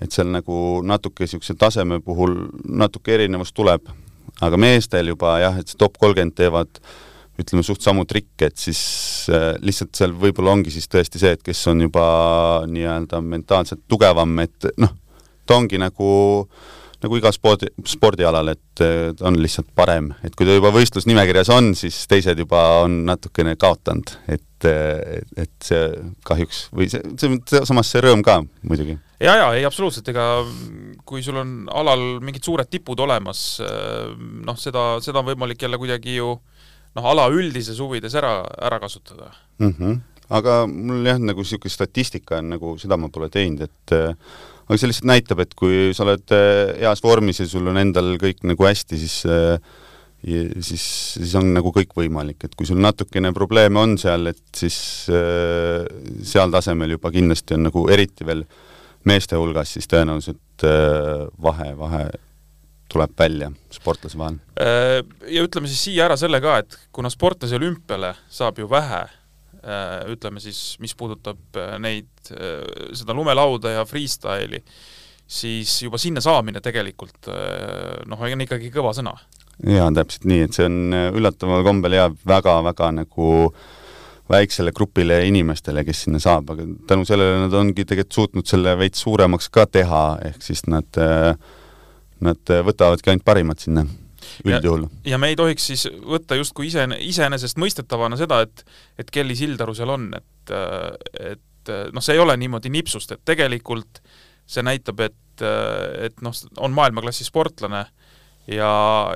et 0.00 0.14
seal 0.16 0.30
nagu 0.32 0.80
natuke 0.82 1.22
niisuguse 1.22 1.54
taseme 1.60 2.00
puhul 2.02 2.32
natuke 2.64 3.12
erinevus 3.14 3.52
tuleb, 3.52 3.84
aga 4.42 4.58
meestel 4.60 5.12
juba 5.12 5.36
jah, 5.42 5.58
et 5.60 5.70
see 5.70 5.78
top 5.78 5.98
kolmkümmend 6.00 6.34
teevad 6.40 6.80
äh, 6.80 6.94
ütleme, 7.42 7.64
suht 7.66 7.84
samu 7.84 8.04
trikke, 8.08 8.50
et 8.50 8.58
siis 8.60 8.80
äh, 9.32 9.52
lihtsalt 9.64 9.94
seal 9.96 10.14
võib-olla 10.16 10.54
ongi 10.56 10.72
siis 10.74 10.88
tõesti 10.90 11.22
see, 11.22 11.34
et 11.36 11.44
kes 11.46 11.62
on 11.72 11.86
juba 11.86 12.04
nii-öelda 12.70 13.22
mentaalselt 13.24 13.86
tugevam, 13.90 14.36
et 14.44 14.70
noh, 14.80 14.94
ta 15.46 15.58
ongi 15.60 15.80
nagu 15.80 16.10
nagu 17.00 17.16
iga 17.16 17.32
spordi, 17.32 17.70
spordialal, 17.88 18.52
et 18.52 18.82
äh, 18.84 19.10
ta 19.16 19.28
on 19.30 19.38
lihtsalt 19.40 19.70
parem, 19.76 20.10
et 20.26 20.34
kui 20.36 20.48
ta 20.48 20.56
juba 20.56 20.72
võistlusnimekirjas 20.74 21.50
on, 21.54 21.72
siis 21.78 22.02
teised 22.10 22.38
juba 22.40 22.60
on 22.84 23.00
natukene 23.08 23.56
kaotanud, 23.60 24.12
et, 24.28 24.68
äh, 24.68 25.22
et 25.40 25.52
see 25.64 25.86
kahjuks 26.28 26.66
või 26.76 26.90
see, 26.92 27.00
see, 27.20 27.62
samas 27.68 27.92
see 27.92 28.04
rõõm 28.04 28.24
ka 28.26 28.40
muidugi. 28.68 28.98
ja, 29.22 29.36
ja 29.40 29.48
ei 29.56 29.64
absoluutselt, 29.68 30.12
ega 30.12 30.26
kui 31.08 31.24
sul 31.24 31.40
on 31.40 31.54
alal 31.72 32.20
mingid 32.24 32.44
suured 32.44 32.68
tipud 32.70 33.00
olemas, 33.00 33.44
äh, 33.64 34.12
noh, 34.44 34.60
seda, 34.60 34.92
seda 35.04 35.22
on 35.22 35.30
võimalik 35.32 35.64
jälle 35.64 35.80
kuidagi 35.80 36.20
ju 36.20 36.34
noh, 36.96 37.10
ala 37.12 37.26
üldises 37.32 37.80
huvides 37.82 38.14
ära, 38.18 38.40
ära 38.60 38.80
kasutada 38.82 39.30
mm. 39.60 39.74
-hmm. 39.74 39.98
aga 40.38 40.62
mul 40.70 41.06
jah, 41.06 41.20
nagu 41.20 41.44
niisugune 41.44 41.72
statistika 41.72 42.38
on 42.38 42.54
nagu, 42.56 42.78
seda 42.78 42.98
ma 43.00 43.10
pole 43.12 43.30
teinud, 43.30 43.66
et 43.66 43.94
aga 43.94 44.78
see 44.78 44.90
lihtsalt 44.90 45.10
näitab, 45.10 45.44
et 45.44 45.54
kui 45.58 45.90
sa 45.96 46.06
oled 46.06 46.34
äh, 46.34 46.78
heas 46.80 47.02
vormis 47.02 47.40
ja 47.42 47.46
sul 47.50 47.66
on 47.70 47.78
endal 47.80 48.16
kõik 48.22 48.44
nagu 48.46 48.66
hästi, 48.66 48.98
siis 48.98 49.22
ja 49.24 50.40
siis, 50.60 50.84
siis 51.16 51.34
on 51.38 51.54
nagu 51.54 51.72
kõik 51.72 51.94
võimalik, 51.96 52.44
et 52.44 52.54
kui 52.54 52.68
sul 52.68 52.80
natukene 52.82 53.32
probleeme 53.32 53.80
on 53.80 53.96
seal, 53.98 54.26
et 54.30 54.42
siis 54.54 55.08
äh, 55.08 55.86
seal 56.22 56.52
tasemel 56.52 56.98
juba 56.98 57.12
kindlasti 57.14 57.56
on 57.56 57.70
nagu 57.70 57.86
eriti 57.88 58.26
veel 58.28 58.44
meeste 59.08 59.38
hulgas 59.40 59.72
siis 59.78 59.88
tõenäoliselt 59.88 60.66
vahe, 61.40 61.70
vahe 61.78 62.02
tuleb 62.90 63.14
välja 63.18 63.50
sportlase 63.72 64.18
vahel? 64.18 64.38
Äh, 64.60 65.00
ja 65.30 65.44
ütleme 65.46 65.70
siis 65.70 65.84
siia 65.86 66.06
ära 66.08 66.18
selle 66.20 66.40
ka, 66.42 66.58
et 66.62 66.76
kuna 66.94 67.10
sportlasi 67.12 67.58
olümpiale 67.58 68.12
saab 68.32 68.60
ju 68.60 68.68
vähe, 68.70 69.02
äh, 69.62 69.96
ütleme 70.12 70.42
siis, 70.42 70.76
mis 70.82 70.94
puudutab 70.98 71.60
äh, 71.60 71.76
neid, 71.82 72.10
seda 72.94 73.16
lumelauda 73.16 73.76
ja 73.78 73.84
freestyle'i, 73.88 74.60
siis 75.30 75.76
juba 75.86 75.98
sinna 75.98 76.22
saamine 76.22 76.60
tegelikult 76.62 77.30
noh, 78.10 78.22
on 78.26 78.42
ikkagi 78.44 78.68
kõva 78.74 78.92
sõna. 78.94 79.14
jaa, 79.66 79.88
täpselt 79.94 80.26
nii, 80.28 80.46
et 80.46 80.56
see 80.56 80.66
on 80.68 80.96
üllataval 81.16 81.64
kombel 81.66 81.96
jääb 81.96 82.18
väga-väga 82.28 82.90
nagu 82.98 83.30
väiksele 84.30 84.72
grupile 84.72 85.20
inimestele, 85.26 85.84
kes 85.86 86.04
sinna 86.04 86.20
saab, 86.22 86.52
aga 86.54 86.66
tänu 86.88 87.06
sellele 87.08 87.40
nad 87.44 87.54
ongi 87.56 87.84
tegelikult 87.84 88.18
suutnud 88.18 88.50
selle 88.50 88.76
veits 88.78 89.02
suuremaks 89.02 89.50
ka 89.52 89.66
teha, 89.66 90.04
ehk 90.30 90.44
siis 90.44 90.62
nad 90.70 91.00
äh, 91.00 91.32
nad 92.24 92.52
äh, 92.52 92.62
võtavadki 92.66 93.12
ainult 93.12 93.26
parimad 93.26 93.62
sinna 93.62 93.84
üldjuhul. 94.44 94.86
ja 95.08 95.18
me 95.18 95.30
ei 95.32 95.38
tohiks 95.38 95.66
siis 95.72 95.86
võtta 95.88 96.38
justkui 96.38 96.68
ise, 96.68 96.86
iseenesestmõistetavana 97.06 98.18
seda, 98.20 98.42
et 98.46 98.64
et 99.00 99.10
Kelly 99.12 99.36
Sildaru 99.38 99.74
seal 99.76 99.92
on, 99.94 100.10
et, 100.16 100.54
äh, 100.54 101.34
et 101.34 101.72
äh, 101.72 101.88
noh, 101.94 102.04
see 102.04 102.16
ei 102.16 102.22
ole 102.22 102.36
niimoodi 102.40 102.72
nipsust, 102.72 103.16
et 103.16 103.24
tegelikult 103.24 104.02
see 104.50 104.64
näitab, 104.66 104.98
et, 105.04 105.42
et 106.02 106.22
noh, 106.26 106.34
on 106.58 106.72
maailmaklassi 106.74 107.22
sportlane 107.22 107.84
ja, 108.50 108.72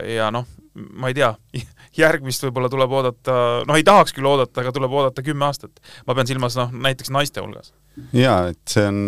ja 0.06 0.28
noh, 0.34 0.46
ma 0.94 1.10
ei 1.10 1.16
tea, 1.16 1.32
järgmist 2.04 2.46
võib-olla 2.46 2.70
tuleb 2.70 2.94
oodata, 2.94 3.34
noh 3.66 3.78
ei 3.78 3.86
tahaks 3.86 4.14
küll 4.14 4.30
oodata, 4.30 4.62
aga 4.62 4.72
tuleb 4.74 4.94
oodata 4.94 5.26
kümme 5.26 5.48
aastat. 5.48 5.82
ma 6.06 6.14
pean 6.14 6.30
silmas 6.30 6.56
noh, 6.60 6.72
näiteks 6.86 7.12
naiste 7.14 7.42
hulgas. 7.44 7.74
jaa, 8.14 8.54
et 8.54 8.62
see 8.70 8.86
on 8.88 9.02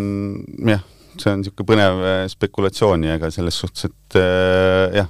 jah 0.75 0.85
see 1.21 1.33
on 1.33 1.41
niisugune 1.41 1.67
põnev 1.69 2.01
äh, 2.05 2.23
spekulatsioon 2.31 3.05
ja 3.07 3.15
ega 3.17 3.29
selles 3.33 3.57
suhtes, 3.61 3.89
et 3.89 4.19
äh, 4.19 4.97
jah, 4.99 5.09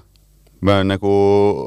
ma 0.66 0.80
nagu 0.86 1.12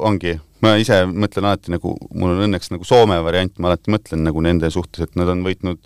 ongi, 0.06 0.34
ma 0.64 0.74
ise 0.80 1.02
mõtlen 1.08 1.48
alati 1.50 1.74
nagu, 1.74 1.94
mul 2.14 2.34
on 2.34 2.46
õnneks 2.48 2.72
nagu 2.74 2.86
Soome 2.86 3.20
variant, 3.24 3.54
ma 3.58 3.70
alati 3.70 3.92
mõtlen 3.94 4.24
nagu 4.26 4.42
nende 4.44 4.70
suhtes, 4.72 5.06
et 5.06 5.18
nad 5.20 5.30
on 5.32 5.44
võitnud 5.46 5.80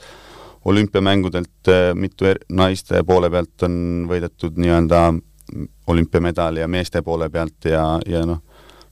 olümpiamängudelt 0.71 1.71
äh, 1.73 1.93
mitu 1.99 2.31
er-, 2.31 2.43
naiste 2.49 3.05
poole 3.07 3.31
pealt 3.33 3.67
on 3.67 3.77
võidetud 4.11 4.59
nii-öelda 4.61 5.07
olümpiamedal 5.93 6.63
ja 6.63 6.69
meeste 6.71 7.03
poole 7.05 7.29
pealt 7.31 7.69
ja, 7.69 7.85
ja 8.09 8.25
noh, 8.25 8.41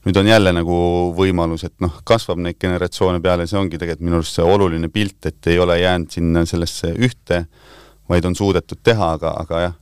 nüüd 0.05 0.17
on 0.19 0.27
jälle 0.29 0.53
nagu 0.53 0.77
võimalus, 1.17 1.65
et 1.65 1.75
noh, 1.81 2.01
kasvab 2.05 2.41
neid 2.43 2.59
generatsioone 2.61 3.23
peale, 3.23 3.47
see 3.49 3.57
ongi 3.57 3.79
tegelikult 3.79 4.05
minu 4.05 4.19
arust 4.19 4.37
see 4.37 4.45
oluline 4.45 4.91
pilt, 4.93 5.23
et 5.25 5.49
ei 5.49 5.57
ole 5.59 5.79
jäänud 5.81 6.13
sinna 6.13 6.45
sellesse 6.45 6.93
ühte 6.93 7.45
äh, 7.45 7.72
vaid 8.09 8.25
on 8.25 8.35
suudetud 8.35 8.81
teha, 8.83 9.13
aga, 9.17 9.33
aga 9.43 9.61
jah, 9.67 9.79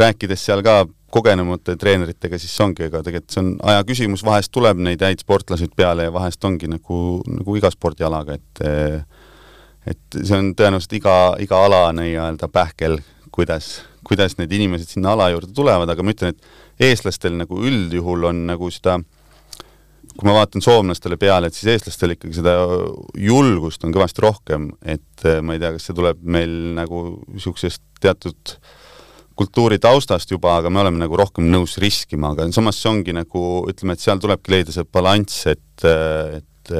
rääkides 0.00 0.44
seal 0.46 0.62
ka 0.64 0.84
kogenumate 1.10 1.74
treeneritega, 1.76 2.38
siis 2.38 2.54
ongi, 2.62 2.86
ega 2.86 3.02
tegelikult 3.02 3.34
see 3.34 3.42
on 3.42 3.50
aja 3.72 3.82
küsimus, 3.86 4.22
vahest 4.26 4.52
tuleb 4.54 4.78
neid 4.78 5.02
häid 5.02 5.24
sportlaseid 5.24 5.72
peale 5.76 6.06
ja 6.06 6.12
vahest 6.14 6.44
ongi 6.46 6.70
nagu, 6.70 7.00
nagu 7.26 7.56
iga 7.58 7.70
spordialaga, 7.74 8.38
et 8.38 8.62
et 9.90 10.18
see 10.20 10.36
on 10.36 10.52
tõenäoliselt 10.54 10.92
iga, 10.98 11.14
iga 11.40 11.64
ala 11.64 11.86
nii-öelda 11.96 12.50
pähkel, 12.52 12.98
kuidas, 13.32 13.80
kuidas 14.06 14.36
need 14.38 14.52
inimesed 14.52 14.92
sinna 14.92 15.14
ala 15.16 15.30
juurde 15.32 15.54
tulevad, 15.56 15.90
aga 15.90 16.04
ma 16.04 16.14
ütlen, 16.14 16.36
et 16.36 16.90
eestlastel 16.90 17.34
nagu 17.38 17.58
üldjuhul 17.64 18.28
on 18.28 18.44
nagu 18.50 18.68
seda 18.70 18.98
kui 20.20 20.28
ma 20.28 20.36
vaatan 20.36 20.62
soomlastele 20.64 21.16
peale, 21.20 21.48
et 21.48 21.56
siis 21.56 21.70
eestlastel 21.72 22.14
ikkagi 22.14 22.36
seda 22.40 22.58
julgust 23.16 23.84
on 23.86 23.94
kõvasti 23.94 24.24
rohkem, 24.24 24.68
et 24.84 25.24
ma 25.40 25.56
ei 25.56 25.62
tea, 25.62 25.72
kas 25.76 25.88
see 25.88 25.96
tuleb 25.96 26.20
meil 26.36 26.52
nagu 26.76 27.02
niisugusest 27.32 27.82
teatud 28.04 28.54
kultuuri 29.40 29.78
taustast 29.80 30.30
juba, 30.30 30.58
aga 30.60 30.68
me 30.68 30.82
oleme 30.82 31.00
nagu 31.00 31.16
rohkem 31.16 31.46
nõus 31.48 31.78
riskima, 31.80 32.34
aga 32.34 32.50
samas 32.52 32.76
see 32.76 32.90
ongi 32.92 33.14
nagu 33.16 33.44
ütleme, 33.70 33.96
et 33.96 34.04
seal 34.04 34.20
tulebki 34.20 34.52
leida 34.52 34.74
see 34.74 34.84
balanss, 34.92 35.46
et, 35.48 35.86
et 35.88 36.74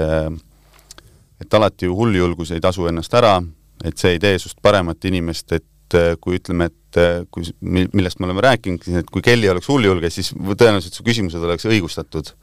et 1.41 1.57
alati 1.57 1.89
ju 1.89 1.97
hulljulgus 1.97 2.53
ei 2.53 2.61
tasu 2.61 2.85
ennast 2.91 3.15
ära, 3.17 3.39
et 3.85 3.97
see 3.97 4.17
ei 4.17 4.21
tee 4.23 4.37
sinust 4.39 4.61
paremat 4.63 5.09
inimest, 5.09 5.57
et 5.57 5.97
kui 6.21 6.37
ütleme, 6.39 6.69
et 6.69 7.27
kui, 7.33 7.47
millest 7.65 8.21
me 8.21 8.29
oleme 8.29 8.45
rääkinud, 8.45 8.85
et 9.01 9.09
kui 9.11 9.25
Kelly 9.25 9.49
oleks 9.51 9.71
hulljulge, 9.71 10.11
siis 10.13 10.33
tõenäoliselt 10.37 10.95
su 10.95 11.07
küsimused 11.07 11.43
oleks 11.43 11.67
õigustatud. 11.67 12.35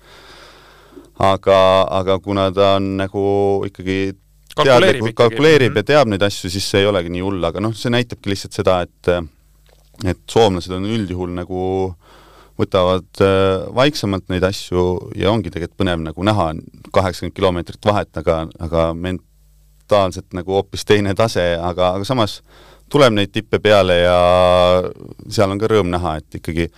Aga, 1.17 1.59
aga 1.99 2.19
kuna 2.23 2.49
ta 2.53 2.75
on 2.77 2.95
nagu 2.99 3.27
ikkagi 3.67 4.13
kalkuleerib, 4.57 5.09
kalkuleerib 5.17 5.71
ikkagi. 5.71 5.83
ja 5.83 5.89
teab 5.93 6.11
neid 6.11 6.25
asju, 6.25 6.51
siis 6.53 6.67
see 6.69 6.83
ei 6.83 6.89
olegi 6.89 7.11
nii 7.13 7.23
hull, 7.25 7.41
aga 7.49 7.61
noh, 7.63 7.73
see 7.77 7.93
näitabki 7.93 8.33
lihtsalt 8.33 8.57
seda, 8.57 8.81
et 8.85 9.11
et 10.05 10.19
soomlased 10.29 10.73
on 10.77 10.85
üldjuhul 10.85 11.31
nagu 11.33 11.61
võtavad 12.57 13.21
äh, 13.21 13.65
vaiksemalt 13.77 14.29
neid 14.33 14.45
asju 14.45 14.83
ja 15.17 15.31
ongi 15.31 15.51
tegelikult 15.53 15.77
põnev 15.81 16.01
nagu 16.05 16.25
näha 16.25 16.51
kaheksakümmend 16.93 17.35
kilomeetrit 17.37 17.85
vahet, 17.85 18.11
aga, 18.17 18.43
aga 18.61 18.87
mentaalselt 18.97 20.33
nagu 20.37 20.57
hoopis 20.57 20.85
teine 20.85 21.13
tase, 21.17 21.51
aga, 21.57 21.93
aga 21.97 22.07
samas 22.07 22.39
tuleb 22.89 23.13
neid 23.13 23.33
tippe 23.33 23.59
peale 23.61 23.99
ja 23.99 24.17
seal 25.29 25.53
on 25.53 25.61
ka 25.61 25.69
rõõm 25.69 25.91
näha, 25.93 26.17
et 26.21 26.39
ikkagi 26.39 26.69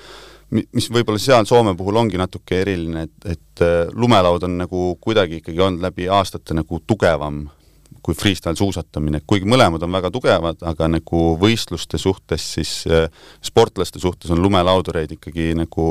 mis 0.52 0.89
võib-olla 0.89 1.22
seal 1.22 1.45
Soome 1.50 1.76
puhul 1.78 2.00
ongi 2.02 2.18
natuke 2.18 2.62
eriline, 2.64 3.06
et, 3.08 3.30
et 3.38 3.64
äh, 3.66 3.93
lumelaud 3.93 4.43
on 4.47 4.58
nagu 4.64 4.91
kuidagi 5.02 5.43
ikkagi 5.43 5.62
olnud 5.62 5.84
läbi 5.86 6.10
aastate 6.10 6.58
nagu 6.58 6.82
tugevam 6.88 7.45
kui 8.04 8.16
freestyle 8.16 8.56
suusatamine, 8.56 9.22
kuigi 9.28 9.47
mõlemad 9.50 9.84
on 9.84 9.91
väga 9.93 10.12
tugevad, 10.14 10.62
aga 10.66 10.88
nagu 10.89 11.24
võistluste 11.41 12.00
suhtes 12.02 12.45
siis 12.56 12.72
äh, 12.89 13.10
sportlaste 13.45 14.02
suhtes 14.02 14.32
on 14.34 14.41
lumelaudureid 14.41 15.18
ikkagi 15.18 15.52
nagu 15.60 15.89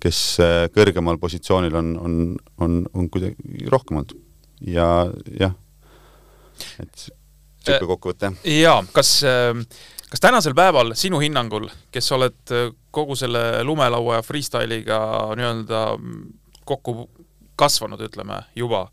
kes 0.00 0.20
äh, 0.40 0.64
kõrgemal 0.74 1.20
positsioonil 1.20 1.76
on, 1.76 1.94
on, 2.00 2.18
on, 2.64 2.82
on 2.94 3.08
kuidagi 3.12 3.68
rohkem 3.72 4.00
olnud. 4.00 4.16
ja 4.64 4.86
jah, 5.40 5.56
et 6.80 7.10
niisugune 7.66 7.76
äh, 7.76 7.88
kokkuvõte. 7.92 8.32
jaa, 8.56 8.80
kas, 8.94 9.18
kas 10.10 10.20
tänasel 10.20 10.54
päeval 10.58 10.94
sinu 10.98 11.20
hinnangul, 11.22 11.68
kes 11.94 12.12
oled 12.12 12.54
kogu 12.90 13.16
selle 13.16 13.62
lumelaua 13.64 14.18
ja 14.18 14.26
freestyle'iga 14.26 15.00
nii-öelda 15.38 15.82
kokku 16.66 17.08
kasvanud, 17.60 18.00
ütleme, 18.00 18.38
juba. 18.56 18.86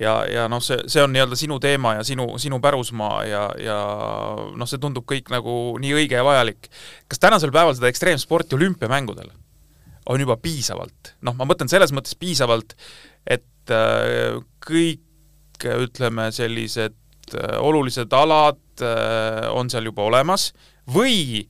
ja, 0.00 0.20
ja 0.30 0.46
noh, 0.50 0.62
see, 0.62 0.78
see 0.90 1.02
on 1.02 1.12
nii-öelda 1.14 1.38
sinu 1.38 1.58
teema 1.62 1.96
ja 1.98 2.04
sinu, 2.06 2.28
sinu 2.42 2.60
pärusmaa 2.62 3.24
ja, 3.26 3.42
ja 3.62 3.78
noh, 4.56 4.68
see 4.68 4.80
tundub 4.82 5.06
kõik 5.10 5.32
nagu 5.34 5.56
nii 5.82 5.96
õige 6.00 6.20
ja 6.20 6.26
vajalik. 6.26 6.70
kas 7.10 7.22
tänasel 7.22 7.54
päeval 7.54 7.74
seda 7.76 7.90
ekstreemsporti 7.90 8.58
olümpiamängudel 8.58 9.32
on 10.12 10.22
juba 10.22 10.38
piisavalt? 10.42 11.16
noh, 11.26 11.34
ma 11.38 11.48
mõtlen 11.48 11.70
selles 11.72 11.94
mõttes 11.96 12.14
piisavalt, 12.18 12.76
et 13.26 13.74
äh, 13.74 14.38
kõik 14.66 15.02
ütleme, 15.66 16.30
sellised 16.36 16.96
äh, 17.34 17.58
olulised 17.58 18.12
alad 18.14 18.60
äh, 18.84 19.46
on 19.52 19.70
seal 19.72 19.88
juba 19.88 20.06
olemas 20.08 20.50
või 20.92 21.46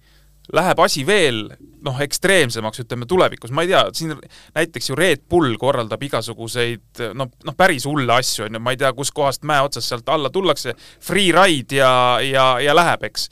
läheb 0.54 0.80
asi 0.80 1.02
veel 1.06 1.40
noh, 1.86 1.96
ekstreemsemaks, 2.02 2.80
ütleme 2.84 3.06
tulevikus, 3.08 3.52
ma 3.54 3.64
ei 3.64 3.70
tea, 3.70 3.82
siin 3.94 4.14
näiteks 4.54 4.90
ju 4.90 4.98
Red 4.98 5.24
Bull 5.30 5.56
korraldab 5.60 6.02
igasuguseid 6.06 7.02
noh, 7.18 7.30
noh 7.46 7.56
päris 7.58 7.86
hulle 7.88 8.14
asju, 8.14 8.46
on 8.46 8.58
ju, 8.58 8.62
ma 8.62 8.74
ei 8.74 8.80
tea, 8.80 8.92
kuskohast 8.96 9.46
mäe 9.46 9.62
otsast 9.66 9.90
sealt 9.90 10.08
alla 10.12 10.30
tullakse, 10.34 10.76
free 11.02 11.34
ride 11.34 11.80
ja, 11.80 11.90
ja, 12.22 12.48
ja 12.62 12.74
läheb, 12.76 13.06
eks. 13.10 13.28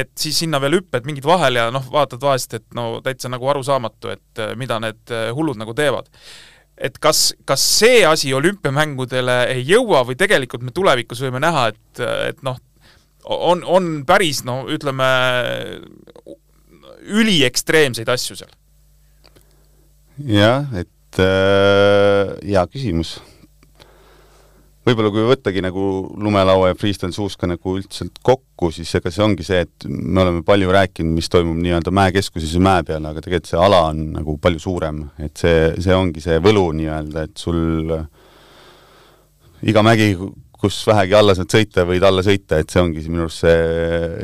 et 0.00 0.12
siis 0.18 0.40
sinna 0.44 0.60
veel 0.62 0.80
hüpped 0.80 1.08
mingid 1.08 1.28
vahele 1.28 1.66
ja 1.66 1.72
noh, 1.74 1.84
vaatad 1.92 2.24
vahest, 2.24 2.58
et 2.58 2.68
no 2.76 3.02
täitsa 3.04 3.32
nagu 3.32 3.52
arusaamatu, 3.52 4.12
et 4.16 4.44
mida 4.60 4.80
need 4.82 5.16
hullud 5.36 5.60
nagu 5.60 5.76
teevad. 5.76 6.08
Et 6.76 6.96
kas, 7.00 7.30
kas 7.48 7.62
see 7.78 8.02
asi 8.04 8.34
olümpiamängudele 8.36 9.46
ei 9.54 9.62
jõua 9.64 10.02
või 10.04 10.16
tegelikult 10.20 10.64
me 10.64 10.74
tulevikus 10.76 11.22
võime 11.24 11.40
näha, 11.40 11.70
et, 11.72 12.02
et 12.32 12.42
noh, 12.44 12.58
on, 13.26 13.62
on 13.64 13.88
päris 14.06 14.42
no 14.46 14.64
ütleme, 14.72 15.06
üliekstreemseid 17.06 18.10
asju 18.10 18.38
seal? 18.38 18.52
jah, 20.16 20.68
et 20.72 21.20
äh, 21.20 22.36
hea 22.46 22.62
küsimus. 22.72 23.16
võib-olla 24.86 25.10
kui 25.10 25.24
võttagi 25.26 25.60
nagu 25.64 25.84
lumelaua 26.22 26.70
ja 26.70 26.76
freestyle 26.78 27.12
suuska 27.12 27.48
nagu 27.50 27.74
üldselt 27.76 28.20
kokku, 28.24 28.70
siis 28.72 28.94
ega 28.96 29.10
see 29.10 29.24
ongi 29.24 29.44
see, 29.46 29.64
et 29.66 29.88
me 29.90 30.22
oleme 30.22 30.44
palju 30.46 30.70
rääkinud, 30.72 31.16
mis 31.18 31.28
toimub 31.32 31.58
nii-öelda 31.58 31.92
mäekeskuses 31.94 32.54
ja 32.54 32.62
mäe 32.62 32.86
peal, 32.86 33.04
aga 33.10 33.24
tegelikult 33.24 33.50
see 33.50 33.60
ala 33.60 33.82
on 33.90 34.04
nagu 34.14 34.38
palju 34.42 34.62
suurem, 34.62 35.02
et 35.18 35.34
see, 35.42 35.74
see 35.82 35.96
ongi 35.96 36.22
see 36.24 36.38
võlu 36.42 36.68
nii-öelda, 36.78 37.26
et 37.26 37.42
sul 37.42 37.92
iga 39.66 39.82
mägi 39.84 40.14
kus 40.66 40.80
vähegi 40.88 41.14
alla 41.14 41.34
saad 41.38 41.52
sõita, 41.52 41.84
võid 41.86 42.04
alla 42.06 42.24
sõita, 42.26 42.58
et 42.58 42.72
see 42.72 42.82
ongi 42.82 43.04
minu 43.06 43.26
arust 43.26 43.44
see, 43.44 43.58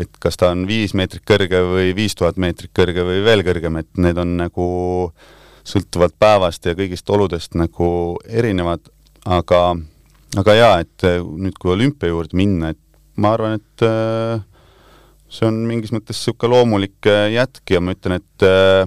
et 0.03 0.17
kas 0.23 0.39
ta 0.41 0.51
on 0.51 0.65
viis 0.67 0.95
meetrit 0.99 1.23
kõrge 1.29 1.61
või 1.69 1.93
viis 1.95 2.17
tuhat 2.19 2.41
meetrit 2.43 2.73
kõrge 2.75 3.05
või 3.07 3.21
veel 3.23 3.45
kõrgem, 3.47 3.79
et 3.79 4.03
need 4.03 4.19
on 4.19 4.35
nagu 4.41 4.67
sõltuvalt 5.69 6.17
päevast 6.19 6.67
ja 6.67 6.75
kõigist 6.79 7.11
oludest 7.15 7.55
nagu 7.59 7.89
erinevad, 8.27 8.91
aga, 9.23 9.61
aga 10.43 10.57
jaa, 10.59 10.73
et 10.83 11.07
nüüd, 11.07 11.55
kui 11.63 11.77
olümpia 11.77 12.11
juurde 12.11 12.39
minna, 12.39 12.73
et 12.75 13.23
ma 13.23 13.37
arvan, 13.37 13.61
et 13.61 13.87
äh, 13.87 14.43
see 15.31 15.47
on 15.47 15.63
mingis 15.69 15.95
mõttes 15.95 16.19
niisugune 16.19 16.57
loomulik 16.57 17.07
äh, 17.07 17.29
jätk 17.37 17.77
ja 17.77 17.85
ma 17.85 17.95
ütlen, 17.95 18.19
et 18.19 18.49
äh, 18.49 18.83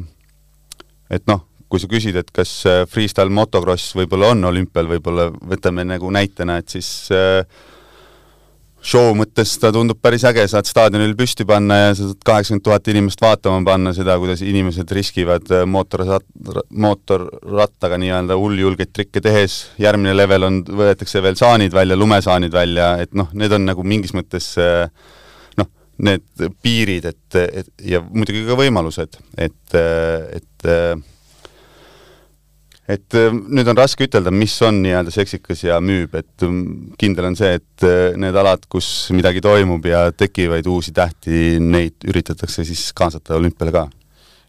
et 1.16 1.24
noh, 1.32 1.45
kui 1.70 1.82
sa 1.82 1.89
küsid, 1.89 2.18
et 2.20 2.34
kas 2.34 2.51
äh, 2.70 2.84
freestyle 2.89 3.34
motocross 3.34 3.95
võib-olla 3.97 4.34
on 4.36 4.51
olümpial, 4.51 4.89
võib-olla 4.89 5.30
võtame 5.34 5.86
nagu 5.88 6.11
näitena, 6.13 6.59
et 6.61 6.76
siis 6.76 6.89
äh, 7.13 7.41
show 8.86 9.16
mõttes 9.18 9.55
ta 9.61 9.72
tundub 9.74 9.97
päris 10.03 10.24
äge, 10.30 10.45
saad 10.49 10.70
staadionil 10.70 11.16
püsti 11.18 11.47
panna 11.47 11.80
ja 11.80 11.95
sa 11.97 12.11
saad 12.11 12.22
kaheksakümmend 12.30 12.66
tuhat 12.68 12.89
inimest 12.93 13.24
vaatama 13.24 13.63
panna 13.66 13.95
seda, 13.97 14.18
kuidas 14.22 14.43
inimesed 14.45 14.93
riskivad 14.97 15.49
äh, 15.57 15.66
mootorrat-, 15.70 16.28
mootorrattaga 16.70 17.99
nii-öelda 18.01 18.38
hulljulgeid 18.39 18.93
trikke 18.93 19.24
tehes, 19.26 19.57
järgmine 19.82 20.13
level 20.16 20.49
on, 20.49 20.61
võetakse 20.70 21.24
veel 21.26 21.39
saanid 21.39 21.74
välja, 21.74 21.97
lumesaanid 21.97 22.53
välja, 22.53 22.93
et 23.01 23.18
noh, 23.18 23.34
need 23.34 23.57
on 23.57 23.66
nagu 23.72 23.88
mingis 23.88 24.13
mõttes 24.13 24.53
noh, 25.57 25.72
need 26.05 26.45
piirid, 26.61 27.09
et, 27.09 27.41
et 27.41 27.89
ja 27.89 28.05
muidugi 28.05 28.45
ka 28.45 28.61
võimalused, 28.61 29.18
et, 29.49 29.59
et 29.82 30.63
et 30.66 31.14
äh, 33.18 33.34
nüüd 33.34 33.70
on 33.72 33.78
raske 33.80 34.06
ütelda, 34.06 34.30
mis 34.34 34.54
on 34.66 34.78
nii-öelda 34.84 35.14
seksikas 35.14 35.64
ja 35.66 35.80
müüb, 35.82 36.14
et 36.20 36.46
ähm, 36.46 36.94
kindel 37.02 37.32
on 37.32 37.38
see, 37.38 37.56
et 37.58 37.86
äh, 37.86 38.14
need 38.22 38.38
alad, 38.38 38.68
kus 38.70 39.10
midagi 39.16 39.42
toimub 39.42 39.86
ja 39.90 40.08
tekivaid 40.14 40.70
uusi 40.70 40.94
tähti, 40.94 41.58
neid 41.62 42.06
üritatakse 42.06 42.66
siis 42.68 42.92
kaasata 42.98 43.40
olümpiale 43.40 43.74
ka. 43.74 43.88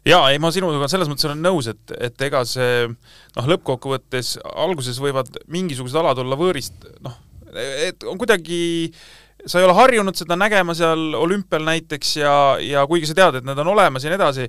Jaa, 0.07 0.29
ei 0.31 0.39
ma 0.39 0.53
sinuga 0.55 0.87
selles 0.87 1.09
mõttes 1.09 1.27
olen 1.27 1.41
nõus, 1.43 1.67
et, 1.73 1.95
et 1.97 2.27
ega 2.29 2.43
see 2.47 2.85
noh, 2.87 3.47
lõppkokkuvõttes 3.55 4.37
alguses 4.53 5.01
võivad 5.03 5.33
mingisugused 5.51 5.97
alad 5.99 6.21
olla 6.23 6.37
võõrist, 6.39 6.85
noh, 7.03 7.17
et 7.57 8.05
on 8.07 8.21
kuidagi 8.21 8.61
sa 9.47 9.59
ei 9.59 9.65
ole 9.67 9.75
harjunud 9.77 10.17
seda 10.17 10.37
nägema 10.39 10.75
seal 10.77 11.15
olümpial 11.17 11.65
näiteks 11.67 12.15
ja, 12.19 12.33
ja 12.61 12.85
kuigi 12.89 13.09
sa 13.09 13.17
tead, 13.17 13.39
et 13.39 13.47
need 13.47 13.59
on 13.63 13.73
olemas 13.73 14.05
ja 14.05 14.11
nii 14.11 14.19
edasi, 14.19 14.47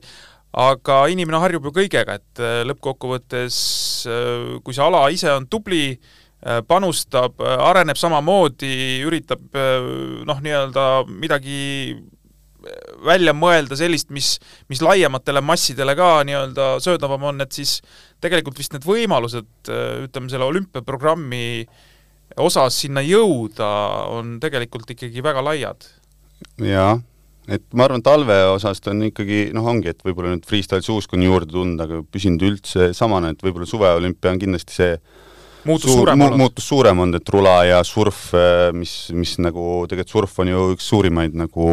aga 0.56 1.02
inimene 1.12 1.40
harjub 1.42 1.68
ju 1.68 1.74
kõigega, 1.82 2.18
et 2.18 2.42
äh, 2.42 2.60
lõppkokkuvõttes 2.68 3.58
äh, 4.08 4.54
kui 4.64 4.76
see 4.76 4.84
ala 4.84 5.04
ise 5.12 5.30
on 5.34 5.48
tubli, 5.50 5.92
äh, 5.92 6.60
panustab, 6.66 7.40
areneb 7.40 7.98
samamoodi, 8.00 9.02
üritab 9.06 9.42
noh, 10.28 10.40
nii-öelda 10.44 10.86
midagi 11.10 11.98
välja 13.06 13.32
mõelda 13.36 13.76
sellist, 13.78 14.10
mis, 14.12 14.34
mis 14.68 14.80
laiematele 14.82 15.40
massidele 15.44 15.94
ka 15.96 16.08
nii-öelda 16.26 16.70
söödavam 16.84 17.28
on, 17.30 17.44
et 17.44 17.54
siis 17.54 17.78
tegelikult 18.20 18.58
vist 18.58 18.74
need 18.74 18.84
võimalused, 18.84 19.70
ütleme, 20.08 20.28
selle 20.32 20.48
olümpiaprogrammi 20.48 21.46
osas 22.42 22.80
sinna 22.82 23.00
jõuda 23.06 23.68
on 24.12 24.36
tegelikult 24.42 24.90
ikkagi 24.92 25.22
väga 25.24 25.44
laiad. 25.46 25.86
jaa, 26.60 26.98
et 27.48 27.64
ma 27.72 27.86
arvan, 27.86 28.02
talve 28.04 28.36
osas 28.52 28.82
ta 28.84 28.92
on 28.92 29.06
ikkagi 29.08 29.48
noh, 29.56 29.66
ongi, 29.70 29.92
et 29.92 30.02
võib-olla 30.04 30.34
nüüd 30.34 30.46
freestyle 30.48 30.84
suusk 30.84 31.14
on 31.16 31.24
juurde 31.24 31.50
tulnud, 31.52 31.80
aga 31.80 32.02
püsinud 32.12 32.44
üldse 32.44 32.90
samana, 32.96 33.32
et 33.32 33.44
võib-olla 33.44 33.68
suveolümpia 33.68 34.34
on 34.34 34.42
kindlasti 34.42 34.76
see 34.76 34.96
muutus 35.68 35.90
suur, 35.90 36.02
suurem 36.02 36.20
mu, 36.20 36.30
muutus 36.42 36.68
suurem 36.68 37.04
olnud, 37.04 37.20
et 37.20 37.32
rula 37.32 37.56
ja 37.68 37.82
surf, 37.86 38.28
mis, 38.76 38.96
mis 39.16 39.36
nagu 39.42 39.84
tegelikult 39.88 40.16
surf 40.16 40.42
on 40.44 40.52
ju 40.52 40.66
üks 40.76 40.90
suurimaid 40.92 41.36
nagu 41.38 41.68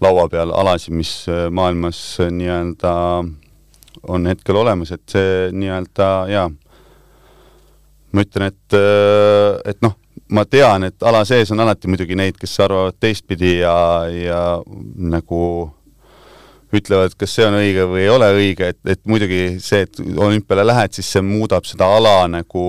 laua 0.00 0.26
peal 0.32 0.52
alasid, 0.56 0.96
mis 0.96 1.14
maailmas 1.28 2.02
nii-öelda 2.32 2.92
on 4.08 4.28
hetkel 4.30 4.60
olemas, 4.60 4.92
et 4.96 5.04
see 5.12 5.48
nii-öelda 5.56 6.10
jaa, 6.32 6.46
ma 8.12 8.24
ütlen, 8.24 8.52
et, 8.52 8.78
et 9.72 9.82
noh, 9.84 9.96
ma 10.30 10.44
tean, 10.46 10.86
et 10.88 11.02
ala 11.06 11.24
sees 11.28 11.50
on 11.54 11.60
alati 11.62 11.90
muidugi 11.90 12.16
neid, 12.18 12.38
kes 12.40 12.54
arvavad 12.64 12.96
teistpidi 13.02 13.58
ja, 13.60 13.74
ja 14.10 14.40
nagu 14.94 15.42
ütlevad, 16.76 17.16
kas 17.18 17.34
see 17.34 17.46
on 17.48 17.58
õige 17.58 17.86
või 17.90 18.04
ei 18.04 18.12
ole 18.12 18.28
õige, 18.36 18.70
et, 18.74 18.80
et 18.94 19.00
muidugi 19.10 19.58
see, 19.62 19.84
et 19.88 20.00
olümpiale 20.00 20.64
lähed, 20.66 20.94
siis 20.94 21.08
see 21.16 21.22
muudab 21.26 21.66
seda 21.66 21.88
ala 21.98 22.14
nagu 22.30 22.66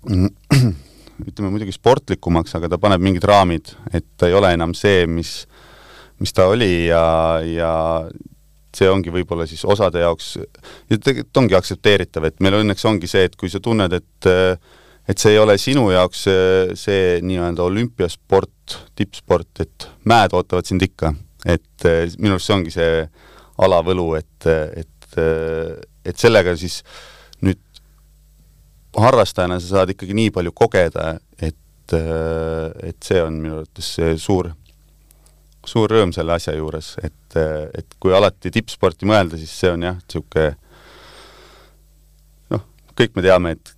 ütleme 1.28 1.52
muidugi 1.52 1.74
sportlikumaks, 1.76 2.56
aga 2.58 2.72
ta 2.72 2.80
paneb 2.82 3.02
mingid 3.04 3.26
raamid, 3.28 3.74
et 3.94 4.06
ta 4.18 4.30
ei 4.30 4.34
ole 4.34 4.50
enam 4.56 4.74
see, 4.74 5.04
mis, 5.06 5.44
mis 6.18 6.34
ta 6.34 6.48
oli 6.50 6.88
ja, 6.88 7.04
ja 7.46 7.72
see 8.74 8.90
ongi 8.90 9.12
võib-olla 9.14 9.46
siis 9.50 9.62
osade 9.68 10.02
jaoks, 10.02 10.34
ja 10.90 10.98
tegelikult 10.98 11.42
ongi 11.44 11.58
aktsepteeritav, 11.58 12.26
et 12.26 12.42
meil 12.42 12.60
õnneks 12.62 12.86
ongi 12.90 13.10
see, 13.10 13.28
et 13.28 13.38
kui 13.38 13.52
sa 13.52 13.62
tunned, 13.62 13.94
et 13.94 14.30
et 15.10 15.18
see 15.18 15.34
ei 15.34 15.40
ole 15.42 15.56
sinu 15.58 15.88
jaoks 15.90 16.26
see, 16.28 16.76
see 16.78 17.06
nii-öelda 17.26 17.64
olümpiasport, 17.66 18.76
tippsport, 18.98 19.64
et 19.64 19.88
mäed 20.06 20.36
ootavad 20.36 20.68
sind 20.68 20.84
ikka. 20.86 21.14
et 21.48 21.86
minu 22.20 22.36
arust 22.36 22.50
see 22.50 22.54
ongi 22.54 22.74
see 22.74 23.04
alavõlu, 23.64 24.10
et, 24.18 24.46
et, 24.76 25.18
et 26.04 26.20
sellega 26.20 26.52
siis 26.60 26.82
nüüd 27.40 27.60
harrastajana 29.00 29.58
sa 29.60 29.80
saad 29.80 29.94
ikkagi 29.94 30.16
nii 30.16 30.32
palju 30.36 30.52
kogeda, 30.56 31.14
et, 31.40 31.96
et 31.96 33.00
see 33.02 33.22
on 33.24 33.40
minu 33.40 33.60
arvates 33.62 33.94
suur 34.22 34.52
suur 35.66 35.92
rõõm 35.92 36.12
selle 36.16 36.32
asja 36.36 36.54
juures, 36.56 36.94
et, 37.04 37.36
et 37.36 37.98
kui 38.00 38.14
alati 38.16 38.52
tippsporti 38.52 39.08
mõelda, 39.08 39.38
siis 39.40 39.52
see 39.52 39.72
on 39.74 39.84
jah, 39.84 39.98
niisugune 39.98 40.54
noh, 42.54 42.64
kõik 42.96 43.18
me 43.18 43.24
teame, 43.26 43.52
et 43.58 43.74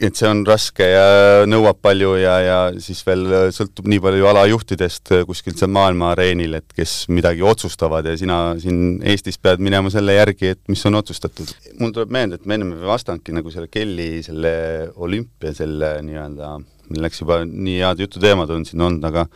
et 0.00 0.16
see 0.16 0.28
on 0.28 0.42
raske 0.48 0.86
ja 0.86 1.44
nõuab 1.48 1.80
palju 1.84 2.14
ja, 2.20 2.34
ja 2.44 2.58
siis 2.80 3.02
veel 3.06 3.52
sõltub 3.54 3.88
nii 3.90 4.00
palju 4.02 4.28
alajuhtidest 4.30 5.12
kuskil 5.28 5.56
seal 5.58 5.72
maailma 5.74 6.12
areenil, 6.14 6.56
et 6.60 6.76
kes 6.76 7.04
midagi 7.12 7.44
otsustavad 7.46 8.08
ja 8.08 8.16
sina 8.18 8.40
siin 8.60 9.00
Eestis 9.04 9.40
pead 9.42 9.62
minema 9.64 9.92
selle 9.92 10.16
järgi, 10.16 10.54
et 10.54 10.62
mis 10.72 10.84
on 10.88 10.98
otsustatud. 11.00 11.52
mul 11.80 11.94
tuleb 11.96 12.14
meelde, 12.16 12.40
et 12.40 12.46
me 12.48 12.56
ennem 12.58 12.76
vastanudki 12.88 13.34
nagu 13.36 13.52
selle 13.52 13.70
Kelly 13.72 14.22
selle 14.26 14.52
olümpia 14.96 15.52
selle 15.56 15.98
nii-öelda, 16.06 16.54
meil 16.90 17.04
läks 17.06 17.20
juba 17.22 17.42
nii 17.44 17.80
head 17.80 18.06
jututeemad 18.06 18.50
on 18.56 18.64
siin 18.68 18.86
olnud, 18.88 19.04
aga 19.10 19.26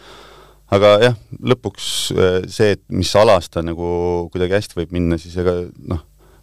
aga 0.75 0.95
jah, 1.03 1.21
lõpuks 1.53 1.89
äh, 2.15 2.41
see, 2.51 2.75
et 2.79 2.83
mis 2.93 3.13
alas 3.19 3.51
ta 3.53 3.63
nagu 3.65 4.29
kuidagi 4.33 4.59
hästi 4.59 4.81
võib 4.81 4.97
minna, 4.97 5.21
siis 5.21 5.37
ega 5.41 5.61
noh, 5.91 6.01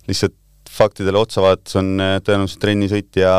lihtsalt 0.07 0.37
faktidele 0.71 1.19
otsa 1.19 1.43
vaadates 1.43 1.77
on 1.79 1.93
äh, 2.01 2.17
tõenäoliselt 2.25 2.61
trennisõit 2.63 3.21
ja 3.21 3.33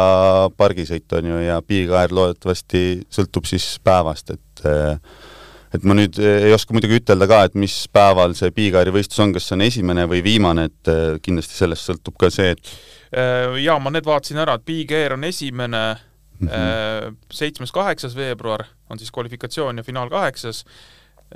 pargisõit 0.57 1.18
on 1.18 1.30
ju, 1.33 1.43
ja 1.47 1.61
piirkaer 1.66 2.14
loodetavasti 2.14 3.03
sõltub 3.12 3.49
siis 3.49 3.74
päevast, 3.85 4.35
et 4.37 4.66
äh, 4.68 4.97
et 5.72 5.85
ma 5.89 5.97
nüüd 5.97 6.18
ei 6.20 6.53
oska 6.53 6.74
muidugi 6.76 6.99
ütelda 7.01 7.24
ka, 7.30 7.43
et 7.49 7.55
mis 7.57 7.74
päeval 7.89 8.35
see 8.37 8.53
piirkaeri 8.53 8.93
võistlus 8.93 9.22
on, 9.24 9.30
kas 9.33 9.47
see 9.49 9.57
on 9.57 9.64
esimene 9.64 10.05
või 10.05 10.20
viimane, 10.20 10.66
et 10.68 10.91
kindlasti 11.24 11.57
sellest 11.57 11.89
sõltub 11.89 12.18
ka 12.20 12.28
see, 12.28 12.51
et 12.53 12.72
jaa, 13.64 13.78
ma 13.80 13.89
need 13.89 14.05
vaatasin 14.05 14.43
ära, 14.45 14.59
et 14.61 14.93
Air 14.93 15.14
on 15.16 15.24
esimene 15.24 15.80
Mhm. 16.43 17.16
seitsmes-kaheksas 17.30 18.16
veebruar 18.16 18.64
on 18.91 18.99
siis 18.99 19.11
kvalifikatsioon 19.14 19.78
ja 19.78 19.83
finaal 19.87 20.11
kaheksas, 20.11 20.64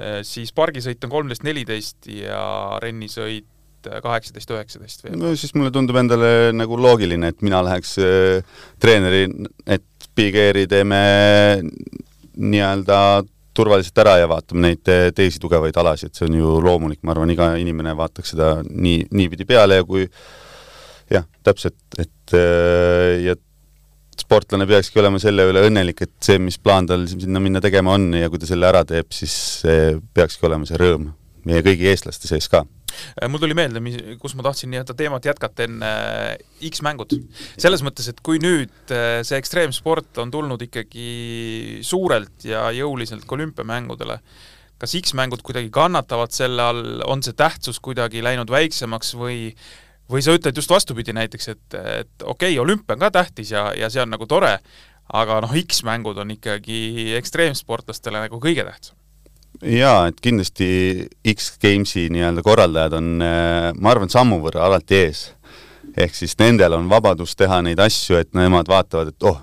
äh, 0.01 0.23
siis 0.23 0.53
pargisõit 0.53 1.05
on 1.05 1.11
kolmteist, 1.11 1.45
neliteist 1.47 2.09
ja 2.11 2.79
rennisõit 2.83 3.47
äh, 3.89 4.01
kaheksateist, 4.05 4.51
üheksateist 4.53 5.05
veebruar. 5.05 5.23
no 5.23 5.39
siis 5.39 5.55
mulle 5.57 5.73
tundub 5.75 5.99
endale 6.01 6.53
nagu 6.57 6.79
loogiline, 6.81 7.33
et 7.33 7.45
mina 7.47 7.63
läheks 7.67 7.97
äh, 8.03 8.59
treeneri, 8.83 9.27
et 9.67 10.11
Big 10.17 10.37
Airi 10.41 10.65
teeme 10.71 10.99
nii-öelda 12.37 12.99
turvaliselt 13.57 13.99
ära 14.03 14.19
ja 14.21 14.29
vaatame 14.29 14.69
neid 14.69 14.91
teisi 15.17 15.41
tugevaid 15.41 15.77
alasid, 15.81 16.13
see 16.17 16.27
on 16.29 16.37
ju 16.37 16.57
loomulik, 16.65 17.01
ma 17.05 17.15
arvan, 17.15 17.33
iga 17.33 17.51
inimene 17.61 17.95
vaataks 17.97 18.35
seda 18.35 18.51
nii, 18.69 19.07
niipidi 19.17 19.47
peale 19.49 19.81
ja 19.81 19.87
kui 19.89 20.05
jah, 21.13 21.25
täpselt, 21.45 21.81
et 22.01 22.37
ja 23.25 23.37
sportlane 24.21 24.67
peakski 24.69 25.01
olema 25.01 25.21
selle 25.23 25.49
üle 25.49 25.65
õnnelik, 25.71 26.05
et 26.05 26.17
see, 26.25 26.41
mis 26.43 26.61
plaan 26.61 26.89
tal 26.89 27.07
sinna 27.09 27.41
minna 27.41 27.65
tegema 27.65 27.97
on 27.97 28.11
ja 28.17 28.29
kui 28.33 28.41
ta 28.41 28.49
selle 28.49 28.69
ära 28.69 28.85
teeb, 28.89 29.09
siis 29.17 29.37
peakski 30.17 30.49
olema 30.49 30.69
see 30.69 30.81
rõõm 30.81 31.09
meie 31.47 31.63
kõigi 31.67 31.91
eestlaste 31.93 32.29
sees 32.31 32.51
ka. 32.51 32.65
äh, 32.65 32.76
mul 33.29 33.43
tuli 33.43 33.57
meelde, 33.57 33.81
mis, 33.85 33.97
kus 34.21 34.35
ma 34.39 34.45
tahtsin 34.47 34.71
nii-öelda 34.73 34.97
teemat 34.99 35.29
jätkata 35.29 35.67
enne 35.67 35.93
äh, 36.35 36.71
X-mängud. 36.71 37.15
selles 37.59 37.85
mõttes, 37.87 38.11
et 38.11 38.21
kui 38.25 38.41
nüüd 38.43 38.93
äh, 38.95 39.23
see 39.27 39.39
ekstreemsport 39.41 40.21
on 40.23 40.33
tulnud 40.35 40.63
ikkagi 40.69 41.81
suurelt 41.87 42.47
ja 42.49 42.69
jõuliselt 42.77 43.27
ka 43.27 43.39
olümpiamängudele, 43.39 44.21
kas 44.81 44.97
X-mängud 45.01 45.43
kuidagi 45.47 45.73
kannatavad 45.73 46.35
selle 46.37 46.63
all, 46.63 47.01
on 47.09 47.25
see 47.25 47.37
tähtsus 47.37 47.81
kuidagi 47.81 48.25
läinud 48.25 48.51
väiksemaks 48.53 49.15
või 49.19 49.51
või 50.11 50.23
sa 50.23 50.37
ütled 50.37 50.55
just 50.55 50.71
vastupidi 50.71 51.15
näiteks, 51.17 51.49
et, 51.51 51.65
et 51.75 52.23
okei 52.23 52.53
okay,, 52.55 52.61
olümpia 52.63 52.95
on 52.95 53.01
ka 53.03 53.11
tähtis 53.11 53.51
ja, 53.51 53.73
ja 53.75 53.91
see 53.91 54.05
on 54.05 54.13
nagu 54.15 54.29
tore, 54.31 54.53
aga 55.13 55.41
noh, 55.43 55.57
X-mängud 55.67 56.19
on 56.23 56.31
ikkagi 56.37 57.17
ekstreemsportlastele 57.19 58.23
nagu 58.27 58.41
kõige 58.43 58.67
tähtsam 58.67 58.96
jaa, 59.63 60.07
et 60.11 60.21
kindlasti 60.23 60.69
X-Gamesi 61.33 62.09
nii-öelda 62.13 62.45
korraldajad 62.45 62.97
on, 62.99 63.11
äh, 63.23 63.73
ma 63.79 63.93
arvan, 63.93 64.13
sammu 64.13 64.41
võrra 64.45 64.67
alati 64.67 65.03
ees. 65.07 65.33
ehk 65.97 66.15
siis 66.15 66.35
nendel 66.39 66.75
on 66.77 66.89
vabadus 66.91 67.37
teha 67.37 67.63
neid 67.65 67.79
asju, 67.81 68.19
et 68.21 68.35
nemad 68.37 68.69
vaatavad, 68.69 69.15
et 69.15 69.23
oh, 69.25 69.39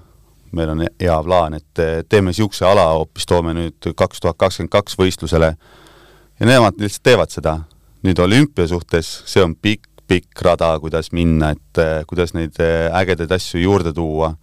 meil 0.53 0.69
on 0.69 0.83
hea 0.85 1.15
plaan, 1.25 1.55
et 1.57 1.81
äh, 1.81 2.03
teeme 2.09 2.29
niisuguse 2.29 2.65
ala 2.65 2.91
hoopis, 2.93 3.25
toome 3.25 3.55
nüüd 3.57 3.93
kaks 3.95 4.21
tuhat 4.21 4.37
kakskümmend 4.37 4.71
kaks 4.71 4.99
võistlusele 4.99 5.55
ja 6.39 6.45
nemad 6.45 6.77
lihtsalt 6.77 7.03
teevad 7.03 7.33
seda. 7.33 7.59
nüüd 8.03 8.19
olümpia 8.19 8.67
suhtes, 8.67 9.23
see 9.25 9.43
on 9.43 9.55
pikk 9.55 9.87
pikk 10.07 10.41
rada, 10.43 10.73
kuidas 10.83 11.13
minna, 11.15 11.53
et 11.55 11.79
eh, 11.79 12.01
kuidas 12.07 12.33
neid 12.35 12.57
ägedaid 12.59 13.31
asju 13.31 13.61
juurde 13.61 13.93
tuua. 13.95 14.33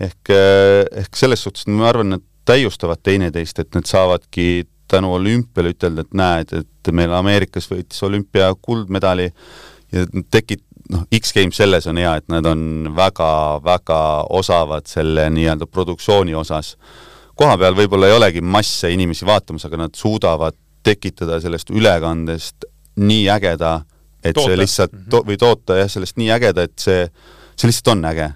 ehk, 0.00 0.30
eh, 0.30 0.84
ehk 1.02 1.16
selles 1.16 1.42
suhtes 1.42 1.66
ma 1.66 1.88
arvan, 1.88 2.10
nad 2.16 2.22
täiustavad 2.46 3.00
teineteist, 3.02 3.58
et 3.58 3.74
nad 3.74 3.86
saavadki 3.86 4.66
tänu 4.88 5.12
olümpiale 5.14 5.74
ütelda, 5.74 6.04
et 6.04 6.16
näed, 6.16 6.54
et 6.62 6.92
meil 6.94 7.12
Ameerikas 7.12 7.68
võitis 7.70 8.00
olümpia 8.06 8.50
kuldmedali 8.62 9.28
ja 9.92 10.06
tekib, 10.30 10.62
noh, 10.92 11.04
X-Games 11.20 11.56
selles 11.56 11.86
on 11.90 12.00
hea, 12.00 12.14
et 12.20 12.28
nad 12.32 12.46
on 12.48 12.90
väga-väga 12.96 14.00
osavad 14.38 14.88
selle 14.88 15.28
nii-öelda 15.34 15.68
produktsiooni 15.70 16.34
osas. 16.34 16.76
koha 17.34 17.58
peal 17.58 17.76
võib-olla 17.76 18.08
ei 18.08 18.16
olegi 18.16 18.40
masse 18.40 18.90
inimesi 18.90 19.26
vaatamas, 19.26 19.64
aga 19.64 19.84
nad 19.84 19.94
suudavad 19.94 20.56
tekitada 20.82 21.40
sellest 21.40 21.70
ülekandest 21.70 22.64
nii 22.96 23.28
ägeda 23.30 23.80
et 24.24 24.34
toota. 24.34 24.50
see 24.50 24.58
lihtsalt 24.58 24.92
mhm. 24.92 25.08
to-, 25.12 25.24
või 25.26 25.38
toota 25.40 25.78
jah, 25.80 25.90
sellest 25.90 26.18
nii 26.20 26.30
ägeda, 26.34 26.66
et 26.68 26.82
see, 26.82 27.06
see 27.54 27.70
lihtsalt 27.70 27.94
on 27.94 28.04
äge. 28.10 28.28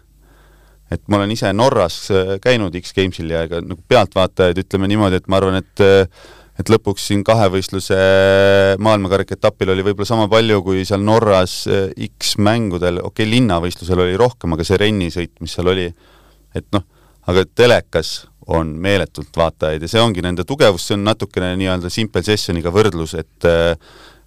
et 0.93 1.03
ma 1.09 1.17
olen 1.19 1.33
ise 1.33 1.49
Norras 1.57 1.97
äh, 2.13 2.37
käinud 2.43 2.75
X-Gamesil 2.83 3.33
ja 3.33 3.47
ega 3.47 3.63
nagu 3.65 3.81
pealtvaatajaid 3.89 4.61
ütleme 4.61 4.91
niimoodi, 4.93 5.23
et 5.23 5.29
ma 5.33 5.41
arvan, 5.41 5.57
et 5.63 5.85
äh, 5.85 6.27
et 6.61 6.73
lõpuks 6.73 7.07
siin 7.09 7.23
kahevõistluse 7.25 7.97
maailmakarika 8.83 9.37
etapil 9.39 9.73
oli 9.73 9.85
võib-olla 9.87 10.09
sama 10.09 10.29
palju 10.33 10.61
kui 10.67 10.85
seal 10.89 11.05
Norras 11.05 11.63
äh, 11.71 11.93
X-mängudel, 12.09 13.01
okei 13.01 13.25
okay,, 13.25 13.31
linnavõistlusel 13.37 14.05
oli 14.05 14.19
rohkem, 14.21 14.53
aga 14.57 14.67
see 14.69 14.81
rennisõit, 14.83 15.35
mis 15.41 15.57
seal 15.57 15.73
oli, 15.73 15.89
et 16.57 16.69
noh, 16.77 16.85
aga 17.31 17.47
telekas 17.49 18.23
on 18.53 18.75
meeletult 18.83 19.35
vaatajaid 19.39 19.85
ja 19.85 19.91
see 19.91 20.03
ongi 20.03 20.25
nende 20.25 20.45
tugevus, 20.45 20.89
see 20.89 20.97
on 20.99 21.07
natukene 21.07 21.53
nii-öelda 21.61 21.91
Simple 21.93 22.25
Sessioniga 22.27 22.73
võrdlus, 22.75 23.15
et 23.19 23.53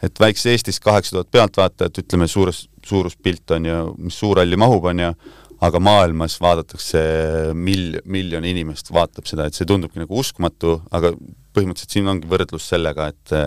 et 0.03 0.19
väikses 0.19 0.51
Eestis 0.51 0.80
kaheksa 0.84 1.15
tuhat 1.15 1.30
pealtvaatajat, 1.32 2.01
ütleme 2.03 2.28
suures, 2.30 2.65
suuruspilt 2.86 3.55
on 3.55 3.65
ju, 3.65 3.78
mis 4.05 4.17
suurhalli 4.19 4.57
mahub, 4.59 4.86
on 4.91 5.01
ju, 5.01 5.11
aga 5.64 5.80
maailmas 5.80 6.38
vaadatakse 6.41 7.01
mil-, 7.56 8.01
miljon 8.06 8.45
inimest 8.45 8.91
vaatab 8.93 9.28
seda, 9.30 9.47
et 9.47 9.58
see 9.58 9.68
tundubki 9.70 10.01
nagu 10.01 10.20
uskumatu, 10.20 10.80
aga 10.91 11.14
põhimõtteliselt 11.56 11.95
siin 11.95 12.12
ongi 12.12 12.30
võrdlus 12.32 12.70
sellega, 12.74 13.10
et 13.14 13.39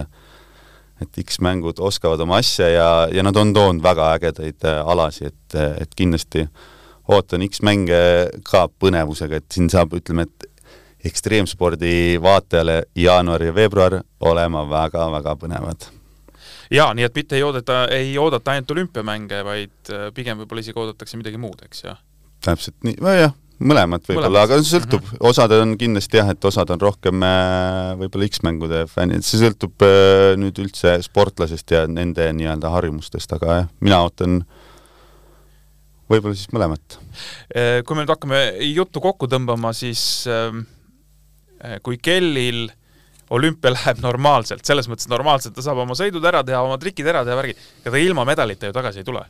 et 0.99 1.21
X-mängud 1.23 1.79
oskavad 1.79 2.19
oma 2.25 2.41
asja 2.43 2.67
ja, 2.73 2.87
ja 3.15 3.23
nad 3.23 3.37
on 3.39 3.53
toonud 3.55 3.83
väga 3.85 4.09
ägedaid 4.17 4.65
äh, 4.67 4.81
alasi, 4.83 5.29
et, 5.31 5.55
et 5.85 5.93
kindlasti 5.95 6.43
ootan 7.07 7.45
X-mänge 7.47 8.01
ka 8.43 8.65
põnevusega, 8.83 9.39
et 9.39 9.47
siin 9.55 9.71
saab, 9.71 9.95
ütleme, 9.95 10.27
et 10.27 10.49
ekstreemspordi 11.07 12.19
vaatajale 12.23 12.81
jaanuar 12.99 13.47
ja 13.47 13.55
veebruar 13.55 14.01
olema 14.27 14.65
väga-väga 14.67 15.37
põnevad 15.39 15.87
jaa, 16.75 16.93
nii 16.97 17.07
et 17.07 17.19
mitte 17.19 17.39
ei 17.39 17.45
oodata, 17.47 17.83
ei 17.95 18.15
oodata 18.21 18.55
ainult 18.55 18.73
olümpiamänge, 18.77 19.43
vaid 19.47 19.93
äh, 19.93 20.09
pigem 20.15 20.41
võib-olla 20.43 20.65
isegi 20.65 20.81
oodatakse 20.81 21.21
midagi 21.21 21.41
muud, 21.41 21.61
eks 21.67 21.85
ju? 21.85 21.95
täpselt 22.45 22.77
nii, 22.87 22.99
nojah, 23.03 23.33
mõlemat 23.59 24.07
võib-olla, 24.09 24.45
aga 24.47 24.61
see 24.61 24.77
sõltub 24.77 25.03
mm, 25.03 25.15
-hmm. 25.15 25.29
osad 25.31 25.55
on 25.57 25.75
kindlasti 25.81 26.21
jah, 26.21 26.31
et 26.35 26.45
osad 26.51 26.71
on 26.75 26.83
rohkem 26.83 27.25
äh, 27.27 27.97
võib-olla 28.03 28.29
X-mängude 28.31 28.85
fännid, 28.91 29.27
see 29.27 29.43
sõltub 29.43 29.85
äh, 29.87 30.37
nüüd 30.41 30.61
üldse 30.63 30.99
sportlasest 31.05 31.75
ja 31.75 31.85
nende 31.91 32.31
nii-öelda 32.37 32.73
harjumustest, 32.77 33.33
aga 33.39 33.61
jah, 33.63 33.71
mina 33.81 34.03
ootan 34.07 34.43
võib-olla 36.09 36.37
siis 36.39 36.49
mõlemat. 36.57 37.01
Kui 37.85 37.97
me 37.97 38.01
nüüd 38.01 38.13
hakkame 38.15 38.39
juttu 38.65 39.03
kokku 39.05 39.27
tõmbama, 39.29 39.75
siis 39.77 40.23
kui 41.85 41.99
kellil 42.01 42.71
olümpia 43.35 43.73
läheb 43.75 44.01
normaalselt, 44.05 44.65
selles 44.67 44.89
mõttes 44.91 45.11
normaalselt, 45.11 45.55
ta 45.57 45.65
saab 45.65 45.83
oma 45.85 45.97
sõidud 45.99 46.25
ära 46.29 46.45
teha, 46.47 46.63
oma 46.65 46.79
trikid 46.81 47.07
ära 47.11 47.25
teha, 47.27 47.37
värgi, 47.39 47.57
ega 47.83 47.95
ta 47.95 48.03
ilma 48.03 48.25
medalita 48.29 48.71
ju 48.71 48.77
tagasi 48.77 49.03
ei 49.03 49.09
tule 49.09 49.27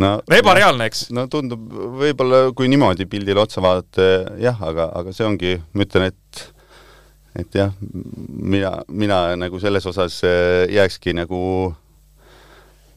no 0.00 0.14
ebareaalne, 0.36 0.86
eks? 0.90 1.08
no 1.14 1.26
tundub, 1.32 1.66
võib-olla 2.00 2.46
kui 2.56 2.70
niimoodi 2.70 3.06
pildile 3.10 3.42
otsa 3.42 3.62
vaadata, 3.64 4.08
jah, 4.40 4.58
aga, 4.70 4.90
aga 5.00 5.14
see 5.16 5.26
ongi, 5.26 5.56
ma 5.74 5.86
ütlen, 5.86 6.10
et 6.12 6.46
et 7.40 7.54
jah, 7.54 7.70
mina, 7.80 8.72
mina 8.88 9.20
nagu 9.38 9.60
selles 9.62 9.86
osas 9.86 10.18
äh, 10.26 10.64
jääkski 10.74 11.14
nagu, 11.14 11.40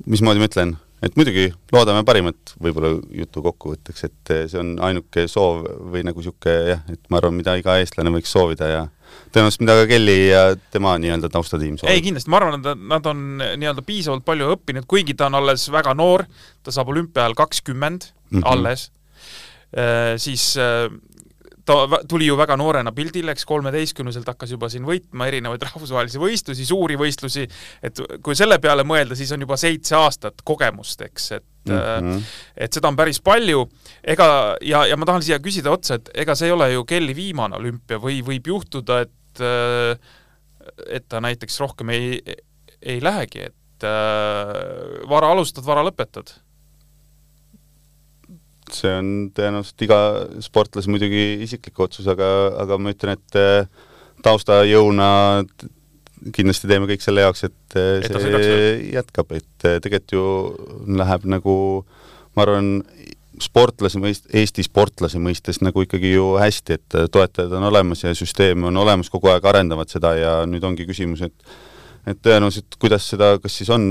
mismoodi 0.10 0.42
ma 0.42 0.50
ütlen 0.50 0.74
et 1.04 1.18
muidugi 1.20 1.50
loodame 1.74 2.04
parimat 2.08 2.54
võib-olla 2.64 2.94
jutu 3.12 3.44
kokkuvõtteks, 3.46 4.06
et 4.08 4.34
eh, 4.34 4.44
see 4.52 4.60
on 4.62 4.74
ainuke 4.88 5.26
soov 5.32 5.66
või 5.94 6.04
nagu 6.08 6.22
niisugune 6.22 6.74
jah, 6.74 6.84
et 6.92 7.02
ma 7.12 7.20
arvan, 7.20 7.36
mida 7.38 7.56
iga 7.60 7.78
eestlane 7.82 8.14
võiks 8.14 8.32
soovida 8.34 8.70
ja 8.72 8.84
tõenäoliselt 9.34 9.64
mida 9.66 9.76
ka 9.78 9.86
Kelly 9.92 10.18
ja 10.30 10.44
tema 10.74 10.96
nii-öelda 11.02 11.30
taustatiim 11.34 11.78
soovib. 11.78 11.94
ei, 11.94 12.04
kindlasti, 12.06 12.32
ma 12.32 12.40
arvan, 12.40 12.60
et 12.60 12.86
nad 12.96 13.10
on 13.12 13.24
nii-öelda 13.44 13.86
piisavalt 13.86 14.26
palju 14.28 14.52
õppinud, 14.56 14.88
kuigi 14.90 15.18
ta 15.18 15.30
on 15.30 15.40
alles 15.42 15.68
väga 15.74 15.96
noor, 15.98 16.26
ta 16.64 16.74
saab 16.74 16.94
olümpia 16.94 17.26
ajal 17.26 17.38
kakskümmend 17.44 18.10
mm 18.10 18.40
-hmm. 18.40 18.48
alles, 18.54 18.92
eh, 19.76 20.14
siis 20.18 20.54
eh, 20.58 20.88
ta 21.66 22.00
tuli 22.10 22.28
ju 22.28 22.36
väga 22.38 22.58
noorena 22.60 22.92
pildile, 22.96 23.34
eks 23.34 23.46
kolmeteistkümneselt 23.48 24.28
hakkas 24.28 24.52
juba 24.56 24.70
siin 24.72 24.86
võitma 24.88 25.28
erinevaid 25.30 25.64
rahvusvahelisi 25.70 26.22
võistlusi, 26.22 26.68
suuri 26.68 26.98
võistlusi, 27.00 27.48
et 27.84 28.04
kui 28.24 28.38
selle 28.38 28.60
peale 28.64 28.86
mõelda, 28.88 29.18
siis 29.20 29.32
on 29.36 29.46
juba 29.46 29.58
seitse 29.60 29.96
aastat 30.00 30.44
kogemust, 30.46 31.02
eks, 31.08 31.32
et 31.40 31.72
mm 31.72 31.80
-hmm. 31.80 32.22
et 32.68 32.74
seda 32.74 32.92
on 32.92 33.00
päris 33.00 33.22
palju, 33.24 33.66
ega, 34.04 34.58
ja, 34.62 34.86
ja 34.90 34.98
ma 34.98 35.06
tahan 35.10 35.24
siia 35.24 35.40
küsida 35.40 35.72
otsa, 35.72 35.96
et 35.96 36.10
ega 36.26 36.36
see 36.36 36.52
ei 36.52 36.56
ole 36.56 36.72
ju 36.74 36.86
Kelly 36.86 37.16
viimane 37.16 37.56
olümpia 37.56 37.98
või 37.98 38.22
võib 38.26 38.48
juhtuda, 38.48 39.02
et 39.02 39.12
et 40.88 41.06
ta 41.10 41.20
näiteks 41.20 41.60
rohkem 41.60 41.90
ei, 41.90 42.22
ei 42.82 43.02
lähegi, 43.04 43.40
et 43.50 43.86
vara 45.10 45.32
alustad, 45.34 45.66
vara 45.66 45.82
lõpetad 45.84 46.36
see 48.78 48.92
on 49.00 49.10
tõenäoliselt 49.36 49.86
iga 49.86 50.00
sportlase 50.44 50.92
muidugi 50.92 51.24
isiklik 51.46 51.80
otsus, 51.86 52.08
aga, 52.12 52.28
aga 52.64 52.78
ma 52.82 52.94
ütlen, 52.94 53.18
et 53.18 53.40
eh, 53.40 53.88
taustajõuna 54.26 55.10
kindlasti 56.34 56.70
teeme 56.72 56.88
kõik 56.88 57.04
selle 57.04 57.26
jaoks, 57.26 57.44
et, 57.50 57.78
eh, 57.80 58.04
et 58.04 58.16
see 58.24 58.94
jätkab, 58.94 59.34
et 59.36 59.68
eh, 59.68 59.82
tegelikult 59.84 60.16
ju 60.16 60.96
läheb 61.02 61.28
nagu 61.36 61.58
ma 62.34 62.46
arvan, 62.46 62.72
sportlase 63.42 64.00
mõist-, 64.02 64.30
Eesti 64.34 64.64
sportlase 64.66 65.20
mõistes 65.22 65.60
nagu 65.66 65.84
ikkagi 65.84 66.14
ju 66.14 66.34
hästi, 66.40 66.78
et 66.78 66.98
toetajad 67.12 67.54
on 67.58 67.68
olemas 67.72 68.04
ja 68.06 68.14
süsteem 68.18 68.70
on 68.70 68.78
olemas, 68.78 69.10
kogu 69.12 69.32
aeg 69.34 69.46
arendavad 69.50 69.90
seda 69.92 70.14
ja 70.20 70.34
nüüd 70.50 70.66
ongi 70.66 70.88
küsimus, 70.90 71.26
et 71.26 71.54
et 72.04 72.20
tõenäoliselt, 72.20 72.76
kuidas 72.82 73.06
seda, 73.14 73.38
kas 73.40 73.54
siis 73.62 73.70
on 73.72 73.84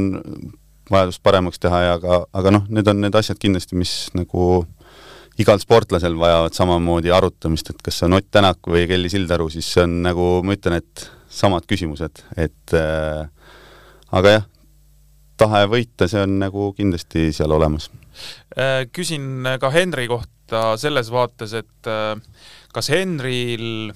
vajadust 0.90 1.22
paremaks 1.22 1.60
teha 1.62 1.80
ja 1.86 1.96
aga, 1.98 2.22
aga 2.32 2.52
noh, 2.54 2.66
need 2.68 2.88
on 2.90 3.02
need 3.04 3.16
asjad 3.18 3.38
kindlasti, 3.40 3.78
mis 3.78 3.92
nagu 4.18 4.64
igal 5.40 5.60
sportlasel 5.62 6.16
vajavad 6.18 6.56
samamoodi 6.56 7.12
arutamist, 7.14 7.72
et 7.72 7.82
kas 7.84 8.00
see 8.00 8.08
on 8.08 8.18
Ott 8.18 8.28
Tänak 8.34 8.68
või 8.68 8.84
Kelly 8.90 9.10
Sildaru, 9.12 9.48
siis 9.52 9.68
see 9.72 9.86
on 9.86 10.00
nagu, 10.04 10.28
ma 10.44 10.56
ütlen, 10.56 10.80
et 10.82 11.06
samad 11.32 11.66
küsimused, 11.68 12.24
et 12.36 12.76
äh, 12.76 13.22
aga 14.12 14.36
jah, 14.36 14.48
tahe 15.40 15.64
võita, 15.70 16.08
see 16.10 16.22
on 16.22 16.36
nagu 16.42 16.70
kindlasti 16.76 17.30
seal 17.34 17.54
olemas. 17.56 17.88
Äh, 18.52 18.84
küsin 18.92 19.46
ka 19.60 19.72
Henri 19.72 20.08
kohta 20.10 20.74
selles 20.80 21.08
vaates, 21.12 21.56
et 21.56 21.88
äh, 21.90 22.16
kas 22.74 22.92
Henril 22.92 23.94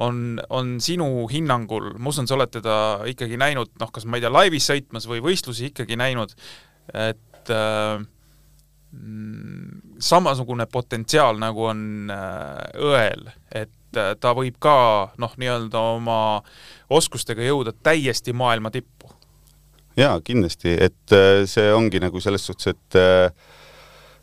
on, 0.00 0.40
on 0.50 0.76
sinu 0.82 1.26
hinnangul, 1.30 1.92
ma 1.98 2.12
usun, 2.12 2.28
sa 2.28 2.36
oled 2.38 2.52
teda 2.54 2.76
ikkagi 3.10 3.38
näinud, 3.40 3.74
noh, 3.80 3.90
kas 3.92 4.06
ma 4.08 4.18
ei 4.18 4.24
tea, 4.24 4.32
laivis 4.32 4.70
sõitmas 4.70 5.08
või 5.10 5.20
võistlusi 5.24 5.68
ikkagi 5.70 5.98
näinud, 6.00 6.32
et 6.96 7.52
äh, 7.52 8.00
samasugune 10.00 10.66
potentsiaal, 10.72 11.38
nagu 11.42 11.68
on 11.70 11.82
äh, 12.14 12.80
õel, 12.80 13.28
et 13.52 14.00
äh, 14.00 14.14
ta 14.20 14.34
võib 14.36 14.56
ka 14.62 14.76
noh, 15.20 15.36
nii-öelda 15.36 15.84
oma 15.98 16.18
oskustega 16.90 17.44
jõuda 17.46 17.76
täiesti 17.76 18.34
maailma 18.36 18.72
tippu? 18.74 19.12
jaa, 20.00 20.16
kindlasti, 20.24 20.72
et 20.80 21.12
äh, 21.16 21.44
see 21.50 21.72
ongi 21.74 22.00
nagu 22.00 22.22
selles 22.24 22.46
suhtes, 22.46 22.72
et 22.72 22.98
äh, 22.98 23.58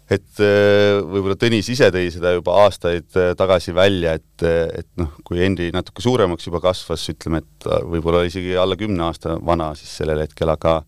et 0.07 0.39
äh, 0.43 0.97
võib-olla 1.03 1.35
Tõnis 1.39 1.67
ise 1.73 1.89
tõi 1.91 2.07
seda 2.13 2.31
juba 2.37 2.55
aastaid 2.63 3.19
äh, 3.19 3.33
tagasi 3.39 3.75
välja, 3.75 4.15
et, 4.19 4.45
äh, 4.45 4.63
et 4.81 4.89
noh, 4.99 5.11
kui 5.27 5.41
Henri 5.41 5.69
natuke 5.75 6.03
suuremaks 6.03 6.47
juba 6.47 6.61
kasvas, 6.63 7.03
ütleme, 7.11 7.43
et 7.43 7.69
võib-olla 7.91 8.23
isegi 8.27 8.55
alla 8.59 8.79
kümne 8.79 9.07
aasta 9.09 9.35
vana 9.43 9.73
siis 9.75 9.97
sellel 9.99 10.23
hetkel, 10.23 10.53
aga 10.53 10.79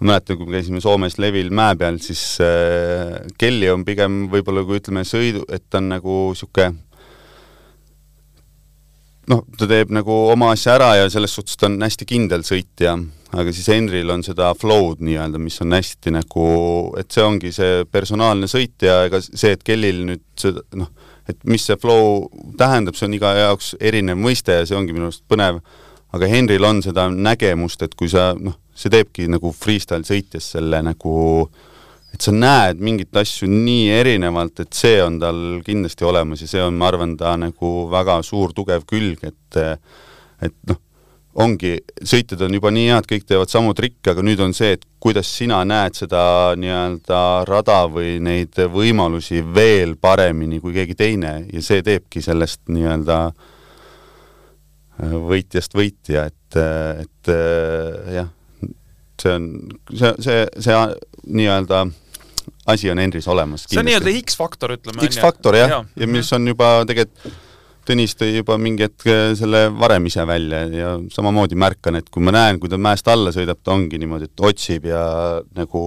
ma 0.00 0.12
mäletan, 0.12 0.38
kui 0.38 0.48
me 0.48 0.58
käisime 0.58 0.82
Soomes 0.82 1.18
Levil 1.20 1.52
mäe 1.54 1.76
peal, 1.78 2.00
siis 2.02 2.22
äh, 2.44 3.18
Kelly 3.40 3.68
on 3.72 3.84
pigem 3.88 4.26
võib-olla, 4.32 4.64
kui 4.66 4.80
ütleme, 4.80 5.04
sõidu, 5.08 5.44
et 5.52 5.68
ta 5.68 5.82
on 5.82 5.92
nagu 5.92 6.20
niisugune 6.32 6.87
noh, 9.28 9.44
ta 9.58 9.68
teeb 9.68 9.92
nagu 9.94 10.14
oma 10.32 10.52
asja 10.54 10.76
ära 10.78 10.90
ja 10.98 11.08
selles 11.12 11.34
suhtes 11.36 11.58
ta 11.58 11.68
on 11.68 11.78
hästi 11.82 12.06
kindel 12.08 12.44
sõitja, 12.46 12.94
aga 13.36 13.52
siis 13.54 13.68
Henril 13.72 14.10
on 14.12 14.24
seda 14.26 14.50
flow'd 14.58 15.02
nii-öelda, 15.04 15.40
mis 15.42 15.60
on 15.64 15.76
hästi 15.76 16.14
nagu, 16.16 16.46
et 17.00 17.12
see 17.12 17.24
ongi 17.24 17.52
see 17.54 17.84
personaalne 17.92 18.48
sõitja, 18.50 19.02
ega 19.08 19.20
see, 19.24 19.52
et 19.54 19.64
kellil 19.66 20.04
nüüd 20.08 20.24
seda 20.40 20.64
noh, 20.80 20.90
et 21.28 21.40
mis 21.44 21.64
see 21.68 21.76
flow 21.80 22.28
tähendab, 22.58 22.96
see 22.96 23.08
on 23.08 23.18
iga 23.18 23.34
jaoks 23.36 23.74
erinev 23.80 24.16
mõiste 24.20 24.60
ja 24.60 24.68
see 24.68 24.78
ongi 24.78 24.96
minu 24.96 25.10
arust 25.10 25.26
põnev, 25.28 25.60
aga 26.16 26.30
Henril 26.30 26.64
on 26.64 26.80
seda 26.84 27.10
nägemust, 27.12 27.84
et 27.84 27.96
kui 27.98 28.08
sa 28.12 28.30
noh, 28.38 28.56
see 28.78 28.92
teebki 28.92 29.28
nagu 29.28 29.52
freestyle 29.52 30.06
sõitjas 30.08 30.54
selle 30.54 30.80
nagu 30.86 31.18
äh, 31.44 31.66
et 32.18 32.26
sa 32.26 32.32
näed 32.34 32.80
mingeid 32.82 33.14
asju 33.14 33.46
nii 33.46 33.92
erinevalt, 33.94 34.64
et 34.64 34.74
see 34.74 34.96
on 35.04 35.20
tal 35.22 35.36
kindlasti 35.62 36.02
olemas 36.02 36.40
ja 36.42 36.48
see 36.50 36.62
on, 36.64 36.74
ma 36.74 36.88
arvan, 36.90 37.12
ta 37.14 37.36
nagu 37.38 37.68
väga 37.92 38.16
suur 38.26 38.50
tugev 38.56 38.82
külg, 38.90 39.22
et 39.22 39.58
et 40.42 40.54
noh, 40.66 40.80
ongi, 41.38 41.76
sõitjad 42.02 42.42
on 42.42 42.56
juba 42.58 42.72
nii 42.74 42.88
head, 42.90 43.06
kõik 43.06 43.26
teevad 43.28 43.52
samu 43.52 43.70
trikke, 43.78 44.10
aga 44.10 44.24
nüüd 44.26 44.42
on 44.42 44.54
see, 44.54 44.72
et 44.74 44.82
kuidas 44.98 45.30
sina 45.30 45.60
näed 45.66 45.94
seda 45.94 46.22
nii-öelda 46.58 47.20
rada 47.46 47.78
või 47.86 48.16
neid 48.22 48.58
võimalusi 48.74 49.44
veel 49.54 49.94
paremini 49.94 50.58
kui 50.58 50.74
keegi 50.74 50.98
teine 50.98 51.36
ja 51.46 51.62
see 51.62 51.86
teebki 51.86 52.24
sellest 52.24 52.64
nii-öelda 52.66 53.20
võitjast 55.30 55.78
võitja, 55.78 56.26
et, 56.32 56.58
et 57.06 57.32
jah 58.18 58.34
see 59.22 59.34
on, 59.34 59.48
see, 59.94 60.12
see, 60.22 60.44
see 60.62 60.82
nii-öelda 61.38 61.86
asi 62.68 62.90
on 62.92 63.00
Henris 63.00 63.28
olemas. 63.28 63.66
see 63.68 63.80
on 63.80 63.88
nii-öelda 63.88 64.14
X-faktor, 64.22 64.76
ütleme. 64.78 65.04
X-faktor 65.08 65.56
jah, 65.56 65.76
ja, 65.76 65.84
ja 66.02 66.08
mis 66.10 66.32
on 66.36 66.48
juba 66.52 66.78
tegelikult 66.88 67.36
Tõnis 67.88 68.12
tõi 68.20 68.34
juba 68.34 68.58
mingi 68.60 68.84
hetk 68.84 69.06
äh, 69.08 69.30
selle 69.38 69.62
varem 69.72 70.04
ise 70.10 70.24
välja 70.28 70.58
ja 70.68 70.90
samamoodi 71.08 71.56
märkan, 71.56 71.96
et 71.96 72.10
kui 72.12 72.20
ma 72.20 72.34
näen, 72.36 72.58
kui 72.60 72.68
ta 72.68 72.76
mäest 72.76 73.08
alla 73.08 73.32
sõidab, 73.32 73.62
ta 73.64 73.72
ongi 73.72 73.96
niimoodi, 74.00 74.28
et 74.28 74.42
otsib 74.44 74.90
ja 74.90 75.00
nagu 75.56 75.82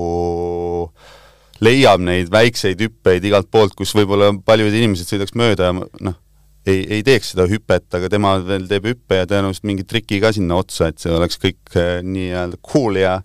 leiab 1.61 2.01
neid 2.01 2.31
väikseid 2.33 2.81
hüppeid 2.81 3.27
igalt 3.29 3.51
poolt, 3.53 3.75
kus 3.77 3.93
võib-olla 3.93 4.31
paljud 4.45 4.73
inimesed 4.73 5.13
sõidaks 5.13 5.37
mööda 5.37 5.69
ja 5.69 5.75
noh, 5.77 6.17
ei, 6.65 6.81
ei 6.97 7.05
teeks 7.05 7.35
seda 7.35 7.45
hüpet, 7.51 7.85
aga 7.99 8.09
tema 8.09 8.33
veel 8.47 8.65
teeb 8.69 8.89
hüppe 8.89 9.21
ja 9.21 9.29
tõenäoliselt 9.29 9.69
mingi 9.69 9.85
triki 9.85 10.17
ka 10.23 10.33
sinna 10.33 10.57
otsa, 10.57 10.89
et 10.89 11.01
see 11.01 11.13
oleks 11.13 11.37
kõik 11.41 11.77
äh, 11.77 11.99
nii-öelda 12.01 12.57
cool 12.65 12.97
ja 12.97 13.19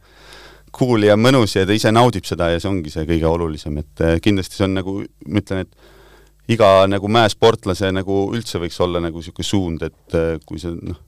cool 0.74 1.06
ja 1.06 1.16
mõnus 1.18 1.56
ja 1.56 1.66
ta 1.66 1.74
ise 1.76 1.92
naudib 1.94 2.26
seda 2.28 2.50
ja 2.52 2.60
see 2.60 2.70
ongi 2.70 2.92
see 2.92 3.06
kõige 3.08 3.28
olulisem, 3.28 3.78
et 3.82 4.04
äh, 4.04 4.16
kindlasti 4.22 4.58
see 4.58 4.66
on 4.66 4.76
nagu, 4.78 4.96
ma 5.26 5.42
ütlen, 5.42 5.66
et 5.66 6.52
iga 6.56 6.70
nagu 6.90 7.10
mäesportlase 7.10 7.90
nagu 7.94 8.26
üldse 8.34 8.60
võiks 8.62 8.78
olla 8.84 9.02
nagu 9.02 9.22
niisugune 9.22 9.48
suund, 9.48 9.86
et 9.86 10.18
äh, 10.18 10.36
kui 10.46 10.60
see 10.62 10.74
noh, 10.76 10.98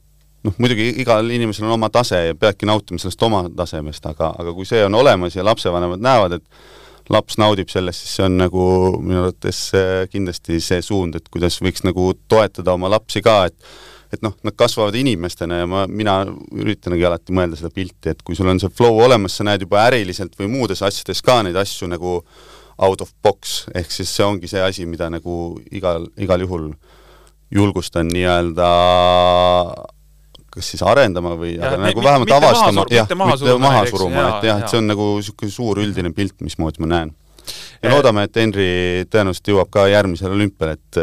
noh 0.47 0.59
muidugi 0.63 0.91
igal 1.03 1.29
inimesel 1.35 1.69
on 1.69 1.77
oma 1.77 1.91
tase 1.95 2.25
ja 2.31 2.39
peadki 2.39 2.69
nautima 2.69 3.03
sellest 3.03 3.23
oma 3.27 3.45
tasemest, 3.61 4.07
aga, 4.11 4.33
aga 4.39 4.55
kui 4.57 4.69
see 4.69 4.83
on 4.87 4.99
olemas 4.99 5.37
ja 5.37 5.47
lapsevanemad 5.47 6.03
näevad, 6.03 6.39
et 6.39 7.13
laps 7.13 7.39
naudib 7.41 7.71
sellest, 7.73 8.05
siis 8.05 8.19
see 8.19 8.27
on 8.27 8.35
nagu 8.37 8.65
minu 9.01 9.23
arvates 9.23 9.63
kindlasti 10.13 10.59
see 10.61 10.83
suund, 10.85 11.17
et 11.17 11.31
kuidas 11.33 11.57
võiks 11.65 11.87
nagu 11.87 12.11
toetada 12.29 12.75
oma 12.77 12.91
lapsi 12.93 13.23
ka, 13.25 13.47
et 13.49 13.57
et 14.13 14.23
noh, 14.25 14.35
nad 14.47 14.57
kasvavad 14.57 14.97
inimestena 14.97 15.63
ja 15.63 15.67
ma, 15.69 15.85
mina 15.89 16.21
üritangi 16.57 17.05
alati 17.05 17.35
mõelda 17.37 17.59
seda 17.61 17.71
pilti, 17.75 18.13
et 18.13 18.23
kui 18.25 18.37
sul 18.39 18.49
on 18.49 18.61
see 18.63 18.73
flow 18.73 19.03
olemas, 19.05 19.37
sa 19.37 19.45
näed 19.49 19.67
juba 19.67 19.83
äriliselt 19.89 20.39
või 20.41 20.49
muudes 20.53 20.83
asjades 20.87 21.21
ka 21.25 21.43
neid 21.45 21.59
asju 21.61 21.91
nagu 21.93 22.23
out 22.79 23.03
of 23.05 23.13
box, 23.23 23.67
ehk 23.77 23.93
siis 23.93 24.11
see 24.15 24.25
ongi 24.25 24.49
see 24.49 24.63
asi, 24.63 24.87
mida 24.89 25.11
nagu 25.13 25.59
igal, 25.75 26.07
igal 26.17 26.45
juhul 26.47 26.71
julgustan 27.55 28.09
nii-öelda 28.13 28.69
kas 30.53 30.73
siis 30.73 30.83
arendama 30.87 31.35
või 31.39 31.55
ja, 31.57 31.69
aga 31.69 31.81
nagu 31.83 32.03
vähemalt 32.05 32.35
avastama, 32.39 32.85
jah, 32.93 33.07
mitte 33.07 33.19
maha 33.61 33.87
suruma, 33.91 34.27
et 34.39 34.47
jah, 34.49 34.63
et 34.63 34.73
see 34.73 34.81
on 34.81 34.89
nagu 34.91 35.09
niisugune 35.19 35.53
suur 35.53 35.81
üldine 35.83 36.13
pilt, 36.17 36.39
mismoodi 36.45 36.85
ma 36.85 36.93
näen. 36.95 37.13
ja 37.83 37.93
loodame, 37.93 38.25
et 38.29 38.41
Henri 38.41 38.71
tõenäoliselt 39.11 39.53
jõuab 39.53 39.73
ka 39.73 39.87
järgmisele 39.91 40.37
olümpiale, 40.39 40.79
et, 40.79 41.01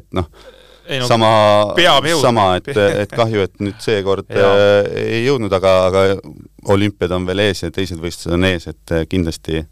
et 0.00 0.08
noh, 0.16 0.26
no, 0.90 1.06
sama, 1.06 1.32
sama, 2.20 2.46
et, 2.58 2.70
et 2.74 3.12
kahju, 3.14 3.46
et 3.46 3.60
nüüd 3.62 3.82
seekord 3.82 4.30
äh, 4.34 4.86
ei 5.00 5.24
jõudnud, 5.26 5.52
aga, 5.56 5.74
aga 5.90 6.06
olümpiad 6.74 7.12
on 7.16 7.28
veel 7.28 7.46
ees 7.46 7.64
ja 7.64 7.70
teised 7.74 8.00
võistlused 8.02 8.34
on 8.36 8.48
ees, 8.48 8.66
et 8.70 8.96
äh, 8.96 9.06
kindlasti 9.10 9.62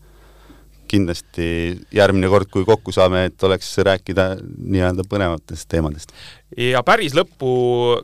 kindlasti 0.88 1.46
järgmine 1.92 2.30
kord, 2.32 2.48
kui 2.48 2.64
kokku 2.64 2.92
saame, 2.94 3.26
et 3.28 3.44
oleks 3.44 3.70
rääkida 3.84 4.28
nii-öelda 4.40 5.04
põnevatest 5.08 5.68
teemadest. 5.68 6.14
ja 6.56 6.80
päris 6.86 7.12
lõppu, 7.16 7.50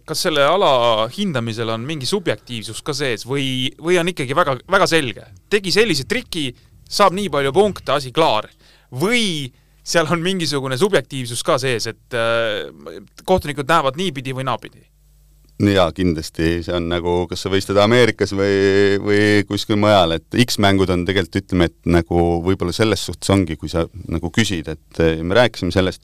kas 0.04 0.26
selle 0.26 0.44
ala 0.44 1.08
hindamisel 1.12 1.72
on 1.74 1.86
mingi 1.88 2.08
subjektiivsus 2.08 2.82
ka 2.84 2.92
sees 2.96 3.24
või, 3.28 3.72
või 3.80 3.96
on 4.00 4.12
ikkagi 4.12 4.36
väga, 4.36 4.58
väga 4.70 4.88
selge, 4.90 5.26
tegi 5.50 5.72
sellise 5.72 6.04
triki, 6.08 6.50
saab 6.84 7.16
nii 7.16 7.30
palju 7.32 7.54
punkte, 7.56 7.96
asi 7.96 8.12
klaar, 8.12 8.50
või 8.92 9.48
seal 9.84 10.08
on 10.10 10.24
mingisugune 10.24 10.78
subjektiivsus 10.80 11.44
ka 11.44 11.58
sees, 11.60 11.86
et 11.92 12.16
äh, 12.16 12.98
kohtunikud 13.28 13.68
näevad 13.68 14.00
niipidi 14.00 14.34
või 14.36 14.46
naapidi. 14.48 14.84
Jaa, 15.62 15.92
kindlasti, 15.94 16.64
see 16.66 16.74
on 16.74 16.88
nagu, 16.90 17.12
kas 17.30 17.44
sa 17.44 17.50
võistled 17.52 17.78
Ameerikas 17.78 18.32
või, 18.34 18.96
või 18.98 19.20
kuskil 19.46 19.78
mujal, 19.78 20.16
et 20.16 20.38
X-mängud 20.48 20.90
on 20.90 21.04
tegelikult, 21.06 21.44
ütleme, 21.44 21.68
et 21.70 21.90
nagu 21.94 22.22
võib-olla 22.42 22.74
selles 22.74 23.04
suhtes 23.06 23.30
ongi, 23.30 23.54
kui 23.60 23.70
sa 23.70 23.84
nagu 24.10 24.32
küsid, 24.34 24.72
et 24.72 25.02
me 25.22 25.38
rääkisime 25.38 25.70
sellest, 25.74 26.02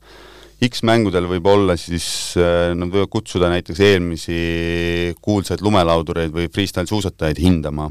X-mängudel 0.61 1.27
võib 1.27 1.49
olla 1.49 1.75
siis, 1.81 2.07
äh, 2.39 2.71
nad 2.77 2.93
võivad 2.93 3.11
kutsuda 3.11 3.49
näiteks 3.51 3.81
eelmisi 3.81 4.39
kuulsaid 5.25 5.65
lumelaudureid 5.65 6.35
või 6.35 6.51
freestyle-suusatajaid 6.53 7.41
hindama, 7.41 7.89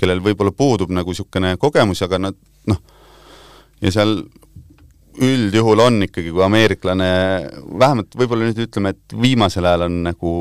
kellel 0.00 0.22
võib-olla 0.24 0.54
puudub 0.56 0.90
nagu 0.94 1.12
niisugune 1.12 1.54
kogemus, 1.60 2.00
aga 2.06 2.18
nad 2.26 2.38
noh, 2.72 2.80
ja 3.84 3.92
seal 3.92 4.22
üldjuhul 5.24 5.82
on 5.82 6.02
ikkagi, 6.06 6.30
kui 6.34 6.44
ameeriklane, 6.44 7.10
vähemalt 7.80 8.16
võib-olla 8.18 8.48
nüüd 8.48 8.62
ütleme, 8.68 8.94
et 8.94 9.16
viimasel 9.18 9.66
ajal 9.68 9.86
on 9.88 10.00
nagu 10.06 10.32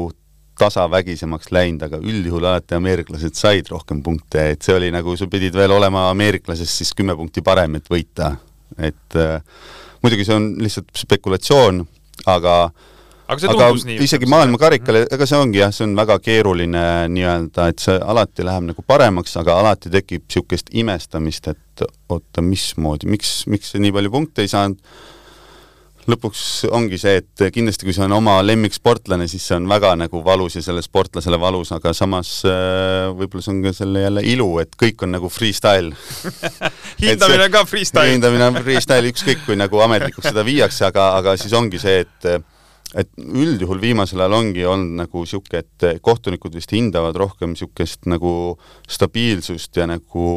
tasavägisemaks 0.58 1.52
läinud, 1.54 1.86
aga 1.86 2.00
üldjuhul 2.02 2.48
alati 2.50 2.78
ameeriklased 2.78 3.38
said 3.38 3.70
rohkem 3.70 4.02
punkte, 4.06 4.52
et 4.54 4.66
see 4.66 4.76
oli 4.78 4.90
nagu, 4.94 5.14
sa 5.18 5.30
pidid 5.30 5.56
veel 5.58 5.74
olema 5.76 6.08
ameeriklasest 6.12 6.82
siis 6.82 6.94
kümme 6.98 7.16
punkti 7.18 7.44
parem, 7.46 7.78
et 7.78 7.90
võita. 7.92 8.36
et 8.78 9.18
äh, 9.18 9.42
muidugi 10.04 10.26
see 10.28 10.36
on 10.36 10.50
lihtsalt 10.62 10.90
spekulatsioon, 10.98 11.84
aga 12.30 12.56
aga 13.28 13.42
see 13.42 13.52
tundus 13.52 13.84
aga 13.84 13.92
nii? 13.92 13.98
isegi 14.08 14.30
maailmakarikale, 14.32 15.04
ega 15.14 15.28
see 15.28 15.40
ongi 15.40 15.62
jah, 15.62 15.74
see 15.76 15.88
on 15.88 15.98
väga 16.00 16.18
keeruline 16.24 16.86
nii-öelda, 17.12 17.68
et 17.74 17.84
see 17.84 17.98
alati 18.00 18.48
läheb 18.48 18.70
nagu 18.70 18.88
paremaks, 18.88 19.36
aga 19.42 19.60
alati 19.64 19.92
tekib 19.94 20.26
niisugust 20.28 20.72
imestamist, 20.78 21.52
et 21.52 21.86
oota, 22.14 22.44
mismoodi, 22.46 23.10
miks, 23.12 23.42
miks 23.52 23.74
see 23.74 23.84
nii 23.84 23.94
palju 23.96 24.14
punkte 24.14 24.46
ei 24.46 24.52
saanud. 24.52 24.82
Lõpuks 26.08 26.42
ongi 26.72 26.96
see, 26.96 27.18
et 27.20 27.42
kindlasti 27.52 27.84
kui 27.84 27.92
see 27.92 28.06
on 28.06 28.14
oma 28.16 28.38
lemmiksportlane, 28.40 29.26
siis 29.28 29.44
see 29.50 29.58
on 29.58 29.66
väga 29.68 29.90
nagu 30.00 30.22
valus 30.24 30.56
ja 30.56 30.62
sellele 30.64 30.86
sportlasele 30.86 31.36
valus, 31.42 31.74
aga 31.76 31.92
samas 31.92 32.30
äh, 32.48 33.10
võib-olla 33.12 33.44
see 33.44 33.52
on 33.52 33.60
ka 33.66 33.74
selle 33.76 34.06
jälle 34.06 34.24
ilu, 34.24 34.48
et 34.64 34.72
kõik 34.80 35.04
on 35.04 35.18
nagu 35.18 35.28
freestyle. 35.28 35.92
Hindamine 37.04 37.50
on 37.50 37.58
ka 37.58 37.66
freestyle. 37.68 38.14
Hindamine 38.14 38.48
on 38.54 38.62
freestyle, 38.64 39.12
ükskõik 39.12 39.44
kui 39.50 39.60
nagu 39.60 39.84
ametlikuks 39.84 40.32
seda 40.32 40.48
viiakse, 40.48 40.88
aga, 40.88 41.10
aga 41.20 41.36
siis 41.44 41.58
ongi 41.60 41.84
see, 41.84 42.06
et 42.08 42.32
et 42.96 43.10
üldjuhul 43.18 43.82
viimasel 43.84 44.22
ajal 44.24 44.38
ongi 44.38 44.64
olnud 44.68 45.02
nagu 45.02 45.24
niisugune, 45.26 45.64
et 45.64 46.04
kohtunikud 46.06 46.56
vist 46.56 46.72
hindavad 46.72 47.18
rohkem 47.20 47.52
niisugust 47.52 48.08
nagu 48.08 48.32
stabiilsust 48.88 49.76
ja 49.76 49.90
nagu 49.92 50.30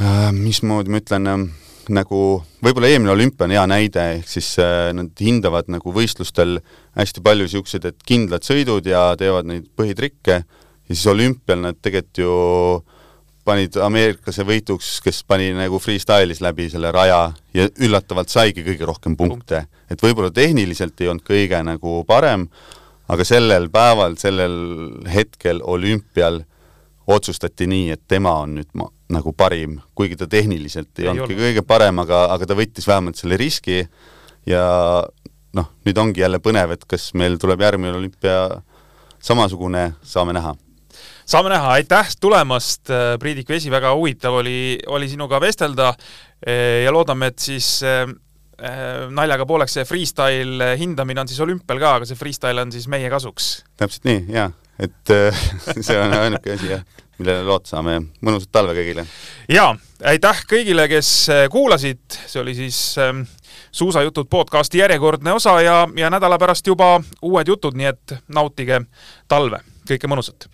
äh, 0.00 0.32
mismoodi 0.34 0.90
ma 0.90 1.02
ütlen 1.02 1.30
äh,, 1.30 1.46
nagu 1.92 2.20
võib-olla 2.64 2.90
eelmine 2.90 3.12
olümpia 3.14 3.46
on 3.46 3.54
hea 3.54 3.64
näide, 3.70 4.04
ehk 4.18 4.30
siis 4.30 4.48
äh, 4.62 4.90
nad 4.96 5.22
hindavad 5.22 5.70
nagu 5.70 5.92
võistlustel 5.94 6.58
hästi 6.98 7.22
palju 7.24 7.46
niisuguseid, 7.46 7.86
et 7.90 8.06
kindlad 8.06 8.46
sõidud 8.46 8.86
ja 8.90 9.08
teevad 9.18 9.48
neid 9.48 9.68
põhitrikke. 9.78 10.42
Ja 10.86 10.94
siis 10.94 11.06
olümpial 11.10 11.62
nad 11.64 11.78
tegelikult 11.82 12.20
ju 12.22 12.34
panid 13.46 13.76
ameeriklase 13.82 14.44
võituks, 14.46 14.96
kes 15.04 15.22
pani 15.28 15.52
nagu 15.56 15.78
freestyle'is 15.82 16.42
läbi 16.44 16.68
selle 16.72 16.90
raja 16.94 17.20
ja 17.54 17.68
üllatavalt 17.82 18.32
saigi 18.32 18.64
kõige 18.66 18.88
rohkem 18.88 19.16
punkte. 19.16 19.66
et 19.90 20.02
võib-olla 20.02 20.32
tehniliselt 20.34 21.00
ei 21.00 21.08
olnud 21.12 21.24
kõige 21.26 21.62
nagu 21.62 22.02
parem, 22.08 22.48
aga 23.08 23.24
sellel 23.24 23.70
päeval, 23.70 24.18
sellel 24.18 24.56
hetkel 25.12 25.62
olümpial 25.62 26.42
otsustati 27.06 27.68
nii, 27.70 27.90
et 27.94 28.02
tema 28.08 28.32
on 28.42 28.56
nüüd 28.58 28.72
ma, 28.74 28.88
nagu 29.14 29.32
parim, 29.32 29.78
kuigi 29.94 30.18
ta 30.18 30.26
tehniliselt 30.26 30.90
ei, 30.98 31.06
ei 31.06 31.12
olnudki 31.12 31.38
kõige 31.38 31.62
parem, 31.66 32.02
aga, 32.02 32.24
aga 32.34 32.48
ta 32.50 32.58
võttis 32.58 32.88
vähemalt 32.88 33.20
selle 33.20 33.38
riski 33.38 33.84
ja 34.50 34.64
noh, 35.56 35.70
nüüd 35.86 36.02
ongi 36.02 36.24
jälle 36.24 36.42
põnev, 36.42 36.74
et 36.74 36.84
kas 36.88 37.12
meil 37.14 37.38
tuleb 37.40 37.62
järgmine 37.62 37.94
olümpia 37.94 38.36
samasugune, 39.22 39.92
saame 40.02 40.34
näha. 40.36 40.54
Saame 41.26 41.50
näha, 41.50 41.72
aitäh 41.80 42.12
tulemast, 42.20 42.92
Priidik 43.20 43.48
Vesi, 43.50 43.70
väga 43.70 43.94
huvitav 43.94 44.38
oli, 44.42 44.78
oli 44.86 45.08
sinuga 45.10 45.40
vestelda 45.42 45.92
ja 46.84 46.92
loodame, 46.92 47.32
et 47.32 47.42
siis 47.42 47.80
äh, 48.62 49.08
naljaga 49.12 49.46
pooleks 49.46 49.76
see 49.76 49.84
freestyle 49.84 50.74
hindamine 50.80 51.20
on 51.20 51.28
siis 51.28 51.40
olümpial 51.44 51.80
ka, 51.82 51.94
aga 51.98 52.08
see 52.08 52.18
freestyle 52.18 52.62
on 52.62 52.72
siis 52.72 52.86
meie 52.88 53.10
kasuks. 53.12 53.64
täpselt 53.76 54.08
nii, 54.08 54.22
jaa. 54.32 54.50
Et 54.78 55.12
äh, 55.12 55.42
see 55.86 55.98
on 56.00 56.12
ainuke 56.12 56.52
asi 56.52 56.70
jah, 56.70 56.82
millele 57.18 57.44
loota 57.48 57.72
saame 57.72 57.96
ja 57.96 58.00
mõnusat 58.04 58.52
talve 58.52 58.76
kõigile! 58.76 59.06
jaa, 59.52 59.70
aitäh 60.12 60.42
kõigile, 60.48 60.88
kes 60.92 61.12
äh, 61.32 61.44
kuulasid, 61.52 62.04
see 62.26 62.42
oli 62.42 62.56
siis 62.56 62.80
ähm, 63.02 63.24
suusajutud 63.72 64.28
podcasti 64.32 64.84
järjekordne 64.84 65.36
osa 65.36 65.58
ja, 65.64 65.78
ja 65.96 66.12
nädala 66.12 66.40
pärast 66.40 66.66
juba 66.66 66.98
uued 67.22 67.48
jutud, 67.48 67.76
nii 67.76 67.92
et 67.92 68.20
nautige 68.28 68.84
talve, 69.28 69.64
kõike 69.88 70.12
mõnusat! 70.12 70.50